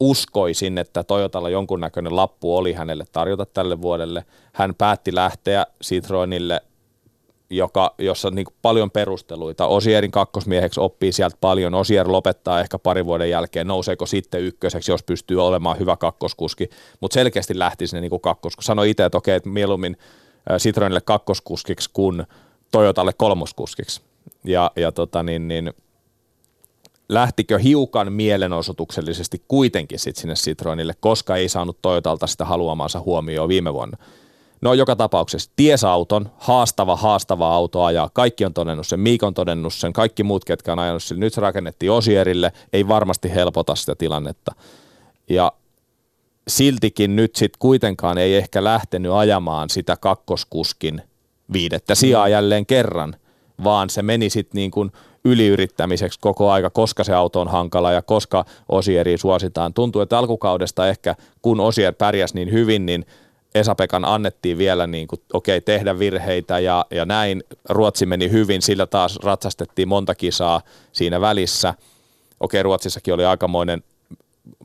uskoisin, 0.00 0.78
että 0.78 1.04
Toyotalla 1.04 1.50
jonkunnäköinen 1.50 2.16
lappu 2.16 2.56
oli 2.56 2.72
hänelle 2.72 3.04
tarjota 3.12 3.46
tälle 3.46 3.82
vuodelle. 3.82 4.24
Hän 4.52 4.74
päätti 4.74 5.14
lähteä 5.14 5.66
Citroenille, 5.84 6.60
joka, 7.50 7.94
jossa 7.98 8.28
on 8.28 8.34
niin 8.34 8.46
paljon 8.62 8.90
perusteluita. 8.90 9.66
Osierin 9.66 10.10
kakkosmieheksi 10.10 10.80
oppii 10.80 11.12
sieltä 11.12 11.36
paljon. 11.40 11.74
Osier 11.74 12.12
lopettaa 12.12 12.60
ehkä 12.60 12.78
pari 12.78 13.06
vuoden 13.06 13.30
jälkeen. 13.30 13.66
Nouseeko 13.66 14.06
sitten 14.06 14.40
ykköseksi, 14.42 14.92
jos 14.92 15.02
pystyy 15.02 15.46
olemaan 15.46 15.78
hyvä 15.78 15.96
kakkoskuski. 15.96 16.68
Mutta 17.00 17.14
selkeästi 17.14 17.58
lähti 17.58 17.86
sinne 17.86 18.00
niin 18.00 18.20
kakkoskuski. 18.20 18.66
Sanoi 18.66 18.90
itse, 18.90 19.04
että 19.04 19.18
okei, 19.18 19.36
että 19.36 19.48
mieluummin 19.48 19.96
Citroenille 20.58 21.00
kakkoskuskiksi 21.00 21.90
kuin 21.92 22.26
Toyotalle 22.72 23.12
kolmoskuskiksi. 23.12 24.00
Ja, 24.44 24.70
ja 24.76 24.92
tota 24.92 25.22
niin, 25.22 25.48
niin, 25.48 25.72
lähtikö 27.08 27.58
hiukan 27.58 28.12
mielenosoituksellisesti 28.12 29.42
kuitenkin 29.48 29.98
sit 29.98 30.16
sinne 30.16 30.34
Citroenille, 30.34 30.94
koska 31.00 31.36
ei 31.36 31.48
saanut 31.48 31.82
Toyotalta 31.82 32.26
sitä 32.26 32.44
haluamansa 32.44 33.00
huomioon 33.00 33.48
viime 33.48 33.74
vuonna. 33.74 33.98
No 34.60 34.74
joka 34.74 34.96
tapauksessa 34.96 35.50
tiesauton, 35.56 36.30
haastava, 36.38 36.96
haastava 36.96 37.54
auto 37.54 37.84
ajaa. 37.84 38.10
Kaikki 38.12 38.44
on 38.44 38.54
todennut 38.54 38.86
sen, 38.86 39.00
Miik 39.00 39.22
on 39.22 39.34
todennut 39.34 39.74
sen, 39.74 39.92
kaikki 39.92 40.22
muut, 40.22 40.44
ketkä 40.44 40.72
on 40.72 40.78
ajanut 40.78 41.02
sille. 41.02 41.20
Nyt 41.20 41.36
rakennettiin 41.36 41.92
Osierille, 41.92 42.52
ei 42.72 42.88
varmasti 42.88 43.34
helpota 43.34 43.74
sitä 43.74 43.94
tilannetta. 43.94 44.54
Ja 45.30 45.52
siltikin 46.48 47.16
nyt 47.16 47.36
sitten 47.36 47.58
kuitenkaan 47.58 48.18
ei 48.18 48.36
ehkä 48.36 48.64
lähtenyt 48.64 49.12
ajamaan 49.12 49.70
sitä 49.70 49.96
kakkoskuskin 49.96 51.02
viidettä 51.52 51.94
sijaa 51.94 52.28
jälleen 52.28 52.66
kerran, 52.66 53.14
vaan 53.64 53.90
se 53.90 54.02
meni 54.02 54.30
sitten 54.30 54.58
niin 54.58 54.70
kuin 54.70 54.92
yliyrittämiseksi 55.24 56.20
koko 56.20 56.50
aika, 56.50 56.70
koska 56.70 57.04
se 57.04 57.14
auto 57.14 57.40
on 57.40 57.48
hankala 57.48 57.92
ja 57.92 58.02
koska 58.02 58.44
Osieri 58.68 59.18
suositaan. 59.18 59.74
Tuntuu, 59.74 60.02
että 60.02 60.18
alkukaudesta 60.18 60.88
ehkä, 60.88 61.14
kun 61.42 61.60
Osier 61.60 61.94
pärjäsi 61.94 62.34
niin 62.34 62.52
hyvin, 62.52 62.86
niin 62.86 63.06
Esapekan 63.54 64.04
annettiin 64.04 64.58
vielä 64.58 64.86
niin 64.86 65.08
kuin, 65.08 65.20
okei, 65.32 65.56
okay, 65.56 65.64
tehdä 65.64 65.98
virheitä 65.98 66.58
ja, 66.58 66.86
ja 66.90 67.04
näin. 67.04 67.44
Ruotsi 67.68 68.06
meni 68.06 68.30
hyvin, 68.30 68.62
sillä 68.62 68.86
taas 68.86 69.18
ratsastettiin 69.22 69.88
monta 69.88 70.14
kisaa 70.14 70.60
siinä 70.92 71.20
välissä. 71.20 71.74
Okei, 72.40 72.58
okay, 72.58 72.62
Ruotsissakin 72.62 73.14
oli 73.14 73.24
aikamoinen 73.24 73.82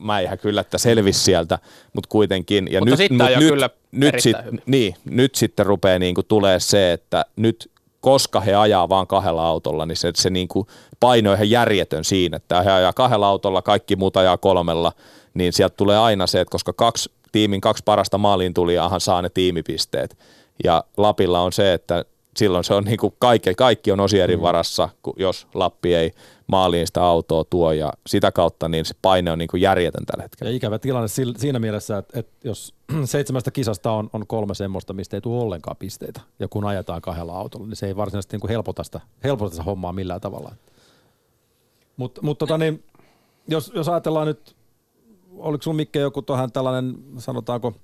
mäihä 0.00 0.36
kyllä, 0.36 0.60
että 0.60 0.78
selvisi 0.78 1.20
sieltä, 1.20 1.58
mutta 1.92 2.08
kuitenkin. 2.08 2.68
Ja 2.72 2.80
mutta 2.80 2.96
nyt, 2.96 3.10
mut 3.10 3.28
nyt, 3.28 3.48
kyllä 3.48 3.70
nyt, 3.92 4.14
sit, 4.18 4.36
niin, 4.66 4.94
nyt 5.04 5.34
sitten 5.34 5.66
rupeaa 5.66 5.98
niin 5.98 6.14
kuin 6.14 6.26
tulee 6.26 6.60
se, 6.60 6.92
että 6.92 7.24
nyt 7.36 7.70
koska 8.00 8.40
he 8.40 8.54
ajaa 8.54 8.88
vain 8.88 9.06
kahdella 9.06 9.46
autolla, 9.46 9.86
niin 9.86 9.96
se, 9.96 10.12
se 10.14 10.30
niin 10.30 10.48
kuin 10.48 10.66
paino 11.00 11.30
on 11.30 11.36
ihan 11.36 11.50
järjetön 11.50 12.04
siinä, 12.04 12.36
että 12.36 12.62
he 12.62 12.70
ajaa 12.70 12.92
kahdella 12.92 13.26
autolla, 13.28 13.62
kaikki 13.62 13.96
muut 13.96 14.16
ajaa 14.16 14.36
kolmella, 14.36 14.92
niin 15.34 15.52
sieltä 15.52 15.76
tulee 15.76 15.98
aina 15.98 16.26
se, 16.26 16.40
että 16.40 16.52
koska 16.52 16.72
kaksi, 16.72 17.10
tiimin 17.32 17.60
kaksi 17.60 17.82
parasta 17.84 18.18
maaliin 18.18 18.54
tulijaahan 18.54 19.00
saa 19.00 19.22
ne 19.22 19.28
tiimipisteet. 19.28 20.18
Ja 20.64 20.84
Lapilla 20.96 21.40
on 21.40 21.52
se, 21.52 21.72
että 21.72 22.04
silloin 22.36 22.64
se 22.64 22.74
on 22.74 22.84
niin 22.84 22.98
kuin 22.98 23.14
kaikki, 23.18 23.54
kaikki 23.54 23.92
on 23.92 24.00
osierin 24.00 24.38
mm. 24.38 24.42
varassa, 24.42 24.88
jos 25.16 25.46
Lappi 25.54 25.94
ei 25.94 26.12
maaliin 26.46 26.86
sitä 26.86 27.04
autoa 27.04 27.44
tuo 27.44 27.72
ja 27.72 27.92
sitä 28.06 28.32
kautta 28.32 28.68
niin 28.68 28.84
se 28.84 28.94
paine 29.02 29.30
on 29.30 29.38
niin 29.38 29.48
kuin 29.48 29.60
järjetön 29.60 30.06
tällä 30.06 30.22
hetkellä. 30.22 30.50
Ja 30.50 30.56
ikävä 30.56 30.78
tilanne 30.78 31.08
siinä 31.36 31.58
mielessä, 31.58 31.98
että, 31.98 32.20
että 32.20 32.48
jos 32.48 32.74
seitsemästä 33.04 33.50
kisasta 33.50 33.92
on, 33.92 34.10
on 34.12 34.26
kolme 34.26 34.54
semmoista, 34.54 34.92
mistä 34.92 35.16
ei 35.16 35.20
tule 35.20 35.42
ollenkaan 35.42 35.76
pisteitä 35.76 36.20
ja 36.38 36.48
kun 36.48 36.64
ajetaan 36.64 37.02
kahdella 37.02 37.38
autolla, 37.38 37.66
niin 37.66 37.76
se 37.76 37.86
ei 37.86 37.96
varsinaisesti 37.96 38.34
niin 38.34 38.40
kuin 38.40 38.50
helpota, 38.50 38.84
sitä, 38.84 39.00
helpota 39.24 39.50
sitä 39.50 39.62
hommaa 39.62 39.92
millään 39.92 40.20
tavalla. 40.20 40.54
Mutta 41.96 42.22
mut 42.22 42.38
tota 42.38 42.58
niin, 42.58 42.84
jos, 43.48 43.72
jos 43.74 43.88
ajatellaan 43.88 44.26
nyt, 44.26 44.56
oliko 45.36 45.62
sinulla 45.62 45.76
Mikke 45.76 45.98
joku 45.98 46.22
tuohon 46.22 46.52
tällainen, 46.52 46.94
sanotaanko, 47.18 47.74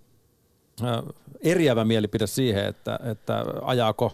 eriävä 1.40 1.84
mielipide 1.84 2.26
siihen, 2.26 2.66
että, 2.66 3.00
että 3.04 3.44
ajaako 3.62 4.12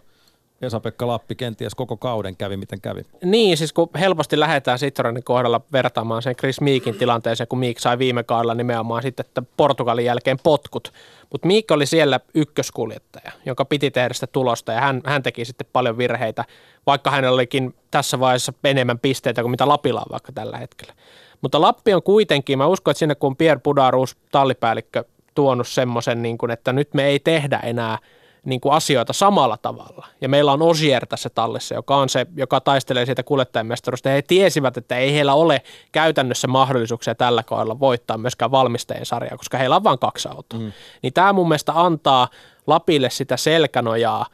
Esa-Pekka 0.63 1.07
Lappi 1.07 1.35
kenties 1.35 1.75
koko 1.75 1.97
kauden 1.97 2.37
kävi, 2.37 2.57
miten 2.57 2.81
kävi? 2.81 3.01
Niin, 3.25 3.57
siis 3.57 3.73
kun 3.73 3.89
helposti 3.99 4.41
lähdetään 4.41 4.79
Citroenin 4.79 5.25
kohdalla 5.25 5.61
vertaamaan 5.73 6.23
sen 6.23 6.37
Chris 6.37 6.61
Meekin 6.61 6.95
tilanteeseen, 6.95 7.49
kun 7.49 7.59
Meek 7.59 7.79
sai 7.79 7.99
viime 7.99 8.23
kaudella 8.23 8.55
nimenomaan 8.55 9.03
sitten 9.03 9.27
että 9.27 9.43
Portugalin 9.57 10.05
jälkeen 10.05 10.39
potkut. 10.43 10.93
Mutta 11.33 11.47
Meek 11.47 11.71
oli 11.71 11.87
siellä 11.87 12.21
ykköskuljettaja, 12.35 13.33
joka 13.47 13.65
piti 13.65 13.91
tehdä 13.91 14.15
sitä 14.15 14.27
tulosta 14.27 14.73
ja 14.73 14.81
hän, 14.81 15.01
hän 15.05 15.23
teki 15.23 15.45
sitten 15.45 15.67
paljon 15.73 15.99
virheitä, 15.99 16.45
vaikka 16.87 17.11
hänellä 17.11 17.35
olikin 17.35 17.75
tässä 17.91 18.21
vaiheessa 18.21 18.53
enemmän 18.65 18.99
pisteitä 18.99 19.43
kuin 19.43 19.51
mitä 19.51 19.69
Lapilla 19.69 20.01
on 20.01 20.13
vaikka 20.13 20.33
tällä 20.33 20.59
hetkellä. 20.59 20.95
Mutta 21.41 21.61
Lappi 21.61 21.95
on 21.95 22.03
kuitenkin, 22.03 22.59
mä 22.59 22.67
uskon, 22.67 22.93
että 22.93 22.99
sinne 22.99 23.15
kun 23.15 23.37
Pierre 23.37 23.61
Pudaruus, 23.63 24.17
tallipäällikkö, 24.31 25.05
tuonut 25.35 25.69
semmoisen, 25.69 26.23
niin 26.23 26.39
että 26.53 26.73
nyt 26.73 26.95
me 26.95 27.05
ei 27.05 27.19
tehdä 27.19 27.59
enää– 27.59 27.99
niin 28.45 28.61
kuin 28.61 28.73
asioita 28.73 29.13
samalla 29.13 29.57
tavalla. 29.57 30.07
Ja 30.21 30.29
meillä 30.29 30.53
on 30.53 30.63
Osier 30.63 31.07
tässä 31.07 31.31
tallissa, 31.31 31.75
joka 31.75 31.97
on 31.97 32.09
se, 32.09 32.27
joka 32.37 32.61
taistelee 32.61 33.07
siitä 33.07 33.23
kuljettajamestaruudesta. 33.23 34.09
He 34.09 34.23
tiesivät, 34.23 34.77
että 34.77 34.97
ei 34.97 35.13
heillä 35.13 35.35
ole 35.35 35.63
käytännössä 35.93 36.49
mahdollisuuksia 36.49 37.15
tällä 37.15 37.43
kaudella 37.43 37.81
voittaa 37.81 38.19
myöskään 38.19 38.51
valmistajien 38.51 39.07
sarjaa, 39.07 39.37
koska 39.37 39.59
heillä 39.59 39.77
on 39.77 39.85
vain 39.85 39.99
kaksi 39.99 40.29
autoa. 40.29 40.61
Mm. 40.61 40.73
Niin 41.03 41.13
tämä 41.13 41.33
mun 41.33 41.49
mielestä 41.49 41.73
antaa 41.75 42.29
Lapille 42.67 43.11
sitä 43.11 43.37
selkänojaa, 43.37 44.27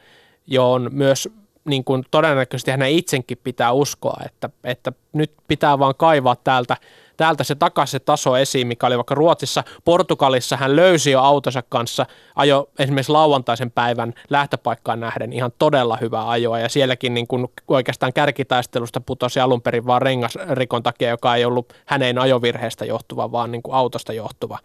johon 0.47 0.89
myös 0.91 1.29
niin 1.65 1.83
kuin 1.83 2.03
todennäköisesti 2.11 2.71
hänen 2.71 2.91
itsenkin 2.91 3.37
pitää 3.43 3.71
uskoa, 3.71 4.17
että, 4.25 4.49
että 4.63 4.91
nyt 5.13 5.31
pitää 5.47 5.79
vaan 5.79 5.95
kaivaa 5.95 6.35
täältä– 6.35 6.77
täältä 7.21 7.43
se 7.43 7.55
takaisin 7.55 7.91
se 7.91 7.99
taso 7.99 8.37
esiin, 8.37 8.67
mikä 8.67 8.87
oli 8.87 8.97
vaikka 8.97 9.15
Ruotsissa. 9.15 9.63
Portugalissa 9.85 10.57
hän 10.57 10.75
löysi 10.75 11.11
jo 11.11 11.21
autonsa 11.21 11.63
kanssa, 11.69 12.05
ajo 12.35 12.69
esimerkiksi 12.79 13.11
lauantaisen 13.11 13.71
päivän 13.71 14.13
lähtöpaikkaan 14.29 14.99
nähden 14.99 15.33
ihan 15.33 15.51
todella 15.59 15.97
hyvää 16.01 16.29
ajoa 16.29 16.59
ja 16.59 16.69
sielläkin 16.69 17.13
niin 17.13 17.27
kuin 17.27 17.47
oikeastaan 17.67 18.13
kärkitaistelusta 18.13 19.01
putosi 19.01 19.39
alun 19.39 19.61
perin 19.61 19.87
vaan 19.87 20.01
rengasrikon 20.01 20.83
takia, 20.83 21.09
joka 21.09 21.35
ei 21.35 21.45
ollut 21.45 21.73
hänen 21.85 22.17
ajovirheestä 22.17 22.85
johtuva, 22.85 23.31
vaan 23.31 23.51
niin 23.51 23.61
kuin 23.63 23.75
autosta 23.75 24.13
johtuva. 24.13 24.57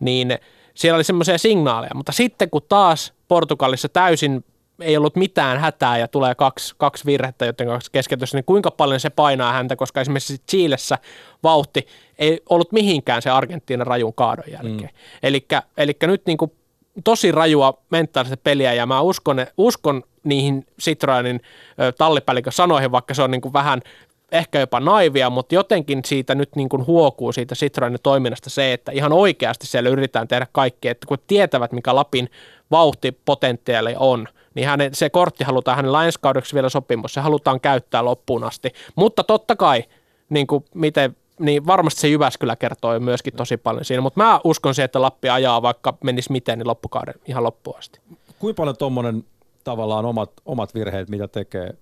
Niin 0.00 0.38
siellä 0.74 0.96
oli 0.96 1.04
semmoisia 1.04 1.38
signaaleja, 1.38 1.94
mutta 1.94 2.12
sitten 2.12 2.50
kun 2.50 2.62
taas 2.68 3.12
Portugalissa 3.28 3.88
täysin 3.88 4.44
ei 4.80 4.96
ollut 4.96 5.16
mitään 5.16 5.58
hätää 5.58 5.98
ja 5.98 6.08
tulee 6.08 6.34
kaksi, 6.34 6.74
kaksi 6.78 7.06
virhettä, 7.06 7.46
joten 7.46 7.66
kaksi 7.66 7.90
keskeytystä, 7.92 8.36
niin 8.36 8.44
kuinka 8.44 8.70
paljon 8.70 9.00
se 9.00 9.10
painaa 9.10 9.52
häntä, 9.52 9.76
koska 9.76 10.00
esimerkiksi 10.00 10.42
Chiilessä 10.50 10.98
vauhti 11.42 11.86
ei 12.18 12.40
ollut 12.48 12.72
mihinkään 12.72 13.22
se 13.22 13.30
Argentiinan 13.30 13.86
rajun 13.86 14.14
kaadon 14.14 14.44
jälkeen. 14.52 14.90
Mm. 14.92 15.58
Eli 15.76 15.96
nyt 16.06 16.26
niin 16.26 16.38
kuin 16.38 16.52
tosi 17.04 17.32
rajua 17.32 17.78
mentaalista 17.90 18.36
peliä 18.36 18.72
ja 18.72 18.86
mä 18.86 19.00
uskon, 19.00 19.46
uskon 19.56 20.02
niihin 20.24 20.66
Citroenin 20.80 21.40
tallipäällikön 21.98 22.52
sanoihin, 22.52 22.92
vaikka 22.92 23.14
se 23.14 23.22
on 23.22 23.30
niin 23.30 23.40
kuin 23.40 23.52
vähän 23.52 23.80
ehkä 24.32 24.60
jopa 24.60 24.80
naivia, 24.80 25.30
mutta 25.30 25.54
jotenkin 25.54 26.00
siitä 26.04 26.34
nyt 26.34 26.56
niin 26.56 26.68
kuin 26.68 26.86
huokuu 26.86 27.32
siitä 27.32 27.54
Citroenin 27.54 27.98
toiminnasta 28.02 28.50
se, 28.50 28.72
että 28.72 28.92
ihan 28.92 29.12
oikeasti 29.12 29.66
siellä 29.66 29.90
yritetään 29.90 30.28
tehdä 30.28 30.46
kaikkea, 30.52 30.90
että 30.90 31.06
kun 31.06 31.18
tietävät, 31.26 31.72
mikä 31.72 31.94
Lapin 31.94 32.30
vauhtipotentiaali 32.70 33.94
on– 33.98 34.28
niin 34.54 34.68
hänen, 34.68 34.94
se 34.94 35.10
kortti 35.10 35.44
halutaan 35.44 35.76
hänellä 35.76 36.04
ensi 36.04 36.18
kaudeksi 36.22 36.54
vielä 36.54 36.68
sopimus, 36.68 37.14
se 37.14 37.20
halutaan 37.20 37.60
käyttää 37.60 38.04
loppuun 38.04 38.44
asti. 38.44 38.72
Mutta 38.96 39.24
totta 39.24 39.56
kai, 39.56 39.84
niin 40.28 40.46
kuin 40.46 40.64
miten, 40.74 41.16
niin 41.38 41.66
varmasti 41.66 42.00
se 42.00 42.08
Jyväskylä 42.08 42.56
kertoo 42.56 43.00
myöskin 43.00 43.34
tosi 43.36 43.56
paljon 43.56 43.84
siinä, 43.84 44.00
mutta 44.00 44.20
mä 44.20 44.40
uskon 44.44 44.74
siihen, 44.74 44.84
että 44.84 45.02
Lappi 45.02 45.28
ajaa 45.28 45.62
vaikka 45.62 45.94
menisi 46.04 46.32
miten, 46.32 46.58
niin 46.58 46.68
loppukauden 46.68 47.14
ihan 47.26 47.44
loppuun 47.44 47.78
asti. 47.78 48.00
Kuinka 48.38 48.60
paljon 48.60 48.76
tuommoinen 48.76 49.24
tavallaan 49.64 50.04
omat, 50.04 50.30
omat 50.44 50.74
virheet, 50.74 51.08
mitä 51.08 51.28
tekee 51.28 51.74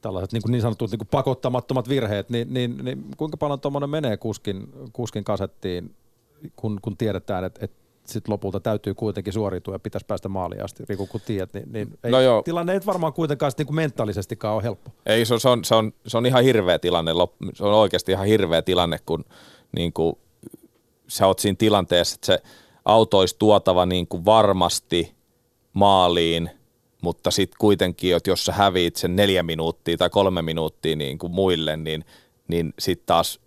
tällaiset 0.00 0.32
niin, 0.32 0.42
kuin 0.42 0.52
niin 0.52 0.62
sanotut 0.62 0.90
niin 0.90 0.98
kuin 0.98 1.08
pakottamattomat 1.10 1.88
virheet, 1.88 2.30
niin, 2.30 2.54
niin, 2.54 2.84
niin 2.84 3.04
kuinka 3.16 3.36
paljon 3.36 3.60
tuommoinen 3.60 3.90
menee 3.90 4.16
kuskin, 4.16 4.72
kuskin 4.92 5.24
kasettiin, 5.24 5.94
kun, 6.56 6.78
kun 6.82 6.96
tiedetään, 6.96 7.44
että, 7.44 7.64
että 7.64 7.79
sit 8.10 8.28
lopulta 8.28 8.60
täytyy 8.60 8.94
kuitenkin 8.94 9.32
suoriutua 9.32 9.74
ja 9.74 9.78
pitäisi 9.78 10.06
päästä 10.06 10.28
maaliin 10.28 10.64
asti, 10.64 10.84
Riku, 10.88 11.06
kun 11.06 11.20
tiedät, 11.26 11.54
niin, 11.54 11.72
niin 11.72 11.98
ei, 12.04 12.10
no 12.10 12.20
joo. 12.20 12.42
tilanne 12.42 12.72
ei 12.72 12.80
varmaan 12.86 13.12
kuitenkaan 13.12 13.52
niin 13.58 13.66
kuin 13.66 13.76
mentaalisestikaan 13.76 14.54
ole 14.54 14.62
helppo. 14.62 14.90
Ei, 15.06 15.24
se 15.24 15.34
on, 15.34 15.40
se, 15.40 15.48
on, 15.48 15.64
se, 15.64 15.74
on, 15.74 15.92
se 16.06 16.18
on 16.18 16.26
ihan 16.26 16.44
hirveä 16.44 16.78
tilanne, 16.78 17.12
se 17.54 17.64
on 17.64 17.74
oikeasti 17.74 18.12
ihan 18.12 18.26
hirveä 18.26 18.62
tilanne, 18.62 18.98
kun 19.06 19.24
niin 19.76 19.92
kuin, 19.92 20.18
sä 21.08 21.26
oot 21.26 21.38
siinä 21.38 21.56
tilanteessa, 21.58 22.14
että 22.14 22.26
se 22.26 22.42
auto 22.84 23.18
olisi 23.18 23.36
tuotava 23.38 23.86
niin 23.86 24.06
kuin 24.06 24.24
varmasti 24.24 25.14
maaliin, 25.72 26.50
mutta 27.02 27.30
sitten 27.30 27.56
kuitenkin, 27.58 28.16
että 28.16 28.30
jos 28.30 28.44
sä 28.44 28.52
häviit 28.52 28.96
sen 28.96 29.16
neljä 29.16 29.42
minuuttia 29.42 29.96
tai 29.96 30.10
kolme 30.10 30.42
minuuttia 30.42 30.96
niin 30.96 31.18
kuin 31.18 31.32
muille, 31.32 31.76
niin, 31.76 32.04
niin 32.48 32.74
sitten 32.78 33.06
taas 33.06 33.40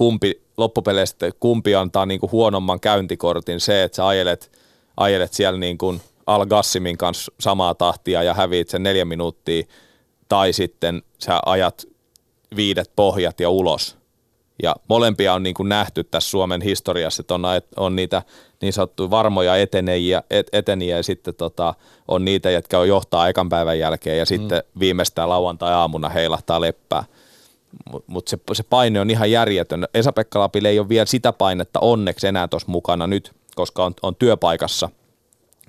kumpi 0.00 0.42
loppupeleistä 0.56 1.30
kumpi 1.40 1.74
antaa 1.74 2.06
niin 2.06 2.20
kuin 2.20 2.32
huonomman 2.32 2.80
käyntikortin, 2.80 3.60
se, 3.60 3.82
että 3.82 3.96
sä 3.96 4.06
ajelet, 4.06 4.52
ajelet 4.96 5.32
siellä 5.32 5.58
niin 5.58 5.78
kuin 5.78 6.00
Al 6.26 6.46
Gassimin 6.46 6.98
kanssa 6.98 7.32
samaa 7.40 7.74
tahtia 7.74 8.22
ja 8.22 8.34
häviit 8.34 8.68
sen 8.68 8.82
neljä 8.82 9.04
minuuttia, 9.04 9.62
tai 10.28 10.52
sitten 10.52 11.02
sä 11.18 11.40
ajat 11.46 11.86
viidet 12.56 12.90
pohjat 12.96 13.40
ja 13.40 13.50
ulos. 13.50 13.96
Ja 14.62 14.76
molempia 14.88 15.34
on 15.34 15.42
niin 15.42 15.54
kuin 15.54 15.68
nähty 15.68 16.04
tässä 16.04 16.30
Suomen 16.30 16.62
historiassa, 16.62 17.20
että 17.20 17.34
on, 17.34 17.42
on 17.76 17.96
niitä 17.96 18.22
niin 18.62 18.72
sanottuja 18.72 19.10
varmoja 19.10 19.56
etenejä, 19.56 20.22
et, 20.30 20.46
eteniä 20.52 20.96
ja 20.96 21.02
sitten 21.02 21.34
tota, 21.34 21.74
on 22.08 22.24
niitä, 22.24 22.50
jotka 22.50 22.78
on 22.78 22.88
johtaa 22.88 23.28
ekan 23.28 23.48
päivän 23.48 23.78
jälkeen 23.78 24.18
ja 24.18 24.24
mm. 24.24 24.28
sitten 24.28 24.62
viimeistään 24.78 25.28
lauantai-aamuna 25.28 26.08
heilahtaa 26.08 26.60
leppää 26.60 27.04
mutta 27.92 28.12
mut 28.12 28.28
se, 28.28 28.38
se 28.52 28.62
paine 28.62 29.00
on 29.00 29.10
ihan 29.10 29.30
järjetön. 29.30 29.88
Esa-Pekka 29.94 30.40
Lapille 30.40 30.68
ei 30.68 30.78
ole 30.78 30.88
vielä 30.88 31.06
sitä 31.06 31.32
painetta 31.32 31.80
onneksi 31.80 32.26
enää 32.26 32.48
tuossa 32.48 32.70
mukana 32.70 33.06
nyt, 33.06 33.32
koska 33.54 33.84
on, 33.84 33.94
on 34.02 34.16
työpaikassa. 34.16 34.88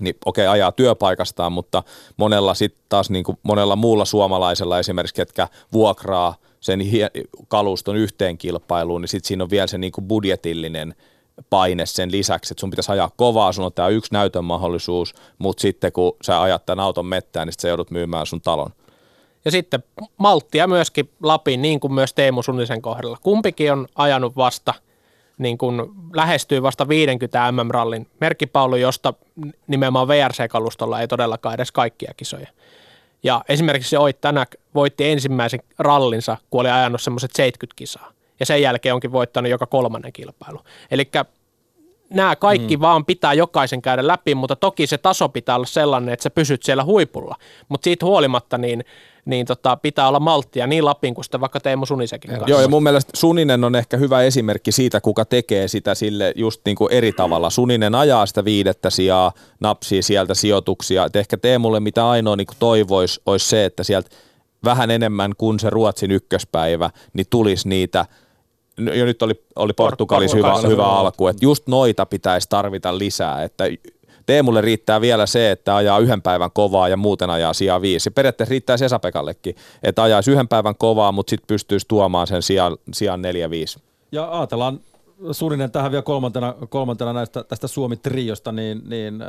Niin 0.01 0.15
okei, 0.25 0.45
okay, 0.45 0.53
ajaa 0.53 0.71
työpaikastaan, 0.71 1.51
mutta 1.51 1.83
monella 2.17 2.53
sitten 2.53 2.83
taas 2.89 3.09
niin 3.09 3.23
kuin 3.23 3.37
monella 3.43 3.75
muulla 3.75 4.05
suomalaisella 4.05 4.79
esimerkiksi, 4.79 5.15
ketkä 5.15 5.47
vuokraa 5.73 6.35
sen 6.59 6.79
kaluston 7.47 7.95
yhteen 7.95 8.37
kilpailuun, 8.37 9.01
niin 9.01 9.09
sitten 9.09 9.27
siinä 9.27 9.43
on 9.43 9.49
vielä 9.49 9.67
se 9.67 9.77
niin 9.77 9.91
kuin 9.91 10.07
budjetillinen 10.07 10.95
paine 11.49 11.85
sen 11.85 12.11
lisäksi, 12.11 12.53
että 12.53 12.59
sun 12.61 12.69
pitäisi 12.69 12.91
ajaa 12.91 13.11
kovaa, 13.15 13.51
sun 13.51 13.65
on 13.65 13.73
tämä 13.73 13.87
yksi 13.87 14.13
näytön 14.13 14.45
mahdollisuus, 14.45 15.13
mutta 15.37 15.61
sitten 15.61 15.91
kun 15.91 16.15
sä 16.21 16.41
ajat 16.41 16.65
tämän 16.65 16.85
auton 16.85 17.05
mettään, 17.05 17.47
niin 17.47 17.53
sä 17.59 17.67
joudut 17.67 17.91
myymään 17.91 18.25
sun 18.25 18.41
talon. 18.41 18.71
Ja 19.45 19.51
sitten 19.51 19.83
malttia 20.17 20.67
myöskin 20.67 21.09
Lapin, 21.23 21.61
niin 21.61 21.79
kuin 21.79 21.93
myös 21.93 22.13
Teemu 22.13 22.43
Sunnisen 22.43 22.81
kohdalla. 22.81 23.17
Kumpikin 23.21 23.71
on 23.71 23.87
ajanut 23.95 24.35
vasta, 24.35 24.73
niin 25.37 25.57
kuin 25.57 25.81
lähestyy 26.13 26.61
vasta 26.61 26.87
50 26.87 27.51
MM-rallin 27.51 28.07
merkkipaulu, 28.19 28.75
josta 28.75 29.13
nimenomaan 29.67 30.07
VRC-kalustolla 30.07 31.01
ei 31.01 31.07
todellakaan 31.07 31.55
edes 31.55 31.71
kaikkia 31.71 32.13
kisoja. 32.17 32.47
Ja 33.23 33.41
esimerkiksi 33.49 33.89
se 33.89 33.99
Oit 33.99 34.21
Tänäk 34.21 34.55
voitti 34.75 35.09
ensimmäisen 35.09 35.59
rallinsa, 35.79 36.37
kun 36.49 36.61
oli 36.61 36.69
ajanut 36.69 37.01
semmoiset 37.01 37.31
70 37.35 37.75
kisaa. 37.75 38.11
Ja 38.39 38.45
sen 38.45 38.61
jälkeen 38.61 38.95
onkin 38.95 39.11
voittanut 39.11 39.51
joka 39.51 39.65
kolmannen 39.65 40.13
kilpailu. 40.13 40.59
Eli 40.91 41.09
nämä 42.09 42.35
kaikki 42.35 42.77
mm. 42.77 42.81
vaan 42.81 43.05
pitää 43.05 43.33
jokaisen 43.33 43.81
käydä 43.81 44.07
läpi, 44.07 44.35
mutta 44.35 44.55
toki 44.55 44.87
se 44.87 44.97
taso 44.97 45.29
pitää 45.29 45.55
olla 45.55 45.65
sellainen, 45.65 46.13
että 46.13 46.23
sä 46.23 46.29
pysyt 46.29 46.63
siellä 46.63 46.83
huipulla. 46.83 47.35
Mutta 47.69 47.83
siitä 47.83 48.05
huolimatta 48.05 48.57
niin 48.57 48.85
niin 49.25 49.45
tota, 49.45 49.77
pitää 49.77 50.07
olla 50.07 50.19
malttia 50.19 50.67
niin 50.67 50.85
Lapin 50.85 51.15
kuin 51.15 51.25
sitten 51.25 51.41
vaikka 51.41 51.59
Teemu 51.59 51.85
Sunisekin 51.85 52.29
kanssa. 52.31 52.49
Joo, 52.49 52.61
ja 52.61 52.67
mun 52.67 52.83
mielestä 52.83 53.11
Suninen 53.15 53.63
on 53.63 53.75
ehkä 53.75 53.97
hyvä 53.97 54.21
esimerkki 54.21 54.71
siitä, 54.71 55.01
kuka 55.01 55.25
tekee 55.25 55.67
sitä 55.67 55.95
sille 55.95 56.33
just 56.35 56.61
niin 56.65 56.75
kuin 56.75 56.93
eri 56.93 57.11
tavalla. 57.11 57.49
Suninen 57.49 57.95
ajaa 57.95 58.25
sitä 58.25 58.45
viidettä 58.45 58.89
sijaa, 58.89 59.31
napsii 59.59 60.01
sieltä 60.01 60.33
sijoituksia. 60.33 61.05
Et 61.05 61.15
ehkä 61.15 61.37
Teemulle 61.37 61.79
mitä 61.79 62.09
ainoa 62.09 62.35
niin 62.35 62.47
toivoisi, 62.59 63.21
olisi 63.25 63.47
se, 63.47 63.65
että 63.65 63.83
sieltä 63.83 64.09
vähän 64.63 64.91
enemmän 64.91 65.31
kuin 65.37 65.59
se 65.59 65.69
Ruotsin 65.69 66.11
ykköspäivä, 66.11 66.89
niin 67.13 67.25
tulisi 67.29 67.69
niitä 67.69 68.05
jo 68.77 69.05
nyt 69.05 69.21
oli, 69.21 69.43
oli 69.55 69.73
Portugalissa 69.73 70.37
hyvä, 70.37 70.53
hyvä 70.67 70.85
alku, 70.85 71.27
että 71.27 71.45
just 71.45 71.67
noita 71.67 72.05
pitäisi 72.05 72.49
tarvita 72.49 72.97
lisää, 72.97 73.43
että 73.43 73.63
Teemulle 74.25 74.61
riittää 74.61 75.01
vielä 75.01 75.25
se, 75.25 75.51
että 75.51 75.75
ajaa 75.75 75.99
yhden 75.99 76.21
päivän 76.21 76.51
kovaa 76.53 76.89
ja 76.89 76.97
muuten 76.97 77.29
ajaa 77.29 77.53
sijaa 77.53 77.81
viisi. 77.81 78.03
Se 78.03 78.09
periaatteessa 78.09 78.51
riittää 78.51 78.77
Sesapekallekin, 78.77 79.55
että 79.83 80.03
ajaisi 80.03 80.31
yhden 80.31 80.47
päivän 80.47 80.75
kovaa, 80.75 81.11
mutta 81.11 81.29
sitten 81.29 81.47
pystyisi 81.47 81.87
tuomaan 81.87 82.27
sen 82.27 82.41
sijaan, 82.41 82.77
sijaan 82.93 83.21
neljä 83.21 83.49
viisi. 83.49 83.79
Ja 84.11 84.37
ajatellaan 84.39 84.79
Surinen 85.31 85.71
tähän 85.71 85.91
vielä 85.91 86.01
kolmantena, 86.01 86.55
kolmantena 86.69 87.13
näistä, 87.13 87.43
tästä 87.43 87.67
Suomi-triosta, 87.67 88.51
niin, 88.51 88.81
niin 88.89 89.21
äh, 89.21 89.27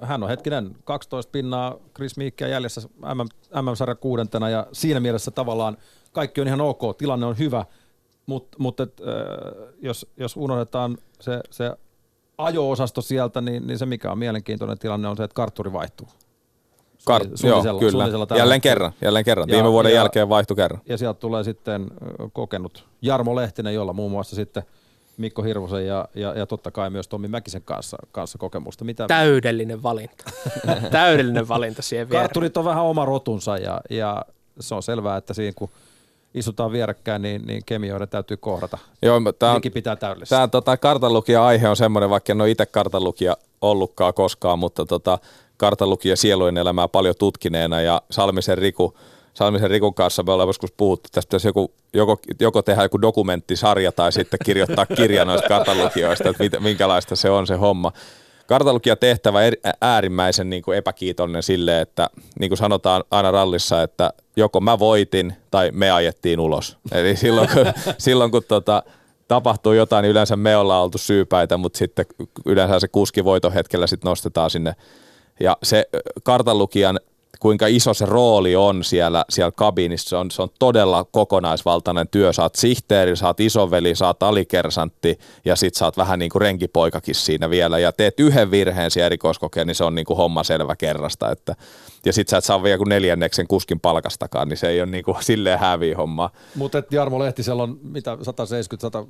hän 0.00 0.22
on 0.22 0.28
hetkinen 0.28 0.76
12 0.84 1.30
pinnaa 1.30 1.76
Chris 1.94 2.16
Miikkiä 2.16 2.48
jäljessä 2.48 2.80
MM, 2.80 3.60
MM-sarjan 3.62 3.98
kuudentena 3.98 4.48
ja 4.48 4.66
siinä 4.72 5.00
mielessä 5.00 5.30
tavallaan 5.30 5.76
kaikki 6.12 6.40
on 6.40 6.46
ihan 6.46 6.60
ok, 6.60 6.96
tilanne 6.98 7.26
on 7.26 7.38
hyvä, 7.38 7.64
mutta 8.26 8.58
mut, 8.60 8.80
äh, 8.80 8.86
jos, 9.82 10.06
jos 10.16 10.36
unohdetaan 10.36 10.98
se, 11.20 11.40
se 11.50 11.72
ajo-osasto 12.38 13.02
sieltä, 13.02 13.40
niin, 13.40 13.66
niin 13.66 13.78
se 13.78 13.86
mikä 13.86 14.12
on 14.12 14.18
mielenkiintoinen 14.18 14.78
tilanne 14.78 15.08
on 15.08 15.16
se, 15.16 15.24
että 15.24 15.34
kartturi 15.34 15.72
vaihtuu. 15.72 16.08
Kar- 17.10 17.46
joo, 17.46 17.78
kyllä. 17.78 18.36
Jälleen 18.36 18.60
kerran, 18.60 18.92
jälleen 19.02 19.24
kerran. 19.24 19.48
Ja, 19.48 19.54
Viime 19.54 19.72
vuoden 19.72 19.90
ja, 19.90 19.96
jälkeen 19.96 20.28
vaihtui 20.28 20.56
kerran. 20.56 20.80
Ja 20.86 20.98
sieltä 20.98 21.20
tulee 21.20 21.44
sitten 21.44 21.86
kokenut 22.32 22.84
Jarmo 23.02 23.36
Lehtinen, 23.36 23.74
jolla 23.74 23.92
muun 23.92 24.10
muassa 24.10 24.36
sitten 24.36 24.62
Mikko 25.16 25.42
Hirvosen 25.42 25.86
ja, 25.86 26.08
ja, 26.14 26.38
ja 26.38 26.46
totta 26.46 26.70
kai 26.70 26.90
myös 26.90 27.08
Tommi 27.08 27.28
Mäkisen 27.28 27.62
kanssa, 27.62 27.96
kanssa 28.12 28.38
kokemusta. 28.38 28.84
Mitä... 28.84 29.06
Täydellinen 29.06 29.82
valinta. 29.82 30.24
Täydellinen 30.90 31.48
valinta 31.48 31.82
siihen 31.82 32.08
viereen. 32.08 32.24
Kartturit 32.24 32.56
on 32.56 32.64
vähän 32.64 32.84
oma 32.84 33.04
rotunsa 33.04 33.56
ja, 33.58 33.80
ja 33.90 34.24
se 34.60 34.74
on 34.74 34.82
selvää, 34.82 35.16
että 35.16 35.34
siinä 35.34 35.52
kun 35.56 35.70
istutaan 36.34 36.72
vierekkäin, 36.72 37.22
niin, 37.22 37.42
niin 37.46 37.62
kemioiden 37.66 38.08
täytyy 38.08 38.36
kohdata. 38.36 38.78
Joo, 39.02 39.20
tämä 39.38 39.52
on, 39.52 39.60
pitää 39.74 39.96
täydellisesti. 39.96 40.34
Tämä 40.34 40.48
tota, 40.48 40.76
kartanlukija-aihe 40.76 41.68
on 41.68 41.76
semmoinen, 41.76 42.10
vaikka 42.10 42.32
en 42.32 42.40
ole 42.40 42.50
itse 42.50 42.66
kartanlukija 42.66 43.36
ollutkaan 43.60 44.14
koskaan, 44.14 44.58
mutta 44.58 44.86
tota, 44.86 45.18
kartanlukija 45.56 46.16
sielujen 46.16 46.58
elämää 46.58 46.88
paljon 46.88 47.14
tutkineena 47.18 47.80
ja 47.80 48.02
Salmisen 48.10 48.58
Riku, 48.58 48.94
Salmisen 49.34 49.70
Rikun 49.70 49.94
kanssa 49.94 50.22
me 50.22 50.32
ollaan 50.32 50.48
joskus 50.48 50.72
puhuttu, 50.72 51.06
että 51.06 51.20
tästä 51.30 51.48
joku, 51.48 51.72
joko, 51.92 52.18
joko 52.40 52.62
tehdä 52.62 52.82
joku 52.82 53.00
dokumenttisarja 53.00 53.92
tai 53.92 54.12
sitten 54.12 54.38
kirjoittaa 54.44 54.86
kirja 54.86 55.24
noista 55.24 55.48
kartanlukijoista, 55.48 56.28
että 56.28 56.42
mit, 56.42 56.52
minkälaista 56.60 57.16
se 57.16 57.30
on 57.30 57.46
se 57.46 57.54
homma. 57.54 57.92
Kartalukija 58.46 58.96
tehtävä 58.96 59.38
äärimmäisen 59.80 60.50
niin 60.50 60.62
kuin 60.62 60.78
epäkiitollinen 60.78 61.42
sille, 61.42 61.80
että 61.80 62.10
niin 62.38 62.50
kuin 62.50 62.58
sanotaan 62.58 63.04
aina 63.10 63.30
rallissa, 63.30 63.82
että 63.82 64.10
joko 64.36 64.60
mä 64.60 64.78
voitin 64.78 65.34
tai 65.50 65.70
me 65.72 65.90
ajettiin 65.90 66.40
ulos. 66.40 66.78
Eli 66.92 67.16
silloin 67.26 67.48
kun, 67.54 67.66
silloin, 67.98 68.30
kun 68.30 68.42
tota, 68.48 68.82
tapahtuu 69.28 69.72
jotain, 69.72 70.02
niin 70.02 70.10
yleensä 70.10 70.36
me 70.36 70.56
ollaan 70.56 70.82
oltu 70.82 70.98
syypäitä, 70.98 71.56
mutta 71.56 71.78
sitten 71.78 72.06
yleensä 72.46 72.80
se 72.80 72.88
kuski 72.88 73.24
voiton 73.24 73.52
hetkellä 73.52 73.86
sitten 73.86 74.08
nostetaan 74.08 74.50
sinne. 74.50 74.74
Ja 75.40 75.56
se 75.62 75.88
kartanlukijan 76.22 77.00
kuinka 77.44 77.66
iso 77.66 77.94
se 77.94 78.06
rooli 78.06 78.56
on 78.56 78.84
siellä, 78.84 79.24
siellä 79.28 79.50
kabinissa. 79.50 80.08
Se 80.08 80.16
on, 80.16 80.30
se 80.30 80.42
on 80.42 80.48
todella 80.58 81.04
kokonaisvaltainen 81.04 82.08
työ. 82.08 82.32
Saat 82.32 82.54
sihteeri, 82.54 83.16
saat 83.16 83.40
isoveli, 83.40 83.94
saat 83.94 84.22
alikersantti 84.22 85.18
ja 85.44 85.56
sit 85.56 85.74
saat 85.74 85.96
vähän 85.96 86.18
niin 86.18 86.30
kuin 86.30 86.42
renkipoikakin 86.42 87.14
siinä 87.14 87.50
vielä. 87.50 87.78
Ja 87.78 87.92
teet 87.92 88.20
yhden 88.20 88.50
virheen 88.50 88.90
siellä 88.90 89.06
erikoiskokeen, 89.06 89.66
niin 89.66 89.74
se 89.74 89.84
on 89.84 89.94
niin 89.94 90.04
kuin 90.04 90.16
homma 90.16 90.44
selvä 90.44 90.76
kerrasta. 90.76 91.30
Että, 91.30 91.56
ja 92.04 92.12
sit 92.12 92.28
sä 92.28 92.36
et 92.36 92.44
saa 92.44 92.62
vielä 92.62 92.78
kuin 92.78 92.88
neljänneksen 92.88 93.46
kuskin 93.46 93.80
palkastakaan, 93.80 94.48
niin 94.48 94.56
se 94.56 94.68
ei 94.68 94.80
ole 94.80 94.90
niin 94.90 95.04
kuin 95.04 95.16
silleen 95.20 95.58
häviä 95.58 95.96
homma. 95.96 96.30
Mutta 96.54 96.82
Jarmo 96.90 97.18
Lehtisellä 97.18 97.62
on 97.62 97.78
mitä 97.82 98.18
170, 98.22 98.82
100, 98.82 99.06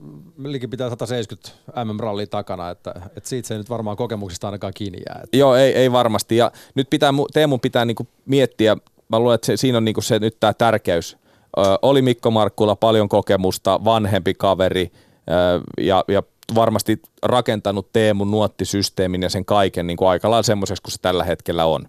pitää 0.70 0.90
170 0.90 1.84
MM-rallia 1.84 2.26
takana, 2.26 2.70
että, 2.70 2.95
että 3.16 3.28
siitä 3.28 3.49
se 3.49 3.55
ei 3.55 3.59
nyt 3.59 3.70
varmaan 3.70 3.97
kokemuksista 3.97 4.47
ainakaan 4.47 4.72
kiinni 4.76 4.99
jää. 5.09 5.20
Että. 5.24 5.36
Joo, 5.36 5.57
ei, 5.57 5.72
ei 5.72 5.92
varmasti. 5.92 6.36
Ja 6.36 6.53
nyt 6.74 6.90
pitää, 6.90 7.12
Teemun 7.32 7.61
pitää 7.61 7.84
niin 7.84 7.95
kuin 7.95 8.09
miettiä, 8.26 8.76
mä 9.09 9.18
luulen, 9.18 9.34
että 9.34 9.47
se, 9.47 9.57
siinä 9.57 9.78
on 9.78 9.84
niinku 9.84 10.01
se 10.01 10.18
nyt 10.18 10.36
tämä 10.40 10.55
tärkeys. 10.55 11.16
Ö, 11.59 11.61
oli 11.82 12.03
Mikko 12.03 12.30
Markkula 12.30 12.76
paljon 12.76 13.09
kokemusta, 13.09 13.84
vanhempi 13.84 14.34
kaveri 14.34 14.92
ö, 14.92 15.82
ja, 15.84 16.05
ja 16.09 16.22
varmasti 16.55 17.03
rakentanut 17.22 17.92
Teemun 17.92 18.30
nuottisysteemin 18.30 19.22
ja 19.22 19.30
sen 19.30 19.45
kaiken 19.45 19.86
niin 19.86 19.97
kuin 19.97 20.09
aika 20.09 20.30
lailla 20.30 20.42
semmoiseksi 20.42 20.82
kuin 20.82 20.92
se 20.92 20.99
tällä 21.03 21.24
hetkellä 21.24 21.64
on. 21.64 21.88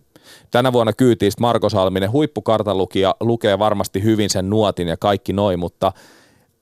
Tänä 0.52 0.74
vuonna 0.74 0.94
kyytiistä 0.94 1.42
Marko 1.42 1.70
Salminen, 1.70 2.12
huippukartalukija, 2.12 3.16
lukee 3.20 3.60
varmasti 3.60 4.04
hyvin 4.04 4.30
sen 4.30 4.50
nuotin 4.50 4.88
ja 4.88 4.98
kaikki 4.98 5.34
noin, 5.34 5.60
mutta– 5.60 5.92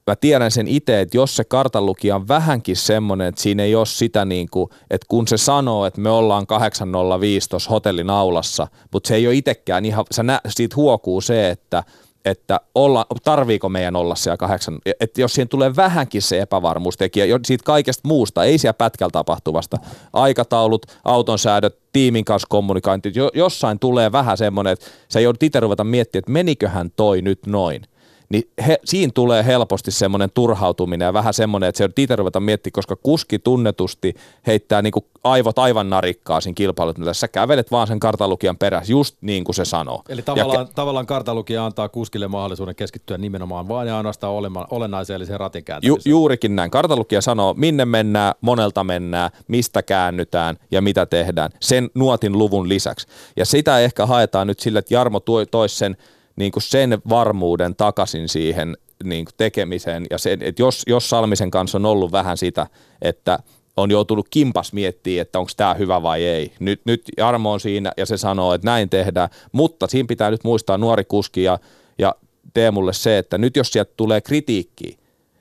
mä 0.07 0.15
tiedän 0.15 0.51
sen 0.51 0.67
itse, 0.67 1.01
että 1.01 1.17
jos 1.17 1.36
se 1.36 1.43
kartanlukija 1.43 2.15
on 2.15 2.28
vähänkin 2.28 2.76
semmoinen, 2.76 3.28
että 3.28 3.41
siinä 3.41 3.63
ei 3.63 3.76
ole 3.76 3.86
sitä 3.86 4.26
niin 4.26 4.47
kuin, 4.51 4.69
että 4.89 5.05
kun 5.09 5.28
se 5.28 5.38
sanoo, 5.38 5.86
että 5.86 6.01
me 6.01 6.09
ollaan 6.09 6.47
805 6.47 7.49
tuossa 7.49 7.69
hotellin 7.69 8.09
aulassa, 8.09 8.67
mutta 8.93 9.07
se 9.07 9.15
ei 9.15 9.28
ole 9.28 9.36
itsekään 9.36 9.86
ihan, 9.86 10.05
sä 10.11 10.24
nä, 10.24 10.41
siitä 10.47 10.76
huokuu 10.76 11.21
se, 11.21 11.49
että 11.49 11.84
että 12.26 12.59
olla, 12.76 13.05
tarviiko 13.24 13.69
meidän 13.69 13.95
olla 13.95 14.15
siellä 14.15 14.38
kahdeksan, 14.38 14.80
että 14.99 15.21
jos 15.21 15.34
siihen 15.34 15.49
tulee 15.49 15.76
vähänkin 15.76 16.21
se 16.21 16.41
epävarmuustekijä, 16.41 17.26
siitä 17.45 17.63
kaikesta 17.63 18.07
muusta, 18.07 18.43
ei 18.43 18.57
siellä 18.57 18.74
pätkällä 18.74 19.11
tapahtuvasta, 19.11 19.78
aikataulut, 20.13 20.86
auton 21.03 21.39
säädöt, 21.39 21.80
tiimin 21.93 22.26
kanssa 22.26 22.47
kommunikointi, 22.49 23.13
jossain 23.34 23.80
tulee 23.80 24.11
vähän 24.11 24.38
semmoinen, 24.38 24.74
että 24.74 24.86
sä 25.09 25.19
joudut 25.19 25.43
itse 25.43 25.59
ruveta 25.59 25.84
miettimään, 25.84 26.19
että 26.19 26.32
meniköhän 26.32 26.91
toi 26.95 27.21
nyt 27.21 27.45
noin 27.45 27.82
niin 28.30 28.49
he, 28.67 28.80
siinä 28.86 29.11
tulee 29.15 29.45
helposti 29.45 29.91
semmoinen 29.91 30.30
turhautuminen 30.34 31.05
ja 31.05 31.13
vähän 31.13 31.34
semmoinen, 31.34 31.69
että 31.69 31.78
se 31.78 31.84
on 31.84 31.91
itse 31.97 32.15
ruveta 32.15 32.39
miettimään, 32.39 32.74
koska 32.74 32.95
kuski 32.95 33.39
tunnetusti 33.39 34.13
heittää 34.47 34.82
niin 34.82 34.91
kuin 34.91 35.05
aivot 35.24 35.59
aivan 35.59 35.89
narikkaa 35.89 36.41
siinä 36.41 36.55
kilpailut, 36.55 36.97
että 36.97 37.13
sä 37.13 37.28
kävelet 37.28 37.71
vaan 37.71 37.88
sen 37.88 37.99
kartalukijan 37.99 38.57
perässä, 38.57 38.91
just 38.91 39.15
niin 39.21 39.43
kuin 39.43 39.55
se 39.55 39.65
sanoo. 39.65 40.01
Eli 40.09 40.21
tavallaan, 40.21 40.67
ke- 40.67 40.71
tavallaan 40.76 41.05
kartalukija 41.05 41.65
antaa 41.65 41.89
kuskille 41.89 42.28
mahdollisuuden 42.28 42.76
keskittyä 42.76 43.17
nimenomaan 43.17 43.67
vain 43.67 43.88
ja 43.88 43.97
ainoastaan 43.97 44.34
olema, 44.34 44.67
olennaiseen 44.69 45.15
eli 45.15 45.26
sen 45.26 45.39
ratin 45.39 45.63
Ju, 45.82 45.97
juurikin 46.05 46.55
näin. 46.55 46.71
Kartalukija 46.71 47.21
sanoo, 47.21 47.53
minne 47.53 47.86
mennään, 47.86 48.34
monelta 48.41 48.84
mennään, 48.84 49.32
mistä 49.47 49.84
käännytään 49.84 50.57
ja 50.71 50.82
mitä 50.82 51.05
tehdään, 51.05 51.51
sen 51.59 51.89
nuotin 51.95 52.38
luvun 52.38 52.69
lisäksi. 52.69 53.07
Ja 53.36 53.45
sitä 53.45 53.80
ehkä 53.80 54.05
haetaan 54.05 54.47
nyt 54.47 54.59
sille, 54.59 54.80
että 54.80 54.93
Jarmo 54.93 55.19
toisi 55.51 55.78
sen 55.78 55.97
niin 56.36 56.52
kuin 56.52 56.64
sen 56.64 56.98
varmuuden 57.10 57.76
takaisin 57.76 58.30
siihen 58.30 58.78
niin 59.04 59.26
kuin 59.26 59.34
tekemiseen. 59.38 60.06
Ja 60.12 60.18
se, 60.18 60.38
että 60.42 60.62
jos, 60.62 60.84
jos 60.88 61.10
Salmisen 61.10 61.52
kanssa 61.52 61.78
on 61.78 61.86
ollut 61.86 62.12
vähän 62.12 62.38
sitä, 62.38 62.68
että 63.02 63.40
on 63.78 63.92
joutunut 63.92 64.28
kimpas 64.30 64.74
miettiä, 64.74 65.22
että 65.22 65.40
onko 65.40 65.52
tämä 65.58 65.74
hyvä 65.74 66.02
vai 66.02 66.24
ei. 66.24 66.54
Nyt, 66.60 66.82
nyt 66.86 67.02
Jarmo 67.18 67.52
on 67.52 67.60
siinä 67.60 67.92
ja 67.98 68.06
se 68.06 68.18
sanoo, 68.18 68.54
että 68.54 68.66
näin 68.66 68.90
tehdään, 68.90 69.30
mutta 69.52 69.88
siinä 69.88 70.08
pitää 70.08 70.32
nyt 70.32 70.44
muistaa 70.44 70.78
nuori 70.78 71.04
kuski 71.04 71.44
ja, 71.44 71.60
ja 72.00 72.16
Teemulle 72.54 72.94
se, 72.94 73.18
että 73.18 73.38
nyt 73.38 73.56
jos 73.56 73.72
sieltä 73.72 73.94
tulee 73.98 74.22
kritiikkiä, 74.22 74.98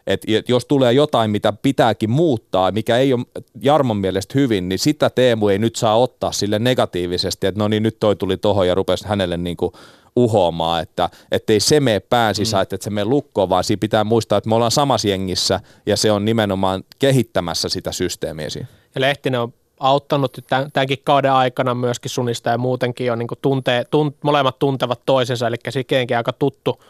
että 0.07 0.27
jos 0.49 0.65
tulee 0.65 0.93
jotain, 0.93 1.31
mitä 1.31 1.53
pitääkin 1.53 2.11
muuttaa, 2.11 2.71
mikä 2.71 2.97
ei 2.97 3.13
ole 3.13 3.25
Jarmon 3.61 3.97
mielestä 3.97 4.33
hyvin, 4.35 4.69
niin 4.69 4.79
sitä 4.79 5.11
Teemu 5.11 5.49
ei 5.49 5.59
nyt 5.59 5.77
saa 5.77 5.99
ottaa 5.99 6.33
sille 6.33 6.59
negatiivisesti, 6.59 7.47
että 7.47 7.59
no 7.59 7.69
niin 7.69 7.83
nyt 7.83 7.97
toi 8.01 8.17
tuli 8.17 8.37
tohon 8.37 8.69
ja 8.69 8.75
rupesi 8.75 9.09
hänelle 9.09 9.37
niin 9.37 9.57
kuin 9.57 9.73
uhoamaan, 10.17 10.83
että 10.83 11.11
ettei 11.33 11.61
se 11.61 11.81
mene 11.81 12.01
pään 12.01 12.35
sisään, 12.35 12.61
mm. 12.61 12.63
että 12.63 12.85
se 12.85 12.91
mene 12.91 13.05
lukkoon, 13.05 13.49
vaan 13.49 13.65
siinä 13.65 13.81
pitää 13.81 14.05
muistaa, 14.05 14.39
että 14.39 14.49
me 14.49 14.55
ollaan 14.55 14.71
samassa 14.71 15.09
jengissä 15.09 15.61
ja 15.87 15.97
se 15.97 16.13
on 16.13 16.25
nimenomaan 16.25 16.85
kehittämässä 16.99 17.69
sitä 17.69 17.93
systeemiä 17.93 18.51
siinä. 18.51 18.69
Ja 18.95 19.01
Lehtinen 19.01 19.41
on 19.41 19.53
auttanut 19.81 20.39
tämänkin 20.73 20.99
kauden 21.05 21.33
aikana 21.33 21.75
myöskin 21.75 22.11
sunista 22.11 22.51
ja 22.51 22.59
muutenkin 22.59 23.13
on 23.13 23.19
niin 23.19 23.29
tuntee, 23.43 23.85
tunt, 23.85 24.17
molemmat 24.23 24.59
tuntevat 24.59 25.01
toisensa, 25.07 25.47
eli 25.47 25.57
sikenkin 25.71 26.17
aika 26.17 26.33
tuttu, 26.33 26.83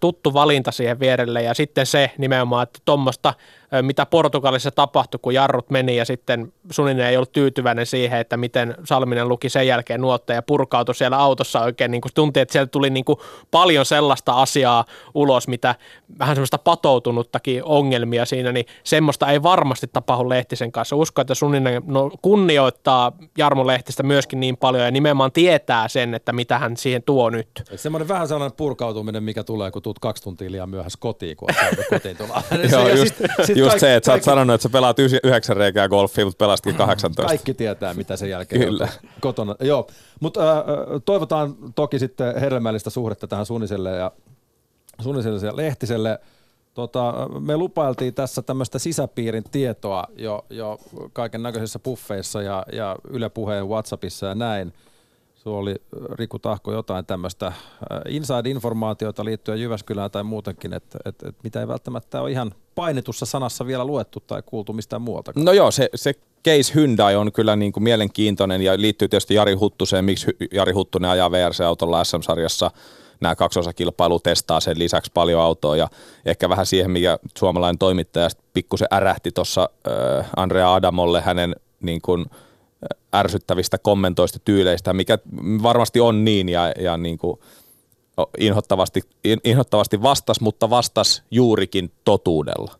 tuttu 0.00 0.34
valinta 0.34 0.70
siihen 0.70 1.00
vierelle 1.00 1.42
ja 1.42 1.54
sitten 1.54 1.86
se 1.86 2.10
nimenomaan, 2.18 2.62
että 2.62 2.78
tuommoista– 2.84 3.34
mitä 3.82 4.06
Portugalissa 4.06 4.70
tapahtui, 4.70 5.20
kun 5.22 5.34
jarrut 5.34 5.70
meni 5.70 5.96
ja 5.96 6.04
sitten 6.04 6.52
Suninen 6.70 7.06
ei 7.06 7.16
ollut 7.16 7.32
tyytyväinen 7.32 7.86
siihen, 7.86 8.20
että 8.20 8.36
miten 8.36 8.74
Salminen 8.84 9.28
luki 9.28 9.48
sen 9.48 9.66
jälkeen 9.66 10.00
nuotteja 10.00 10.36
ja 10.36 10.42
purkautui 10.42 10.94
siellä 10.94 11.18
autossa 11.18 11.60
oikein, 11.60 11.90
niin 11.90 12.00
kuin 12.00 12.12
tunti, 12.14 12.40
että 12.40 12.52
sieltä 12.52 12.70
tuli 12.70 12.90
niin 12.90 13.04
kuin 13.04 13.18
paljon 13.50 13.84
sellaista 13.84 14.32
asiaa 14.32 14.84
ulos, 15.14 15.48
mitä 15.48 15.74
vähän 16.18 16.36
semmoista 16.36 16.58
patoutunuttakin 16.58 17.64
ongelmia 17.64 18.24
siinä, 18.24 18.52
niin 18.52 18.66
semmoista 18.84 19.26
ei 19.30 19.42
varmasti 19.42 19.86
tapahdu 19.92 20.28
Lehtisen 20.28 20.72
kanssa. 20.72 20.96
Uskon, 20.96 21.22
että 21.22 21.34
Suninen 21.34 21.82
no, 21.86 22.10
kunnioittaa 22.22 23.12
Jarmo 23.38 23.66
Lehtistä 23.66 24.02
myöskin 24.02 24.40
niin 24.40 24.56
paljon 24.56 24.84
ja 24.84 24.90
nimenomaan 24.90 25.32
tietää 25.32 25.88
sen, 25.88 26.14
että 26.14 26.32
mitä 26.32 26.58
hän 26.58 26.76
siihen 26.76 27.02
tuo 27.02 27.30
nyt. 27.30 27.48
Semmoinen 27.76 28.08
vähän 28.08 28.28
sellainen 28.28 28.56
purkautuminen, 28.56 29.22
mikä 29.22 29.44
tulee, 29.44 29.59
kun 29.70 29.82
tuut 29.82 29.98
kaksi 29.98 30.22
tuntia 30.22 30.50
liian 30.50 30.70
myöhässä 30.70 30.98
kotiin, 31.00 31.36
kun 31.36 31.48
kotiin 31.90 32.16
tulla. 32.16 32.42
Joo, 32.70 32.88
just, 32.88 33.16
sit, 33.16 33.30
sit 33.44 33.56
just 33.56 33.68
kaikki, 33.70 33.80
se, 33.80 33.96
että 33.96 34.10
kaikki, 34.10 34.24
sä 34.24 34.30
oot 34.30 34.36
sanonut, 34.36 34.54
että 34.54 34.62
sä 34.62 34.68
pelaat 34.68 34.96
yhdeksän 34.98 35.56
reikää 35.56 35.88
golfia, 35.88 36.24
mutta 36.24 36.44
pelastkin 36.44 36.74
18. 36.74 37.28
Kaikki 37.28 37.54
tietää, 37.54 37.94
mitä 37.94 38.16
sen 38.16 38.30
jälkeen 38.30 38.62
Kyllä. 38.62 38.88
kotona. 39.20 39.56
Joo, 39.60 39.86
mutta 40.20 40.58
äh, 40.58 40.64
toivotaan 41.04 41.56
toki 41.74 41.98
sitten 41.98 42.40
hedelmällistä 42.40 42.90
suhdetta 42.90 43.26
tähän 43.26 43.46
Suniselle 43.46 43.90
ja, 43.90 44.12
Suniselle 45.00 45.46
ja 45.46 45.56
Lehtiselle. 45.56 46.18
Tota, 46.74 47.28
me 47.40 47.56
lupailtiin 47.56 48.14
tässä 48.14 48.42
tämmöistä 48.42 48.78
sisäpiirin 48.78 49.44
tietoa 49.50 50.04
jo, 50.16 50.46
jo 50.50 50.78
kaiken 51.12 51.42
näköisissä 51.42 51.78
puffeissa 51.78 52.42
ja, 52.42 52.66
ja 52.72 52.96
Yle 53.10 53.28
Puheen 53.28 53.68
Whatsappissa 53.68 54.26
ja 54.26 54.34
näin– 54.34 54.72
Sulla 55.42 55.58
oli 55.58 55.74
Riku 56.12 56.38
Tahko 56.38 56.72
jotain 56.72 57.06
tämmöistä 57.06 57.46
äh, 57.46 57.54
inside-informaatiota 58.08 59.24
liittyen 59.24 59.60
Jyväskylään 59.60 60.10
tai 60.10 60.24
muutenkin, 60.24 60.72
että, 60.72 60.98
että, 61.04 61.28
että 61.28 61.40
mitä 61.44 61.60
ei 61.60 61.68
välttämättä 61.68 62.22
ole 62.22 62.30
ihan 62.30 62.54
painetussa 62.74 63.26
sanassa 63.26 63.66
vielä 63.66 63.84
luettu 63.84 64.20
tai 64.26 64.42
kuultu 64.46 64.72
mistään 64.72 65.02
muualta. 65.02 65.32
No 65.36 65.52
joo, 65.52 65.70
se, 65.70 65.90
se 65.94 66.14
case 66.44 66.74
Hyundai 66.74 67.16
on 67.16 67.32
kyllä 67.32 67.56
niin 67.56 67.72
kuin 67.72 67.84
mielenkiintoinen 67.84 68.62
ja 68.62 68.72
liittyy 68.76 69.08
tietysti 69.08 69.34
Jari 69.34 69.54
Huttuseen, 69.54 70.04
miksi 70.04 70.36
Jari 70.52 70.72
Huttunen 70.72 71.10
ajaa 71.10 71.30
VRC-autolla 71.30 72.04
SM-sarjassa 72.04 72.70
nämä 73.20 73.36
kaksosa-kilpailu 73.36 74.20
testaa 74.20 74.60
sen 74.60 74.78
lisäksi 74.78 75.10
paljon 75.14 75.40
autoa 75.40 75.76
ja 75.76 75.88
ehkä 76.26 76.48
vähän 76.48 76.66
siihen, 76.66 76.90
mikä 76.90 77.18
suomalainen 77.38 77.78
toimittaja 77.78 78.28
pikkusen 78.52 78.88
ärähti 78.90 79.30
tuossa 79.30 79.70
äh, 79.88 80.30
Andrea 80.36 80.74
Adamolle 80.74 81.20
hänen 81.20 81.56
niin 81.80 82.00
kuin, 82.02 82.26
ärsyttävistä 83.14 83.78
kommentoista 83.78 84.38
tyyleistä, 84.44 84.92
mikä 84.92 85.18
varmasti 85.62 86.00
on 86.00 86.24
niin 86.24 86.48
ja, 86.48 86.72
ja 86.78 86.96
niin 86.96 87.18
kuin 87.18 87.40
inhottavasti, 88.38 89.02
inhottavasti 89.44 90.02
vastas, 90.02 90.40
mutta 90.40 90.70
vastas 90.70 91.22
juurikin 91.30 91.92
totuudella. 92.04 92.74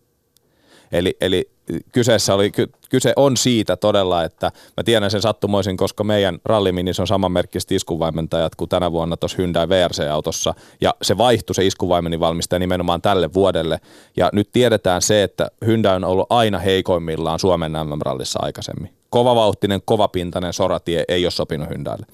Eli, 0.92 1.16
eli 1.20 1.50
kyseessä 1.92 2.34
oli, 2.34 2.52
kyse 2.90 3.12
on 3.16 3.36
siitä 3.36 3.76
todella, 3.76 4.24
että 4.24 4.52
mä 4.76 4.84
tiedän 4.84 5.10
sen 5.10 5.22
sattumoisin, 5.22 5.76
koska 5.76 6.04
meidän 6.04 6.38
ralliminis 6.44 7.00
on 7.00 7.06
samanmerkkiset 7.06 7.72
iskuvaimentajat 7.72 8.54
kuin 8.54 8.68
tänä 8.68 8.92
vuonna 8.92 9.16
tuossa 9.16 9.36
Hyundai 9.38 9.68
VRC-autossa, 9.68 10.54
ja 10.80 10.94
se 11.02 11.18
vaihtui 11.18 11.54
se 11.54 11.66
iskuvaimenin 11.66 12.20
valmistaja 12.20 12.58
nimenomaan 12.58 13.02
tälle 13.02 13.34
vuodelle, 13.34 13.80
ja 14.16 14.30
nyt 14.32 14.48
tiedetään 14.52 15.02
se, 15.02 15.22
että 15.22 15.50
Hyundai 15.66 15.96
on 15.96 16.04
ollut 16.04 16.26
aina 16.30 16.58
heikoimmillaan 16.58 17.38
Suomen 17.38 17.72
MM-rallissa 17.72 18.38
aikaisemmin. 18.42 18.99
Kovavauhtinen, 19.10 19.82
kovapintainen 19.84 20.52
soratie 20.52 21.04
ei 21.08 21.24
ole 21.24 21.30
sopinut 21.30 21.68
Hyundaille. 21.68 22.06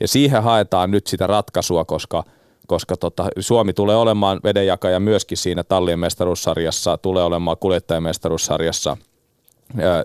Ja 0.00 0.08
siihen 0.08 0.42
haetaan 0.42 0.90
nyt 0.90 1.06
sitä 1.06 1.26
ratkaisua, 1.26 1.84
koska– 1.84 2.24
koska 2.68 2.96
tota, 2.96 3.28
Suomi 3.40 3.72
tulee 3.72 3.96
olemaan 3.96 4.40
vedenjakaja 4.44 5.00
myöskin 5.00 5.38
siinä 5.38 5.64
tallien 5.64 5.98
mestaruussarjassa, 5.98 6.98
tulee 6.98 7.24
olemaan 7.24 7.56
kuljettajamestaruussarjassa. 7.56 8.96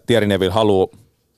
Thierry 0.06 0.28
Neville 0.28 0.54
haluaa 0.54 0.88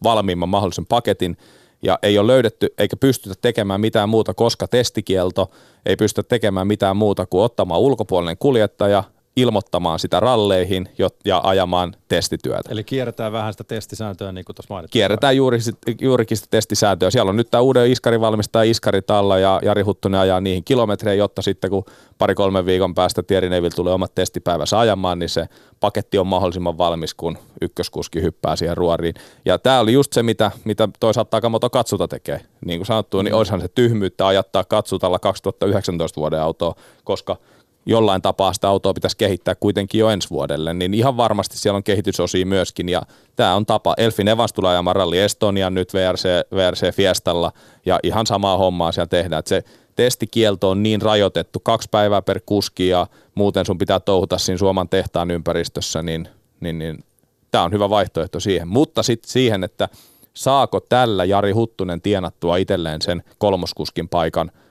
valmiimman 0.04 0.50
mahdollisen 0.50 0.86
paketin 0.86 1.38
ja 1.82 2.00
ei 2.04 2.18
ole 2.18 2.28
löydetty 2.28 2.74
eikä 2.78 2.96
pystytä 2.96 3.36
tekemään 3.42 3.82
mitään 3.82 4.10
muuta, 4.10 4.34
koska 4.34 4.68
testikielto 4.68 5.52
ei 5.86 5.96
pystytä 5.96 6.30
tekemään 6.30 6.68
mitään 6.68 6.98
muuta 6.98 7.26
kuin 7.26 7.44
ottamaan 7.44 7.82
ulkopuolinen 7.82 8.38
kuljettaja, 8.38 9.04
ilmoittamaan 9.36 10.00
sitä 10.00 10.20
ralleihin 10.20 10.90
ja 11.26 11.42
ajamaan 11.44 11.96
testityötä. 12.08 12.70
Eli 12.70 12.84
kierretään 12.84 13.32
vähän 13.32 13.54
sitä 13.54 13.64
testisääntöä, 13.64 14.32
niin 14.32 14.46
kuin 14.46 14.56
tuossa 14.56 14.74
mainitsin. 14.74 14.94
Kierretään 14.94 15.38
juuri, 15.38 15.60
juurikin 16.02 16.38
sitä 16.38 16.48
testisääntöä. 16.50 17.12
Siellä 17.12 17.30
on 17.30 17.36
nyt 17.36 17.52
tämä 17.52 17.62
uuden 17.62 17.92
Iskari 17.92 18.22
valmistaja 18.22 18.72
Iskari 18.72 19.02
Talla 19.02 19.40
ja 19.40 19.60
Jari 19.64 19.82
Huttunen 19.82 20.20
ajaa 20.20 20.42
niihin 20.42 20.64
kilometrejä, 20.64 21.16
jotta 21.16 21.42
sitten 21.42 21.70
kun 21.70 21.86
pari-kolmen 22.18 22.66
viikon 22.66 22.96
päästä 22.96 23.24
Thierry 23.24 23.50
Neville 23.50 23.76
tulee 23.76 23.94
omat 23.94 24.16
testipäivänsä 24.16 24.80
ajamaan, 24.80 25.20
niin 25.20 25.30
se 25.30 25.48
paketti 25.80 26.18
on 26.18 26.28
mahdollisimman 26.28 26.78
valmis, 26.78 27.14
kun 27.14 27.38
ykköskuski 27.62 28.22
hyppää 28.22 28.56
siihen 28.56 28.78
ruoriin. 28.78 29.16
Ja 29.46 29.60
tämä 29.60 29.80
oli 29.80 29.94
just 29.94 30.14
se, 30.14 30.24
mitä, 30.24 30.52
mitä 30.64 30.90
toisaalta 31.00 31.30
Takamoto 31.30 31.70
Katsuta 31.70 32.08
tekee. 32.08 32.42
Niin 32.66 32.80
kuin 32.80 32.88
sanottu, 32.88 33.22
niin 33.22 33.34
olisihan 33.34 33.62
se 33.62 33.68
tyhmyyttä 33.68 34.28
ajattaa 34.28 34.64
Katsutalla 34.64 35.20
2019 35.20 36.22
vuoden 36.22 36.42
autoa, 36.42 36.76
koska– 37.04 37.38
jollain 37.86 38.22
tapaa 38.22 38.54
sitä 38.54 38.70
autoa 38.70 38.94
pitäisi 38.94 39.18
kehittää 39.18 39.56
kuitenkin 39.56 40.00
jo 40.00 40.10
ensi 40.10 40.30
vuodelle, 40.30 40.74
niin 40.74 40.94
ihan 40.94 41.18
varmasti 41.18 41.58
siellä 41.58 41.78
on 41.78 41.84
kehitysosia 41.84 42.46
myöskin, 42.46 42.90
ja 42.90 43.02
tämä 43.36 43.56
on 43.56 43.66
tapa. 43.66 43.94
Elfin 43.98 44.28
Evans 44.28 44.54
tulee 44.54 44.72
ajamaan 44.72 44.96
Rally 44.96 45.22
Estonia 45.22 45.70
nyt 45.70 45.94
VRC, 45.94 46.24
VRC 46.56 46.96
Fiestalla, 46.96 47.52
ja 47.86 48.00
ihan 48.04 48.26
samaa 48.26 48.58
hommaa 48.58 48.92
siellä 48.92 49.08
tehdään, 49.08 49.40
että 49.40 49.50
se 49.50 49.64
testikielto 49.96 50.70
on 50.70 50.84
niin 50.84 51.02
rajoitettu, 51.02 51.60
kaksi 51.60 51.88
päivää 51.92 52.22
per 52.22 52.40
kuski, 52.46 52.88
ja 52.88 53.08
muuten 53.36 53.66
sun 53.66 53.78
pitää 53.78 54.00
touhuta 54.00 54.38
siinä 54.38 54.58
Suomen 54.58 54.90
tehtaan 54.90 55.32
ympäristössä, 55.32 56.02
niin, 56.02 56.28
niin, 56.60 56.80
niin 56.80 57.04
tämä 57.52 57.64
on 57.64 57.72
hyvä 57.72 57.90
vaihtoehto 57.90 58.40
siihen. 58.40 58.68
Mutta 58.68 59.04
sitten 59.04 59.32
siihen, 59.32 59.64
että 59.64 59.90
saako 60.34 60.80
tällä 60.80 61.26
Jari 61.26 61.52
Huttunen 61.52 62.02
tienattua 62.02 62.58
itselleen 62.58 63.02
sen 63.02 63.24
kolmoskuskin 63.38 64.10
paikan– 64.10 64.52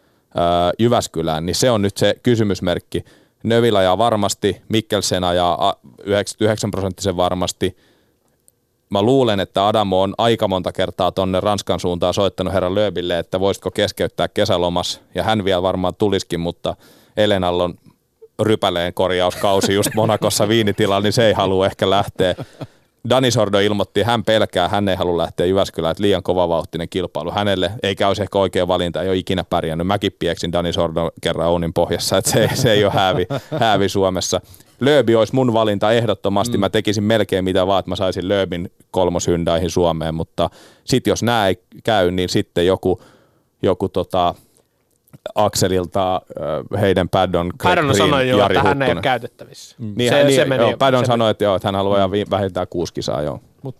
Jyväskylään, 0.79 1.47
niin 1.47 1.55
se 1.55 1.71
on 1.71 1.83
nyt 1.83 1.97
se 1.97 2.15
kysymysmerkki. 2.23 3.05
Növil 3.43 3.77
ajaa 3.77 3.99
varmasti, 3.99 4.63
Mikkelsen 4.69 5.25
ajaa 5.25 5.75
99 6.05 6.71
prosenttisen 6.71 7.17
varmasti. 7.17 7.77
Mä 8.91 9.03
luulen, 9.03 9.41
että 9.41 9.69
Adamo 9.69 10.03
on 10.03 10.15
aika 10.19 10.49
monta 10.49 10.73
kertaa 10.73 11.13
tonne 11.13 11.41
Ranskan 11.41 11.81
suuntaan 11.81 12.15
soittanut 12.15 12.53
herra 12.55 12.75
Lööbille, 12.75 13.19
että 13.19 13.41
voisitko 13.41 13.71
keskeyttää 13.71 14.29
kesälomas, 14.29 15.01
ja 15.15 15.23
hän 15.23 15.45
vielä 15.45 15.63
varmaan 15.63 15.95
tuliskin, 15.95 16.41
mutta 16.41 16.77
Elenallon 17.17 17.75
rypäleen 18.43 18.95
korjauskausi 18.95 19.75
just 19.75 19.95
Monakossa 19.95 20.49
viinitilalla, 20.49 21.01
niin 21.01 21.13
se 21.13 21.27
ei 21.27 21.33
halua 21.33 21.67
ehkä 21.67 21.91
lähteä. 21.91 22.35
Dani 23.11 23.31
Sordo 23.31 23.59
ilmoitti, 23.59 24.01
että 24.01 24.11
hän 24.11 24.25
pelkää, 24.25 24.69
hän 24.69 24.89
ei 24.89 24.97
halua 24.97 25.19
lähteä 25.19 25.47
Jyväskylään, 25.47 25.91
että 25.91 26.03
liian 26.03 26.23
vauhtinen 26.27 26.89
kilpailu 26.89 27.31
hänelle, 27.31 27.71
eikä 27.83 28.09
olisi 28.09 28.23
ehkä 28.23 28.39
oikea 28.39 28.69
valinta, 28.69 29.03
ei 29.03 29.09
ole 29.09 29.17
ikinä 29.17 29.45
pärjännyt. 29.45 29.87
Mäkin 29.87 30.13
pieksin 30.19 30.53
Dani 30.53 30.73
Sordo 30.73 31.11
kerran 31.23 31.49
Ounin 31.49 31.73
pohjassa, 31.73 32.19
että 32.19 32.31
se, 32.31 32.49
se 32.55 32.73
ei 32.73 32.85
ole 32.85 32.93
häävi, 32.93 33.27
häävi 33.61 33.89
Suomessa. 33.89 34.41
Lööbi 34.81 35.15
olisi 35.15 35.35
mun 35.35 35.53
valinta 35.53 35.93
ehdottomasti, 35.93 36.57
mm. 36.57 36.61
mä 36.61 36.69
tekisin 36.71 37.05
melkein 37.05 37.45
mitä 37.45 37.67
vaan, 37.67 37.79
että 37.79 37.91
mä 37.91 37.97
saisin 37.97 38.29
Lööbin 38.29 38.71
kolmosyndäihin 38.91 39.71
Suomeen, 39.71 40.15
mutta 40.15 40.51
sitten 40.85 41.11
jos 41.11 41.23
nämä 41.23 41.49
ei 41.49 41.59
käy, 41.85 42.11
niin 42.11 42.29
sitten 42.29 42.67
joku, 42.67 43.01
joku 43.63 43.89
tota, 43.89 44.35
Akselilta 45.35 46.21
heidän 46.81 47.09
Paddon 47.09 47.53
Paddon 47.63 47.97
sanoi 47.97 48.29
jo, 48.29 48.47
että 48.47 48.63
hän 48.63 48.83
ei 48.83 48.93
ole 48.93 49.01
käytettävissä. 49.01 49.77
Mm. 49.79 49.93
Niin, 49.97 50.13
se, 50.13 50.25
niin, 50.25 50.35
se 50.35 50.45
meni 50.45 50.63
joo, 50.63 50.77
Paddon 50.77 51.07
sanoi, 51.07 51.31
että, 51.31 51.45
joo, 51.45 51.57
että 51.57 51.69
hän 51.69 51.75
haluaa 51.75 52.09
mm. 52.09 52.13
vähintään 52.31 52.67
kuusi 52.71 52.95
kisaa. 52.95 53.23
Joo. 53.23 53.41
Mut 53.63 53.77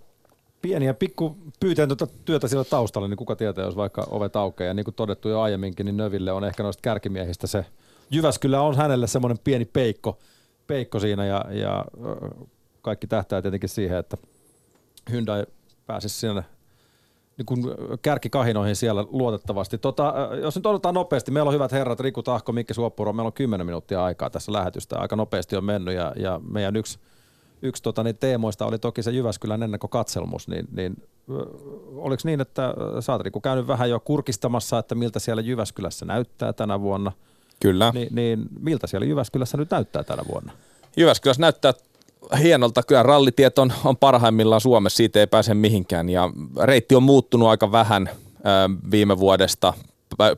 pieniä 0.63 0.95
pikku 0.95 1.37
pyyteen 1.61 1.89
tuota 1.89 2.07
työtä 2.25 2.49
sillä 2.49 2.65
taustalla, 2.65 3.09
niin 3.09 3.17
kuka 3.17 3.37
tietää, 3.37 3.65
jos 3.65 3.77
vaikka 3.77 4.07
ovet 4.11 4.37
aukeaa. 4.37 4.69
Ja 4.69 4.75
niin 4.75 4.85
kuin 4.85 4.95
todettu 4.95 5.29
jo 5.29 5.41
aiemminkin, 5.41 5.87
niin 5.87 5.97
Növille 5.97 6.33
on 6.33 6.45
ehkä 6.45 6.63
noista 6.63 6.81
kärkimiehistä 6.83 7.47
se 7.47 7.65
Jyväskylä 8.11 8.61
on 8.61 8.77
hänelle 8.77 9.07
semmoinen 9.07 9.39
pieni 9.45 9.65
peikko, 9.65 10.19
peikko 10.67 11.01
siinä 11.01 11.27
ja, 11.27 11.45
ja 11.51 11.85
kaikki 12.83 13.07
tähtää 13.07 13.43
tietenkin 13.43 13.69
siihen, 13.69 13.99
että 13.99 14.17
Hyundai 15.11 15.47
pääsisi 15.87 16.19
sinne 16.21 16.45
niin 17.39 17.47
kuin 17.47 17.65
kärkikahinoihin 18.03 18.77
siellä 18.77 19.05
luotettavasti. 19.11 19.79
Tota, 19.79 20.15
jos 20.43 20.57
nyt 20.57 20.67
odotetaan 20.67 20.95
nopeasti, 20.95 21.31
meillä 21.31 21.49
on 21.49 21.55
hyvät 21.55 21.73
herrat, 21.73 22.01
Riku 22.01 22.23
Tahko, 22.23 22.53
Mikki 22.53 22.75
Suoppuro, 22.75 23.13
meillä 23.13 23.27
on 23.27 23.33
10 23.33 23.67
minuuttia 23.67 24.05
aikaa 24.05 24.31
tässä 24.31 24.53
lähetystä, 24.53 24.99
aika 24.99 25.17
nopeasti 25.17 25.57
on 25.57 25.65
mennyt 25.65 25.95
ja, 25.95 26.13
ja 26.17 26.41
meidän 26.51 26.77
yksi, 26.77 26.99
yksi 27.63 27.83
tota, 27.83 28.03
niin 28.03 28.17
teemoista 28.17 28.67
oli 28.67 28.79
toki 28.79 29.03
se 29.03 29.11
Jyväskylän 29.11 29.63
ennakokatselmus, 29.63 30.49
niin, 30.49 30.69
niin 30.73 30.97
oliko 31.97 32.21
niin, 32.25 32.41
että 32.41 32.75
sä 33.01 33.13
oot 33.13 33.23
Riku 33.23 33.41
käynyt 33.41 33.67
vähän 33.67 33.91
jo 33.91 34.01
kurkistamassa, 34.01 34.79
että 34.79 34.95
miltä 34.95 35.19
siellä 35.19 35.43
Jyväskylässä 35.43 36.07
näyttää 36.07 36.53
tänä 36.53 36.81
vuonna? 36.81 37.13
Kyllä. 37.61 37.91
Ni, 37.95 38.09
niin 38.11 38.49
miltä 38.61 38.87
siellä 38.87 39.07
Jyväskylässä 39.07 39.57
nyt 39.57 39.71
näyttää 39.71 40.05
tänä 40.05 40.23
vuonna? 40.33 40.53
Jyväskylässä 40.97 41.41
näyttää 41.41 41.75
hienolta. 42.43 42.83
Kyllä 42.83 43.03
rallitiet 43.03 43.59
on, 43.59 43.73
on 43.85 43.97
parhaimmillaan 43.97 44.61
Suomessa, 44.61 44.97
siitä 44.97 45.21
ei 45.21 45.27
pääse 45.27 45.55
mihinkään. 45.55 46.09
Ja 46.09 46.31
reitti 46.63 46.95
on 46.95 47.03
muuttunut 47.03 47.49
aika 47.49 47.73
vähän 47.73 48.11
viime 48.91 49.19
vuodesta. 49.19 49.73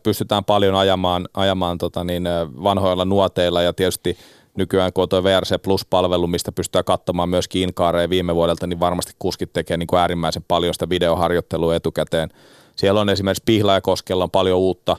Pystytään 0.02 0.44
paljon 0.44 0.74
ajamaan, 0.74 1.28
ajamaan 1.34 1.78
tota 1.78 2.04
niin, 2.04 2.24
vanhoilla 2.62 3.04
nuoteilla 3.04 3.62
ja 3.62 3.72
tietysti 3.72 4.16
nykyään 4.56 4.92
kun 4.92 5.02
on 5.02 5.08
tuo 5.08 5.24
VRC 5.24 5.62
Plus-palvelu, 5.62 6.26
mistä 6.26 6.52
pystytään 6.52 6.84
katsomaan 6.84 7.28
myös 7.28 7.48
kiinkaareja 7.48 8.10
viime 8.10 8.34
vuodelta, 8.34 8.66
niin 8.66 8.80
varmasti 8.80 9.12
kuskit 9.18 9.52
tekee 9.52 9.76
niin 9.76 9.86
kuin 9.86 10.00
äärimmäisen 10.00 10.44
paljon 10.48 10.74
sitä 10.74 10.88
videoharjoittelua 10.88 11.74
etukäteen. 11.74 12.28
Siellä 12.76 13.00
on 13.00 13.08
esimerkiksi 13.08 13.42
Pihlajakoskella 13.46 14.24
on 14.24 14.30
paljon 14.30 14.58
uutta, 14.58 14.96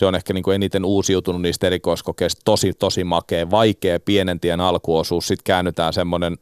se 0.00 0.06
on 0.06 0.14
ehkä 0.14 0.32
niin 0.32 0.44
kuin 0.44 0.54
eniten 0.54 0.84
uusiutunut 0.84 1.42
niistä 1.42 1.66
erikoiskokeista, 1.66 2.42
tosi 2.44 2.72
tosi 2.72 3.04
makea, 3.04 3.50
vaikea 3.50 4.00
pienen 4.00 4.40
tien 4.40 4.60
alkuosuus, 4.60 5.28
sitten 5.28 5.44
käännytään 5.44 5.92
semmoinen 5.92 6.38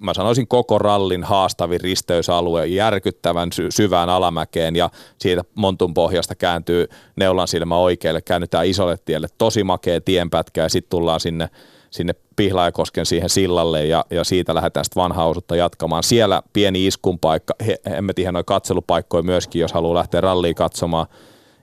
mä 0.00 0.14
sanoisin 0.14 0.48
koko 0.48 0.78
rallin 0.78 1.24
haastavin 1.24 1.80
risteysalue 1.80 2.66
järkyttävän 2.66 3.52
sy- 3.52 3.70
syvään 3.70 4.08
alamäkeen 4.08 4.76
ja 4.76 4.90
siitä 5.18 5.42
Montun 5.54 5.94
pohjasta 5.94 6.34
kääntyy 6.34 6.86
neulan 7.16 7.48
silmä 7.48 7.76
oikealle, 7.76 8.20
käännytään 8.20 8.66
isolle 8.66 8.96
tielle, 9.04 9.26
tosi 9.38 9.64
makea 9.64 10.00
tienpätkä 10.00 10.62
ja 10.62 10.68
sitten 10.68 10.90
tullaan 10.90 11.20
sinne, 11.20 11.48
sinne 11.90 12.14
Pihlaajakosken 12.36 13.06
siihen 13.06 13.28
sillalle 13.28 13.86
ja, 13.86 14.04
ja 14.10 14.24
siitä 14.24 14.54
lähdetään 14.54 14.84
sitten 14.84 15.02
vanhaa 15.02 15.28
osuutta 15.28 15.56
jatkamaan. 15.56 16.02
Siellä 16.02 16.42
pieni 16.52 16.86
iskun 16.86 17.18
paikka, 17.18 17.54
emme 17.96 18.12
tiedä 18.12 18.32
noin 18.32 18.44
katselupaikkoja 18.44 19.22
myöskin, 19.22 19.60
jos 19.60 19.72
haluaa 19.72 19.94
lähteä 19.94 20.20
ralliin 20.20 20.54
katsomaan. 20.54 21.06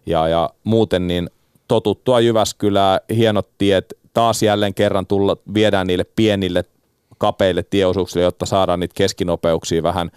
Ja, 0.06 0.28
ja 0.28 0.50
muuten 0.64 1.08
niin 1.08 1.30
totuttua 1.70 2.20
Jyväskylää, 2.20 3.00
hienot 3.16 3.50
tiet, 3.58 3.94
taas 4.14 4.44
jälleen 4.44 4.74
kerran 4.74 5.08
tulla, 5.08 5.38
viedään 5.54 5.88
niille 5.88 6.04
pienille 6.04 6.64
kapeille 7.18 7.64
tieosuuksille, 7.64 8.24
jotta 8.24 8.46
saadaan 8.46 8.80
niitä 8.80 8.94
keskinopeuksia 8.98 9.84
vähän, 9.84 10.12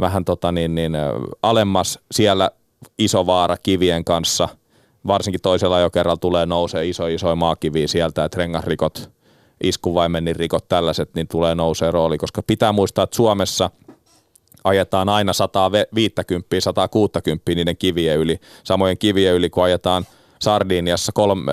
vähän 0.00 0.24
tota 0.24 0.52
niin, 0.52 0.74
niin, 0.74 0.92
alemmas. 1.42 1.98
Siellä 2.12 2.50
iso 2.98 3.26
vaara 3.26 3.56
kivien 3.56 4.04
kanssa, 4.04 4.48
varsinkin 5.06 5.40
toisella 5.40 5.80
jo 5.80 5.90
kerralla 5.90 6.16
tulee 6.16 6.46
nousee 6.46 6.86
iso 6.86 7.06
iso 7.06 7.36
maakivi 7.36 7.88
sieltä, 7.88 8.24
että 8.24 8.38
rengasrikot, 8.38 9.10
iskuvaimennin 9.62 10.36
rikot, 10.36 10.68
tällaiset, 10.68 11.14
niin 11.14 11.28
tulee 11.28 11.54
nousee 11.54 11.90
rooli, 11.90 12.18
koska 12.18 12.42
pitää 12.42 12.72
muistaa, 12.72 13.04
että 13.04 13.16
Suomessa 13.16 13.70
ajetaan 14.64 15.08
aina 15.08 15.32
150, 15.32 16.60
160 16.60 17.52
niiden 17.54 17.76
kivien 17.76 18.18
yli, 18.18 18.40
samojen 18.64 18.98
kivien 18.98 19.34
yli, 19.34 19.50
kun 19.50 19.64
ajetaan– 19.64 20.06
Sardiniassa 20.40 21.12
kolme, 21.14 21.52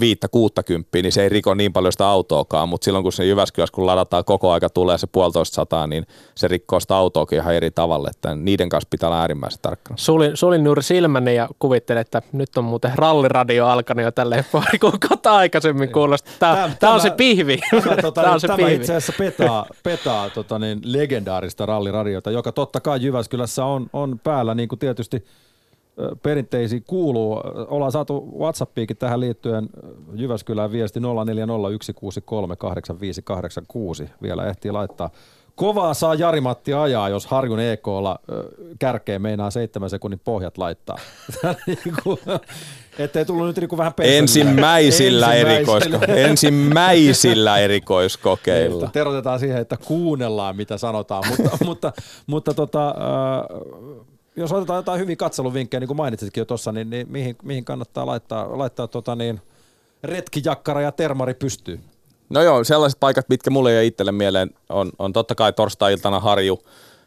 viittä, 0.00 0.28
kuutta 0.28 0.62
kymppiä, 0.62 1.02
niin 1.02 1.12
se 1.12 1.22
ei 1.22 1.28
riko 1.28 1.54
niin 1.54 1.72
paljon 1.72 1.92
sitä 1.92 2.08
autoakaan, 2.08 2.68
mutta 2.68 2.84
silloin 2.84 3.02
kun 3.02 3.12
se 3.12 3.24
Jyväskylässä, 3.24 3.74
kun 3.74 3.86
ladataan 3.86 4.24
koko 4.24 4.52
aika 4.52 4.68
tulee 4.68 4.98
se 4.98 5.06
puolitoista 5.06 5.54
sataa, 5.54 5.86
niin 5.86 6.06
se 6.34 6.48
rikkoo 6.48 6.80
sitä 6.80 6.96
autoakin 6.96 7.38
ihan 7.38 7.54
eri 7.54 7.70
tavalla, 7.70 8.10
että 8.10 8.34
niiden 8.34 8.68
kanssa 8.68 8.88
pitää 8.90 9.08
olla 9.08 9.20
äärimmäisen 9.20 9.62
tarkkana. 9.62 9.96
Sulin, 9.96 10.36
sulin 10.36 10.64
juuri 10.64 10.82
silmäni 10.82 11.34
ja 11.34 11.48
kuvittelin, 11.58 12.00
että 12.00 12.22
nyt 12.32 12.56
on 12.56 12.64
muuten 12.64 12.92
ralliradio 12.94 13.66
alkanut 13.66 14.04
jo 14.04 14.10
tälleen 14.10 14.44
pari 14.52 14.78
kuukautta 14.78 15.36
aikaisemmin 15.36 15.92
kuulosta. 15.92 16.30
Tämä, 16.38 16.54
tämä, 16.54 16.74
tämä, 16.80 16.94
on 16.94 17.00
se 17.00 17.10
pihvi. 17.10 17.58
Tämä, 17.84 17.96
tota, 17.96 18.22
tämä, 18.22 18.34
on 18.34 18.40
se 18.40 18.46
tämä 18.46 18.56
pihvi. 18.56 18.74
itse 18.74 18.94
asiassa 18.94 19.12
petaa, 19.18 19.66
petaa 19.82 20.30
tota 20.30 20.58
niin, 20.58 20.80
legendaarista 20.82 21.66
ralliradiota, 21.66 22.30
joka 22.30 22.52
totta 22.52 22.80
kai 22.80 23.02
Jyväskylässä 23.02 23.64
on, 23.64 23.86
on 23.92 24.20
päällä, 24.24 24.54
niin 24.54 24.68
kuin 24.68 24.78
tietysti 24.78 25.24
perinteisiin 26.22 26.84
kuuluu. 26.86 27.40
Ollaan 27.68 27.92
saatu 27.92 28.38
WhatsAppiikin 28.38 28.96
tähän 28.96 29.20
liittyen 29.20 29.68
Jyväskylään 30.14 30.72
viesti 30.72 31.00
0401638586. 31.00 31.04
Vielä 34.22 34.46
ehtii 34.46 34.72
laittaa. 34.72 35.10
Kovaa 35.54 35.94
saa 35.94 36.14
Jari-Matti 36.14 36.74
ajaa, 36.74 37.08
jos 37.08 37.26
Harjun 37.26 37.60
EKlla 37.60 38.18
kärkeen 38.78 39.22
meinaa 39.22 39.50
seitsemän 39.50 39.90
sekunnin 39.90 40.20
pohjat 40.24 40.58
laittaa. 40.58 40.96
Niinku, 41.66 42.18
ettei 42.98 43.24
tullut 43.24 43.46
nyt 43.46 43.56
niinku 43.56 43.78
vähän 43.78 43.92
Ensimmäisillä, 44.02 45.34
erikoisko, 45.34 45.98
ensimmäisillä 46.28 47.58
erikoiskokeilla. 47.58 48.82
Niin, 48.82 48.92
terotetaan 48.92 49.40
siihen, 49.40 49.60
että 49.60 49.76
kuunnellaan 49.84 50.56
mitä 50.56 50.78
sanotaan, 50.78 51.24
mutta, 51.28 51.58
mutta, 51.66 51.92
mutta 52.26 52.54
tota, 52.54 52.88
äh, 52.88 52.94
jos 54.36 54.52
otetaan 54.52 54.76
jotain 54.76 55.00
hyviä 55.00 55.16
katseluvinkkejä, 55.16 55.80
niin 55.80 55.88
kuin 55.88 55.96
mainitsitkin 55.96 56.40
jo 56.40 56.44
tuossa, 56.44 56.72
niin, 56.72 56.90
niin 56.90 57.06
mihin, 57.10 57.36
mihin, 57.42 57.64
kannattaa 57.64 58.06
laittaa, 58.06 58.58
laittaa 58.58 58.88
tota 58.88 59.16
niin, 59.16 59.40
retkijakkara 60.02 60.80
ja 60.80 60.92
termari 60.92 61.34
pystyy? 61.34 61.80
No 62.28 62.42
joo, 62.42 62.64
sellaiset 62.64 63.00
paikat, 63.00 63.28
mitkä 63.28 63.50
mulle 63.50 63.72
ja 63.72 63.82
itselle 63.82 64.12
mieleen, 64.12 64.50
on, 64.68 64.92
on 64.98 65.12
totta 65.12 65.34
kai 65.34 65.52
torstai-iltana 65.52 66.20
Harju 66.20 66.62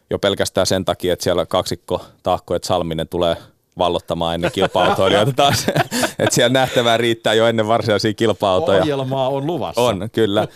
jo 0.09 0.19
pelkästään 0.19 0.67
sen 0.67 0.85
takia, 0.85 1.13
että 1.13 1.23
siellä 1.23 1.45
kaksikko 1.45 2.05
Tahko, 2.23 2.55
että 2.55 2.67
Salminen 2.67 3.07
tulee 3.07 3.37
vallottamaan 3.77 4.35
ennen 4.35 4.51
kilpa-autoilijoita 4.51 5.33
taas. 5.35 5.67
että 6.19 6.35
siellä 6.35 6.53
nähtävää 6.53 6.97
riittää 6.97 7.33
jo 7.33 7.47
ennen 7.47 7.67
varsinaisia 7.67 8.13
kilpa-autoja. 8.13 8.81
Ohjelmaa 8.81 9.29
on 9.29 9.47
luvassa. 9.47 9.81
On, 9.81 10.09
kyllä. 10.11 10.47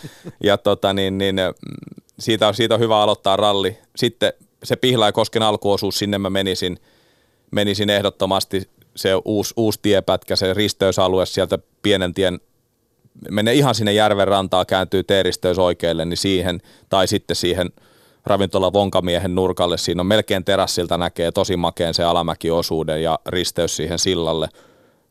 Ja 0.42 0.58
tota, 0.58 0.92
niin, 0.92 1.18
niin, 1.18 1.36
siitä, 2.18 2.48
on, 2.48 2.54
siitä 2.54 2.74
on 2.74 2.80
hyvä 2.80 3.02
aloittaa 3.02 3.36
ralli. 3.36 3.78
Sitten 3.96 4.32
se 4.64 4.76
Pihla 4.76 5.06
ja 5.06 5.12
Kosken 5.12 5.42
alkuosuus, 5.42 5.98
sinne 5.98 6.18
mä 6.18 6.30
menisin, 6.30 6.78
menisin 7.50 7.90
ehdottomasti 7.90 8.70
se 8.96 9.10
uusi, 9.24 9.54
uusi 9.56 9.78
tiepätkä, 9.82 10.36
se 10.36 10.54
risteysalue 10.54 11.26
sieltä 11.26 11.58
pienen 11.82 12.14
tien, 12.14 12.40
menee 13.30 13.54
ihan 13.54 13.74
sinne 13.74 13.92
järven 13.92 14.28
rantaa, 14.28 14.64
kääntyy 14.64 15.02
teeristeys 15.02 15.58
oikealle, 15.58 16.04
niin 16.04 16.16
siihen, 16.16 16.60
tai 16.88 17.08
sitten 17.08 17.36
siihen 17.36 17.70
ravintola 18.26 18.72
Vonkamiehen 18.72 19.34
nurkalle, 19.34 19.78
siinä 19.78 20.00
on 20.00 20.06
melkein 20.06 20.44
terassilta 20.44 20.98
näkee 20.98 21.32
tosi 21.32 21.56
makeen 21.56 21.94
se 21.94 22.04
alamäkiosuuden 22.04 23.02
ja 23.02 23.18
risteys 23.26 23.76
siihen 23.76 23.98
sillalle. 23.98 24.48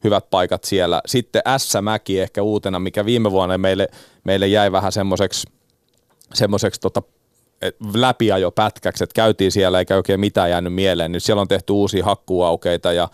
Hyvät 0.04 0.30
paikat 0.30 0.64
siellä. 0.64 1.02
Sitten 1.06 1.42
S-mäki 1.58 2.20
ehkä 2.20 2.42
uutena, 2.42 2.80
mikä 2.80 3.06
viime 3.06 3.32
vuonna 3.32 3.58
meille, 3.58 3.88
meille 4.24 4.48
jäi 4.48 4.72
vähän 4.72 4.92
semmoiseksi 4.92 5.48
semmoiseksi 6.34 6.82
tota 6.82 7.02
läpiajo 7.94 8.52
pätkäksi, 8.52 9.04
että 9.04 9.14
käytiin 9.14 9.52
siellä 9.52 9.80
eikä 9.80 9.96
oikein 9.96 10.20
mitään 10.20 10.50
jäänyt 10.50 10.74
mieleen. 10.74 11.12
Nyt 11.12 11.24
siellä 11.24 11.42
on 11.42 11.48
tehty 11.48 11.74
uusia 11.74 12.06
hakkuaukeita 12.06 12.94
ja 12.94 13.08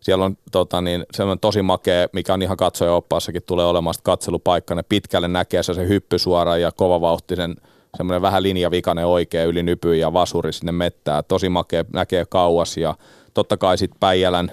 siellä 0.00 0.24
on 0.24 0.36
tota, 0.52 0.80
niin, 0.80 1.06
semmoinen 1.12 1.40
tosi 1.40 1.62
makea, 1.62 2.06
mikä 2.12 2.34
on 2.34 2.42
ihan 2.42 2.56
katsoja 2.56 2.92
oppaassakin 2.92 3.42
tulee 3.46 3.66
olemaan 3.66 3.94
katselupaikka. 4.02 4.74
Ne 4.74 4.82
pitkälle 4.82 5.28
näkee 5.28 5.62
se, 5.62 5.74
se 5.74 5.88
hyppy 5.88 6.18
suora 6.18 6.56
ja 6.56 6.72
kovavauhtisen 6.72 7.56
semmoinen 7.96 8.22
vähän 8.22 8.42
linjavikainen 8.42 9.06
oikea 9.06 9.44
yli 9.44 9.62
nypy 9.62 9.96
ja 9.96 10.12
vasuri 10.12 10.52
sinne 10.52 10.72
mettää. 10.72 11.22
Tosi 11.22 11.48
makea, 11.48 11.84
näkee 11.92 12.24
kauas 12.28 12.76
ja 12.76 12.94
totta 13.34 13.56
kai 13.56 13.78
sitten 13.78 14.00
Päijälän, 14.00 14.52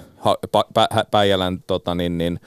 Päijälän 1.11 1.63
tota, 1.67 1.95
niin, 1.95 2.17
niin, 2.17 2.39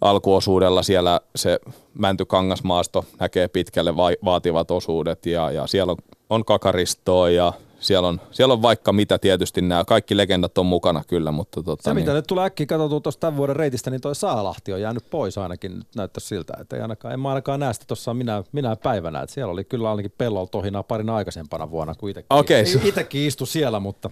alkuosuudella 0.00 0.82
siellä 0.82 1.20
se 1.36 1.58
Mäntykangasmaasto 1.98 3.04
näkee 3.20 3.48
pitkälle 3.48 3.96
va- 3.96 4.10
vaativat 4.24 4.70
osuudet 4.70 5.26
ja, 5.26 5.50
ja 5.50 5.66
siellä 5.66 5.92
on, 5.92 5.98
on 6.30 6.44
kakaristoa 6.44 7.30
ja 7.30 7.52
siellä 7.84 8.08
on, 8.08 8.20
siellä 8.30 8.52
on 8.52 8.62
vaikka 8.62 8.92
mitä 8.92 9.18
tietysti 9.18 9.62
nämä, 9.62 9.84
kaikki 9.84 10.16
legendat 10.16 10.58
on 10.58 10.66
mukana 10.66 11.02
kyllä, 11.06 11.32
mutta 11.32 11.62
tota, 11.62 11.82
Se 11.82 11.90
niin. 11.90 12.02
mitä 12.02 12.12
nyt 12.12 12.26
tulee 12.26 12.46
äkkiä 12.46 12.66
katsottua 12.66 13.00
tuosta 13.00 13.20
tämän 13.20 13.36
vuoden 13.36 13.56
reitistä, 13.56 13.90
niin 13.90 14.00
toi 14.00 14.14
Saalahti 14.14 14.72
on 14.72 14.80
jäänyt 14.80 15.04
pois 15.10 15.38
ainakin, 15.38 15.82
näyttää 15.96 16.20
siltä, 16.20 16.52
että 16.60 16.76
ei 16.76 16.82
ainakaan, 16.82 17.14
en 17.14 17.20
mä 17.20 17.28
ainakaan 17.28 17.60
näe 17.60 17.72
sitä 17.72 17.84
tuossa 17.88 18.14
minä, 18.14 18.44
minä 18.52 18.76
päivänä, 18.76 19.20
että 19.20 19.34
siellä 19.34 19.52
oli 19.52 19.64
kyllä 19.64 19.90
ainakin 19.90 20.12
pellolla 20.18 20.46
tohinaa 20.46 20.82
parina 20.82 21.16
aikaisempana 21.16 21.70
vuonna, 21.70 21.94
kuin 21.94 22.10
itsekin, 22.10 22.38
okay. 22.38 22.64
itsekin 22.84 23.26
istu 23.26 23.46
siellä, 23.46 23.80
mutta 23.80 24.10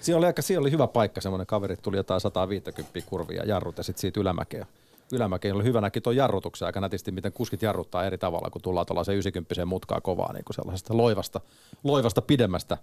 siellä 0.00 0.18
oli, 0.18 0.26
aika, 0.26 0.42
siellä 0.42 0.64
oli 0.64 0.70
hyvä 0.70 0.86
paikka, 0.86 1.20
semmoinen 1.20 1.46
kaveri 1.46 1.76
tuli 1.76 1.96
jotain 1.96 2.20
150 2.20 3.00
kurvia 3.06 3.44
jarrut 3.44 3.78
ja 3.78 3.84
sitten 3.84 4.00
siitä 4.00 4.20
ylämäkeä 4.20 4.66
ylämäkeen 5.12 5.54
oli 5.54 5.64
hyvä 5.64 5.80
näki 5.80 6.00
tuon 6.00 6.16
jarrutuksen 6.16 6.66
aika 6.66 6.80
nätisti, 6.80 7.12
miten 7.12 7.32
kuskit 7.32 7.62
jarruttaa 7.62 8.04
eri 8.04 8.18
tavalla, 8.18 8.50
kun 8.50 8.62
tullaan 8.62 8.86
tuollaiseen 8.86 9.18
90 9.18 9.66
mutkaa 9.66 10.00
kovaa 10.00 10.32
niin 10.32 10.44
kuin 10.44 10.54
sellaisesta 10.54 10.96
loivasta, 10.96 11.40
loivasta 11.84 12.22
pidemmästä, 12.22 12.78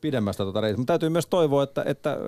pidemmästä 0.00 0.44
reitistä. 0.44 0.78
Mutta 0.78 0.92
täytyy 0.92 1.08
myös 1.08 1.26
toivoa, 1.26 1.62
että, 1.62 1.82
että 1.86 2.18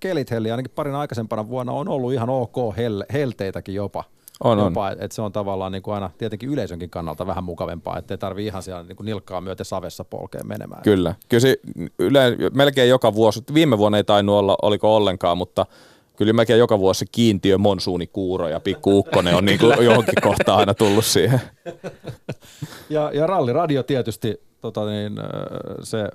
kelit 0.00 0.30
helli 0.30 0.50
ainakin 0.50 0.72
parin 0.74 0.94
aikaisempana 0.94 1.48
vuonna 1.48 1.72
on 1.72 1.88
ollut 1.88 2.12
ihan 2.12 2.30
ok 2.30 2.76
hel, 2.76 3.04
helteitäkin 3.12 3.74
jopa. 3.74 4.04
On, 4.44 4.58
jopa, 4.58 4.86
on. 4.86 4.92
Että 4.92 5.14
se 5.14 5.22
on 5.22 5.32
tavallaan 5.32 5.72
niin 5.72 5.82
kuin 5.82 5.94
aina 5.94 6.10
tietenkin 6.18 6.48
yleisönkin 6.48 6.90
kannalta 6.90 7.26
vähän 7.26 7.44
mukavempaa, 7.44 7.98
ettei 7.98 8.18
tarvi 8.18 8.46
ihan 8.46 8.62
siellä 8.62 8.82
niin 8.82 8.96
kuin 8.96 9.04
nilkkaa 9.04 9.40
myöten 9.40 9.66
savessa 9.66 10.04
polkeen 10.04 10.48
menemään. 10.48 10.82
Kyllä. 10.82 11.14
Kyllä 11.28 11.40
se 11.40 11.56
yle, 11.98 12.36
melkein 12.54 12.90
joka 12.90 13.14
vuosi, 13.14 13.42
viime 13.54 13.78
vuonna 13.78 13.98
ei 13.98 14.04
tainnut 14.04 14.34
olla, 14.34 14.56
oliko 14.62 14.96
ollenkaan, 14.96 15.38
mutta– 15.38 15.66
kyllä 16.16 16.32
mäkin 16.32 16.58
joka 16.58 16.78
vuosi 16.78 17.04
kiintiö 17.12 17.58
monsuunikuuro 17.58 18.48
ja 18.48 18.60
pikku 18.60 18.98
ukkonen 18.98 19.34
on 19.34 19.44
niin 19.44 19.58
kuin 19.58 19.84
johonkin 19.84 20.14
kohtaan 20.22 20.58
aina 20.58 20.74
tullut 20.74 21.04
siihen. 21.04 21.40
Ja, 22.90 23.10
ja 23.14 23.26
ralliradio 23.26 23.82
tietysti, 23.82 24.40
tota 24.60 24.86
niin, 24.86 25.12
se 25.82 26.08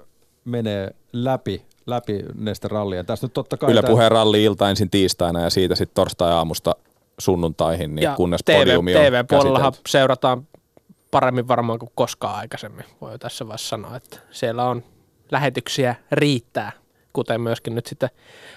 menee 0.45 0.95
läpi, 1.13 1.65
läpi 1.85 2.25
Neste 2.35 2.67
rallien. 2.67 3.05
Tässä 3.05 3.25
nyt 3.25 3.33
totta 3.33 3.57
kai 3.57 3.71
Yle 3.71 3.81
puheen 3.83 4.11
ralli 4.11 4.43
ilta 4.43 4.69
ensin 4.69 4.89
tiistaina 4.89 5.41
ja 5.41 5.49
siitä 5.49 5.75
sitten 5.75 5.95
torstai-aamusta 5.95 6.75
sunnuntaihin, 7.19 7.95
niin 7.95 8.03
ja 8.03 8.15
kunnes 8.15 8.41
TV, 8.45 8.59
podiumi 8.59 8.95
on 8.95 9.01
TV-puolellahan 9.01 9.73
seurataan 9.87 10.47
paremmin 11.11 11.47
varmaan 11.47 11.79
kuin 11.79 11.91
koskaan 11.95 12.35
aikaisemmin, 12.35 12.85
voi 13.01 13.19
tässä 13.19 13.47
vaiheessa 13.47 13.69
sanoa, 13.69 13.95
että 13.95 14.19
siellä 14.31 14.65
on 14.65 14.83
lähetyksiä 15.31 15.95
riittää 16.11 16.71
kuten 17.13 17.41
myöskin 17.41 17.75
nyt 17.75 17.85
sitten 17.85 18.09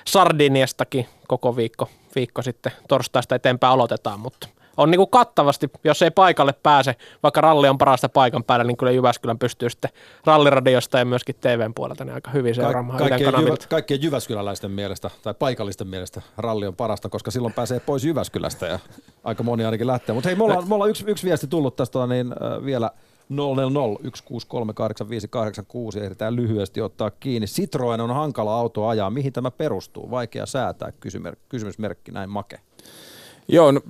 Sardiniastakin 0.07 1.09
koko 1.29 1.57
viikko, 1.57 1.89
viikko 2.15 2.43
sitten 2.43 2.73
torstaista 2.89 3.35
eteenpäin 3.35 3.73
aloitetaan, 3.73 4.21
mutta 4.21 4.49
on 4.77 4.91
niin 4.91 4.99
kuin 4.99 5.11
kattavasti, 5.11 5.71
jos 5.85 6.03
ei 6.03 6.11
paikalle 6.11 6.55
pääse, 6.63 6.97
vaikka 7.23 7.41
ralli 7.41 7.69
on 7.69 7.79
parasta 7.79 8.09
paikan 8.09 8.45
päällä, 8.45 8.65
niin 8.65 8.77
kyllä 8.77 8.93
Jyväskylän 8.93 9.39
pystyy 9.39 9.71
sitten 9.71 9.91
ralliradiosta 10.25 10.99
ja 10.99 11.05
myöskin 11.05 11.35
TVn 11.41 11.75
puolelta 11.75 12.05
niin 12.05 12.15
aika 12.15 12.31
hyvin 12.31 12.55
seuraamaan 12.55 12.99
Ka- 12.99 13.09
kaikkien, 13.09 13.35
jyvä, 13.41 13.57
kaikkien 13.69 14.03
Jyväskyläläisten 14.03 14.71
mielestä 14.71 15.11
tai 15.23 15.35
paikallisten 15.35 15.89
mielestä 15.89 16.23
ralli 16.37 16.67
on 16.67 16.77
parasta, 16.77 17.09
koska 17.09 17.31
silloin 17.31 17.55
pääsee 17.55 17.81
pois 17.81 18.05
Jyväskylästä 18.05 18.67
ja 18.67 18.79
aika 19.25 19.43
moni 19.43 19.65
ainakin 19.65 19.87
lähtee. 19.87 20.15
Mutta 20.15 20.29
hei, 20.29 20.37
me 20.37 20.45
ollaan, 20.45 20.69
me 20.69 20.75
ollaan 20.75 20.91
yksi, 20.91 21.05
yksi 21.07 21.27
viesti 21.27 21.47
tullut 21.47 21.77
tästä 21.77 22.07
niin, 22.07 22.33
äh, 22.33 22.65
vielä– 22.65 22.91
000 23.37 23.71
ehditään 26.05 26.37
lyhyesti 26.37 26.81
ottaa 26.81 27.11
kiinni. 27.11 27.47
Citroen 27.47 28.01
on 28.01 28.11
hankala 28.11 28.59
auto 28.59 28.87
ajaa. 28.87 29.11
Mihin 29.11 29.33
tämä 29.33 29.51
perustuu? 29.51 30.11
Vaikea 30.11 30.47
säätää, 30.47 30.93
kysymysmerkki 31.49 32.13
näin 32.13 32.31
make. 32.31 32.61
Joo, 33.49 33.73
no, 33.73 33.81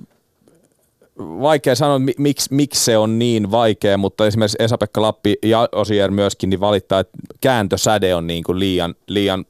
vaikea 1.19 1.75
sanoa, 1.75 1.99
miksi, 2.17 2.53
miksi 2.53 2.85
se 2.85 2.97
on 2.97 3.19
niin 3.19 3.51
vaikea, 3.51 3.97
mutta 3.97 4.27
esimerkiksi 4.27 4.57
Esa-Pekka 4.59 5.01
Lappi 5.01 5.35
ja 5.43 5.69
Osier 5.71 6.11
myöskin 6.11 6.49
niin 6.49 6.59
valittaa, 6.59 6.99
että 6.99 7.17
kääntösäde 7.41 8.15
on 8.15 8.27
niin 8.27 8.43
kuin 8.43 8.59
liian, 8.59 8.95
liian 9.07 9.45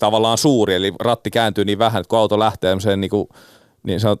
tavallaan 0.00 0.38
suuri, 0.38 0.74
eli 0.74 0.92
ratti 1.00 1.30
kääntyy 1.30 1.64
niin 1.64 1.78
vähän, 1.78 2.00
että 2.00 2.08
kun 2.08 2.18
auto 2.18 2.38
lähtee 2.38 2.76
niin 2.96 3.10
kuin 3.10 3.28
niin 3.86 4.00
se 4.00 4.08
on 4.08 4.18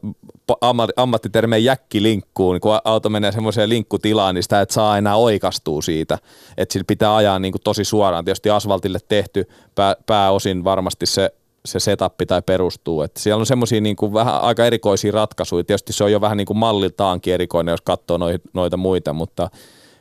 ammattitermeen 0.96 1.64
jäkkilinkkuun, 1.64 2.54
niin 2.54 2.60
kun 2.60 2.78
auto 2.84 3.08
menee 3.08 3.32
semmoiseen 3.32 3.68
linkkutilaan, 3.68 4.34
niin 4.34 4.42
sitä 4.42 4.60
et 4.60 4.70
saa 4.70 4.98
enää 4.98 5.16
oikastua 5.16 5.82
siitä, 5.82 6.18
että 6.56 6.72
sillä 6.72 6.84
pitää 6.88 7.16
ajaa 7.16 7.38
niin 7.38 7.52
kuin 7.52 7.62
tosi 7.62 7.84
suoraan. 7.84 8.24
Tietysti 8.24 8.50
asfaltille 8.50 8.98
tehty 9.08 9.48
pää, 9.74 9.96
pääosin 10.06 10.64
varmasti 10.64 11.06
se, 11.06 11.30
se 11.64 11.80
setup 11.80 12.14
tai 12.26 12.42
perustuu. 12.42 13.02
että 13.02 13.20
siellä 13.20 13.40
on 13.40 13.46
semmoisia 13.46 13.80
niin 13.80 13.96
kuin 13.96 14.12
vähän 14.12 14.40
aika 14.40 14.66
erikoisia 14.66 15.12
ratkaisuja. 15.12 15.64
Tietysti 15.64 15.92
se 15.92 16.04
on 16.04 16.12
jo 16.12 16.20
vähän 16.20 16.36
niin 16.36 16.46
kuin 16.46 16.58
malliltaankin 16.58 17.34
erikoinen, 17.34 17.72
jos 17.72 17.80
katsoo 17.80 18.18
noita 18.54 18.76
muita, 18.76 19.12
mutta 19.12 19.50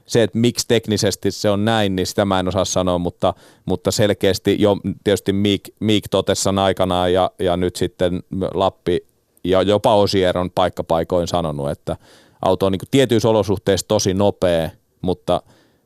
se, 0.06 0.24
että 0.24 0.38
miksi 0.38 0.68
teknisesti 0.68 1.32
se 1.32 1.50
on 1.50 1.66
näin, 1.66 1.96
niin 1.96 2.08
sitä 2.08 2.26
mä 2.26 2.40
en 2.40 2.48
osaa 2.48 2.66
sanoa, 2.66 2.98
mutta, 2.98 3.34
mutta 3.66 3.92
selkeästi 3.92 4.56
jo 4.60 4.78
tietysti 5.04 5.34
Miik, 5.34 5.62
Miik 5.80 6.04
totesi 6.12 6.50
aikanaan 6.50 7.14
ja, 7.14 7.32
ja 7.40 7.58
nyt 7.58 7.76
sitten 7.76 8.24
Lappi 8.54 9.15
ja 9.46 9.62
jopa 9.62 9.96
Osier 9.96 10.38
on 10.38 10.52
paikkapaikoin 10.52 11.28
sanonut, 11.28 11.70
että 11.70 11.98
auto 12.42 12.66
on 12.66 12.72
niin 12.72 12.80
kuin 12.80 12.90
tietyissä 12.92 13.30
olosuhteissa 13.30 13.88
tosi 13.88 14.14
nopea, 14.14 14.70
mutta, 15.02 15.42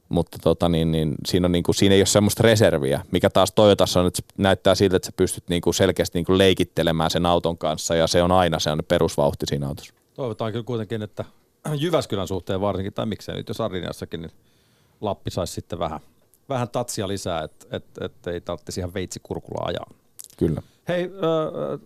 mutta 0.10 0.38
tota 0.44 0.70
niin, 0.70 0.92
niin, 0.92 1.16
siinä, 1.28 1.46
on 1.46 1.52
niin 1.52 1.64
kuin, 1.64 1.76
siinä 1.76 1.96
ei 1.96 2.02
ole 2.02 2.06
semmoista 2.06 2.44
reserviä, 2.44 3.02
mikä 3.12 3.30
taas 3.30 3.52
Toyotassa 3.52 4.00
on, 4.00 4.08
että 4.08 4.22
näyttää 4.38 4.76
siltä, 4.76 4.96
että 4.96 5.06
sä 5.06 5.12
pystyt 5.16 5.44
niin 5.50 5.62
kuin 5.62 5.74
selkeästi 5.74 6.18
niin 6.18 6.26
kuin 6.26 6.38
leikittelemään 6.38 7.10
sen 7.10 7.26
auton 7.26 7.58
kanssa 7.58 7.96
ja 7.96 8.08
se 8.08 8.24
on 8.24 8.32
aina 8.32 8.60
se 8.60 8.72
on 8.72 8.80
perusvauhti 8.88 9.46
siinä 9.46 9.68
autossa. 9.68 9.94
Toivotaan 10.14 10.52
kyllä 10.52 10.66
kuitenkin, 10.66 11.02
että 11.02 11.26
Jyväskylän 11.80 12.28
suhteen 12.28 12.62
varsinkin, 12.62 12.94
tai 12.94 13.06
miksei 13.06 13.36
nyt 13.36 13.48
jos 13.48 13.62
Ariniassakin, 13.62 14.22
niin 14.22 14.32
Lappi 15.02 15.32
saisi 15.32 15.54
sitten 15.54 15.80
vähän, 15.80 16.00
vähän 16.50 16.70
tatsia 16.70 17.08
lisää, 17.08 17.44
että 17.44 17.66
et, 17.72 17.86
et 18.02 18.28
ei 18.28 18.42
tarvitsisi 18.42 18.80
ihan 18.80 18.94
veitsikurkulla 18.94 19.66
ajaa. 19.66 19.90
Kyllä. 20.38 20.62
Hei, 20.88 21.04
äh, 21.04 21.80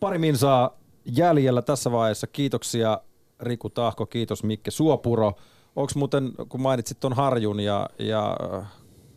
pari 0.00 0.18
minsaa 0.18 0.77
jäljellä 1.16 1.62
tässä 1.62 1.92
vaiheessa. 1.92 2.26
Kiitoksia 2.26 3.00
Riku 3.40 3.70
Tahko, 3.70 4.06
kiitos 4.06 4.44
Mikke 4.44 4.70
Suopuro. 4.70 5.32
Onko 5.76 5.92
muuten, 5.94 6.32
kun 6.48 6.60
mainitsit 6.60 7.00
tuon 7.00 7.12
Harjun 7.12 7.60
ja, 7.60 7.90
ja 7.98 8.36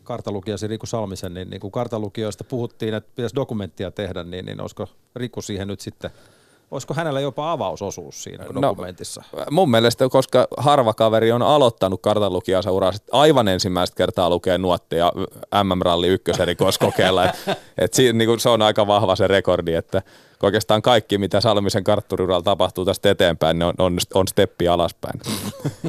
kartalukijasi 0.02 0.66
Riku 0.66 0.86
Salmisen, 0.86 1.34
niin, 1.34 1.50
niin 1.50 1.60
kun 1.60 1.72
kartalukijoista 1.72 2.44
puhuttiin, 2.44 2.94
että 2.94 3.10
pitäisi 3.16 3.36
dokumenttia 3.36 3.90
tehdä, 3.90 4.24
niin, 4.24 4.46
niin 4.46 4.60
olisiko 4.60 4.88
Riku 5.16 5.42
siihen 5.42 5.68
nyt 5.68 5.80
sitten 5.80 6.10
Olisiko 6.72 6.94
hänellä 6.94 7.20
jopa 7.20 7.52
avausosuus 7.52 8.22
siinä 8.22 8.44
no, 8.52 8.62
dokumentissa? 8.62 9.22
Mun 9.50 9.70
mielestä, 9.70 10.08
koska 10.08 10.48
harva 10.56 10.94
kaveri 10.94 11.32
on 11.32 11.42
aloittanut 11.42 12.02
kartanlukijansa 12.02 12.72
uraa 12.72 12.92
aivan 13.12 13.48
ensimmäistä 13.48 13.96
kertaa 13.96 14.30
lukee 14.30 14.58
nuotteja 14.58 15.12
MM-ralli 15.64 16.08
ykköserikoskokeella. 16.08 17.24
et, 17.24 17.34
et 17.78 17.94
si, 17.94 18.12
niin 18.12 18.40
se 18.40 18.48
on 18.48 18.62
aika 18.62 18.86
vahva 18.86 19.16
se 19.16 19.26
rekordi, 19.26 19.74
että 19.74 20.02
oikeastaan 20.42 20.82
kaikki, 20.82 21.18
mitä 21.18 21.40
Salmisen 21.40 21.84
kartturiuralla 21.84 22.42
tapahtuu 22.42 22.84
tästä 22.84 23.10
eteenpäin, 23.10 23.58
niin 23.58 23.66
on, 23.66 23.74
on, 23.78 23.98
on 24.14 24.28
steppi 24.28 24.68
alaspäin. 24.68 25.20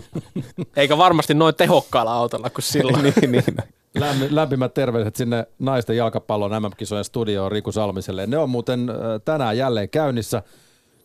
Eikä 0.76 0.98
varmasti 0.98 1.34
noin 1.34 1.56
tehokkaalla 1.56 2.14
autolla 2.14 2.50
kuin 2.50 2.64
silloin. 2.64 3.04
niin, 3.04 3.32
niin. 3.32 4.36
lämpimät 4.36 4.74
terveiset 4.74 5.16
sinne 5.16 5.48
naisten 5.60 5.98
jalkapallon 5.98 6.64
MM-kisojen 6.64 7.04
studioon 7.04 7.52
Riku 7.52 7.72
Salmiselle. 7.72 8.28
Ne 8.28 8.38
on 8.38 8.50
muuten 8.50 8.92
tänään 9.26 9.58
jälleen 9.58 9.90
käynnissä. 9.90 10.44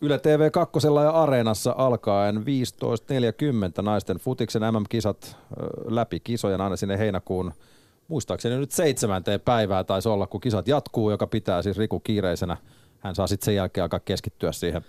Yle 0.00 0.18
TV 0.18 0.50
2 0.50 0.78
ja 1.04 1.10
Areenassa 1.10 1.74
alkaen 1.78 2.36
15.40 2.36 3.82
naisten 3.82 4.16
futiksen 4.16 4.62
MM-kisat 4.62 5.36
läpi 5.88 6.20
kisojen 6.20 6.60
aina 6.60 6.76
sinne 6.76 6.98
heinäkuun 6.98 7.52
muistaakseni 8.08 8.56
nyt 8.56 8.70
seitsemänteen 8.70 9.40
päivää 9.40 9.84
taisi 9.84 10.08
olla, 10.08 10.26
kun 10.26 10.40
kisat 10.40 10.68
jatkuu, 10.68 11.10
joka 11.10 11.26
pitää 11.26 11.62
siis 11.62 11.78
Riku 11.78 12.00
kiireisenä. 12.00 12.56
Hän 13.00 13.14
saa 13.14 13.26
sitten 13.26 13.44
sen 13.44 13.54
jälkeen 13.54 13.82
alkaa 13.82 14.00
keskittyä 14.00 14.52
siihen 14.52 14.84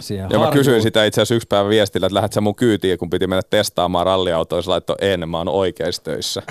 siihen 0.00 0.30
Ja 0.30 0.38
mä 0.38 0.50
kysyin 0.50 0.82
sitä 0.82 1.04
itse 1.04 1.20
asiassa 1.20 1.34
yksi 1.34 1.48
päivä 1.48 1.68
viestillä, 1.68 2.06
että 2.06 2.14
lähdet 2.14 2.32
sä 2.32 2.40
mun 2.40 2.54
kyytiin, 2.54 2.98
kun 2.98 3.10
piti 3.10 3.26
mennä 3.26 3.42
testaamaan 3.50 4.06
ralliautoa, 4.06 4.62
se 4.62 4.70
laittoi 4.70 4.96
en, 5.00 5.28
mä 5.28 5.38
oon 5.38 5.48
oikeissa 5.48 6.02
töissä. 6.02 6.42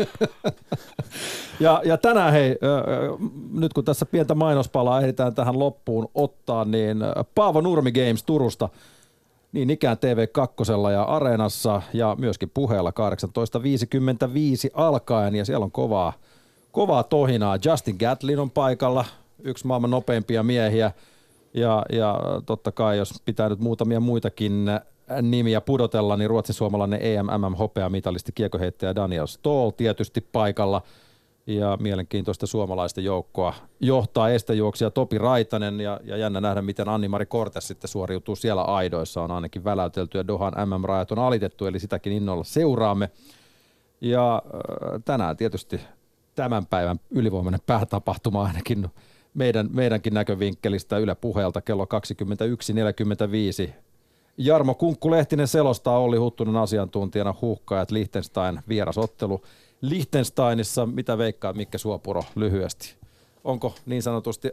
ja, 1.60 1.82
ja 1.84 1.98
tänään 1.98 2.32
hei, 2.32 2.56
nyt 3.52 3.72
kun 3.72 3.84
tässä 3.84 4.06
pientä 4.06 4.34
mainospalaa 4.34 5.00
ehditään 5.00 5.34
tähän 5.34 5.58
loppuun 5.58 6.08
ottaa, 6.14 6.64
niin 6.64 6.98
Paavo 7.34 7.60
Nurmi 7.60 7.92
Games 7.92 8.22
Turusta 8.22 8.68
niin 9.52 9.70
ikään 9.70 9.96
TV2 9.96 10.90
ja 10.92 11.02
Areenassa 11.02 11.82
ja 11.92 12.16
myöskin 12.18 12.50
puheella 12.54 12.90
18.55 12.90 14.70
alkaen 14.74 15.34
ja 15.34 15.44
siellä 15.44 15.64
on 15.64 15.72
kovaa, 15.72 16.12
kovaa 16.72 17.02
tohinaa. 17.02 17.58
Justin 17.64 17.96
Gatlin 18.00 18.38
on 18.38 18.50
paikalla, 18.50 19.04
yksi 19.44 19.66
maailman 19.66 19.90
nopeimpia 19.90 20.42
miehiä 20.42 20.92
ja, 21.54 21.82
ja 21.92 22.18
totta 22.46 22.72
kai 22.72 22.98
jos 22.98 23.22
pitää 23.24 23.48
nyt 23.48 23.60
muutamia 23.60 24.00
muitakin 24.00 24.66
nimiä 25.22 25.60
pudotella, 25.60 26.16
niin 26.16 26.30
ruotsin 26.30 26.54
suomalainen 26.54 27.00
EMMM 27.02 27.54
hopeamitalisti 27.58 28.32
kiekoheittäjä 28.32 28.94
Daniel 28.94 29.26
Stoll 29.26 29.70
tietysti 29.70 30.20
paikalla 30.20 30.82
ja 31.46 31.78
mielenkiintoista 31.80 32.46
suomalaista 32.46 33.00
joukkoa 33.00 33.54
johtaa 33.80 34.30
estejuoksija 34.30 34.90
Topi 34.90 35.18
Raitanen 35.18 35.80
ja, 35.80 36.00
ja 36.04 36.16
jännä 36.16 36.40
nähdä, 36.40 36.62
miten 36.62 36.88
Anni-Mari 36.88 37.26
Kortes 37.26 37.68
sitten 37.68 37.88
suoriutuu 37.88 38.36
siellä 38.36 38.62
aidoissa. 38.62 39.22
On 39.22 39.30
ainakin 39.30 39.64
väläytelty 39.64 40.18
ja 40.18 40.26
Dohan 40.26 40.52
MM-rajat 40.66 41.12
on 41.12 41.18
alitettu, 41.18 41.66
eli 41.66 41.78
sitäkin 41.78 42.12
innolla 42.12 42.44
seuraamme. 42.44 43.10
Ja 44.00 44.42
tänään 45.04 45.36
tietysti 45.36 45.80
tämän 46.34 46.66
päivän 46.66 47.00
ylivoimainen 47.10 47.60
päätapahtuma 47.66 48.42
ainakin 48.42 48.88
meidän, 49.34 49.68
meidänkin 49.72 50.14
näkövinkkelistä 50.14 50.98
Yle 50.98 51.14
puheelta 51.14 51.60
kello 51.60 51.84
21.45 53.66 53.72
Jarmo 54.38 54.74
Kunkku-Lehtinen 54.74 55.48
selostaa 55.48 55.98
Olli 55.98 56.16
Huttunen 56.16 56.56
asiantuntijana 56.56 57.34
huuhkajat 57.42 57.90
Liechtenstein 57.90 58.60
vierasottelu. 58.68 59.42
Liechtensteinissa, 59.80 60.86
mitä 60.86 61.18
veikkaa 61.18 61.52
Mikke 61.52 61.78
Suopuro 61.78 62.22
lyhyesti? 62.34 62.94
Onko 63.44 63.74
niin 63.86 64.02
sanotusti, 64.02 64.50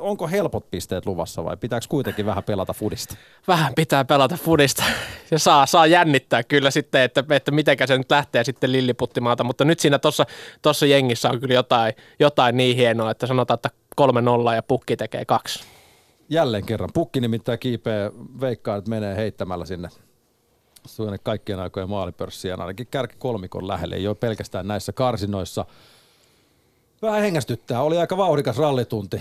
onko 0.00 0.28
helpot 0.28 0.70
pisteet 0.70 1.06
luvassa 1.06 1.44
vai 1.44 1.56
pitääkö 1.56 1.86
kuitenkin 1.88 2.26
vähän 2.26 2.44
pelata 2.44 2.72
fudista? 2.72 3.16
Vähän 3.48 3.74
pitää 3.74 4.04
pelata 4.04 4.36
fudista 4.36 4.84
ja 5.30 5.38
saa, 5.38 5.66
saa 5.66 5.86
jännittää 5.86 6.42
kyllä 6.42 6.70
sitten, 6.70 7.02
että, 7.02 7.24
että 7.30 7.50
mitenkä 7.50 7.86
se 7.86 7.98
nyt 7.98 8.10
lähtee 8.10 8.44
sitten 8.44 8.72
lilliputtimaalta, 8.72 9.44
mutta 9.44 9.64
nyt 9.64 9.80
siinä 9.80 9.98
tuossa 10.62 10.86
jengissä 10.86 11.30
on 11.30 11.40
kyllä 11.40 11.54
jotain, 11.54 11.94
jotain 12.18 12.56
niin 12.56 12.76
hienoa, 12.76 13.10
että 13.10 13.26
sanotaan, 13.26 13.54
että 13.54 13.70
3-0 14.00 14.54
ja 14.54 14.62
pukki 14.62 14.96
tekee 14.96 15.24
kaksi 15.24 15.64
jälleen 16.30 16.66
kerran. 16.66 16.90
Pukki 16.94 17.20
nimittäin 17.20 17.58
kiipeä, 17.58 18.10
veikkaa, 18.40 18.76
että 18.76 18.90
menee 18.90 19.16
heittämällä 19.16 19.64
sinne 19.64 19.88
suunne 20.86 21.18
kaikkien 21.18 21.60
aikojen 21.60 21.90
maalipörssiin, 21.90 22.60
ainakin 22.60 22.86
kärki 22.86 23.16
kolmikon 23.18 23.68
lähelle, 23.68 23.94
ei 23.94 24.06
ole 24.08 24.14
pelkästään 24.14 24.68
näissä 24.68 24.92
karsinoissa. 24.92 25.64
Vähän 27.02 27.22
hengästyttää, 27.22 27.82
oli 27.82 27.98
aika 27.98 28.16
vauhdikas 28.16 28.56
rallitunti. 28.58 29.16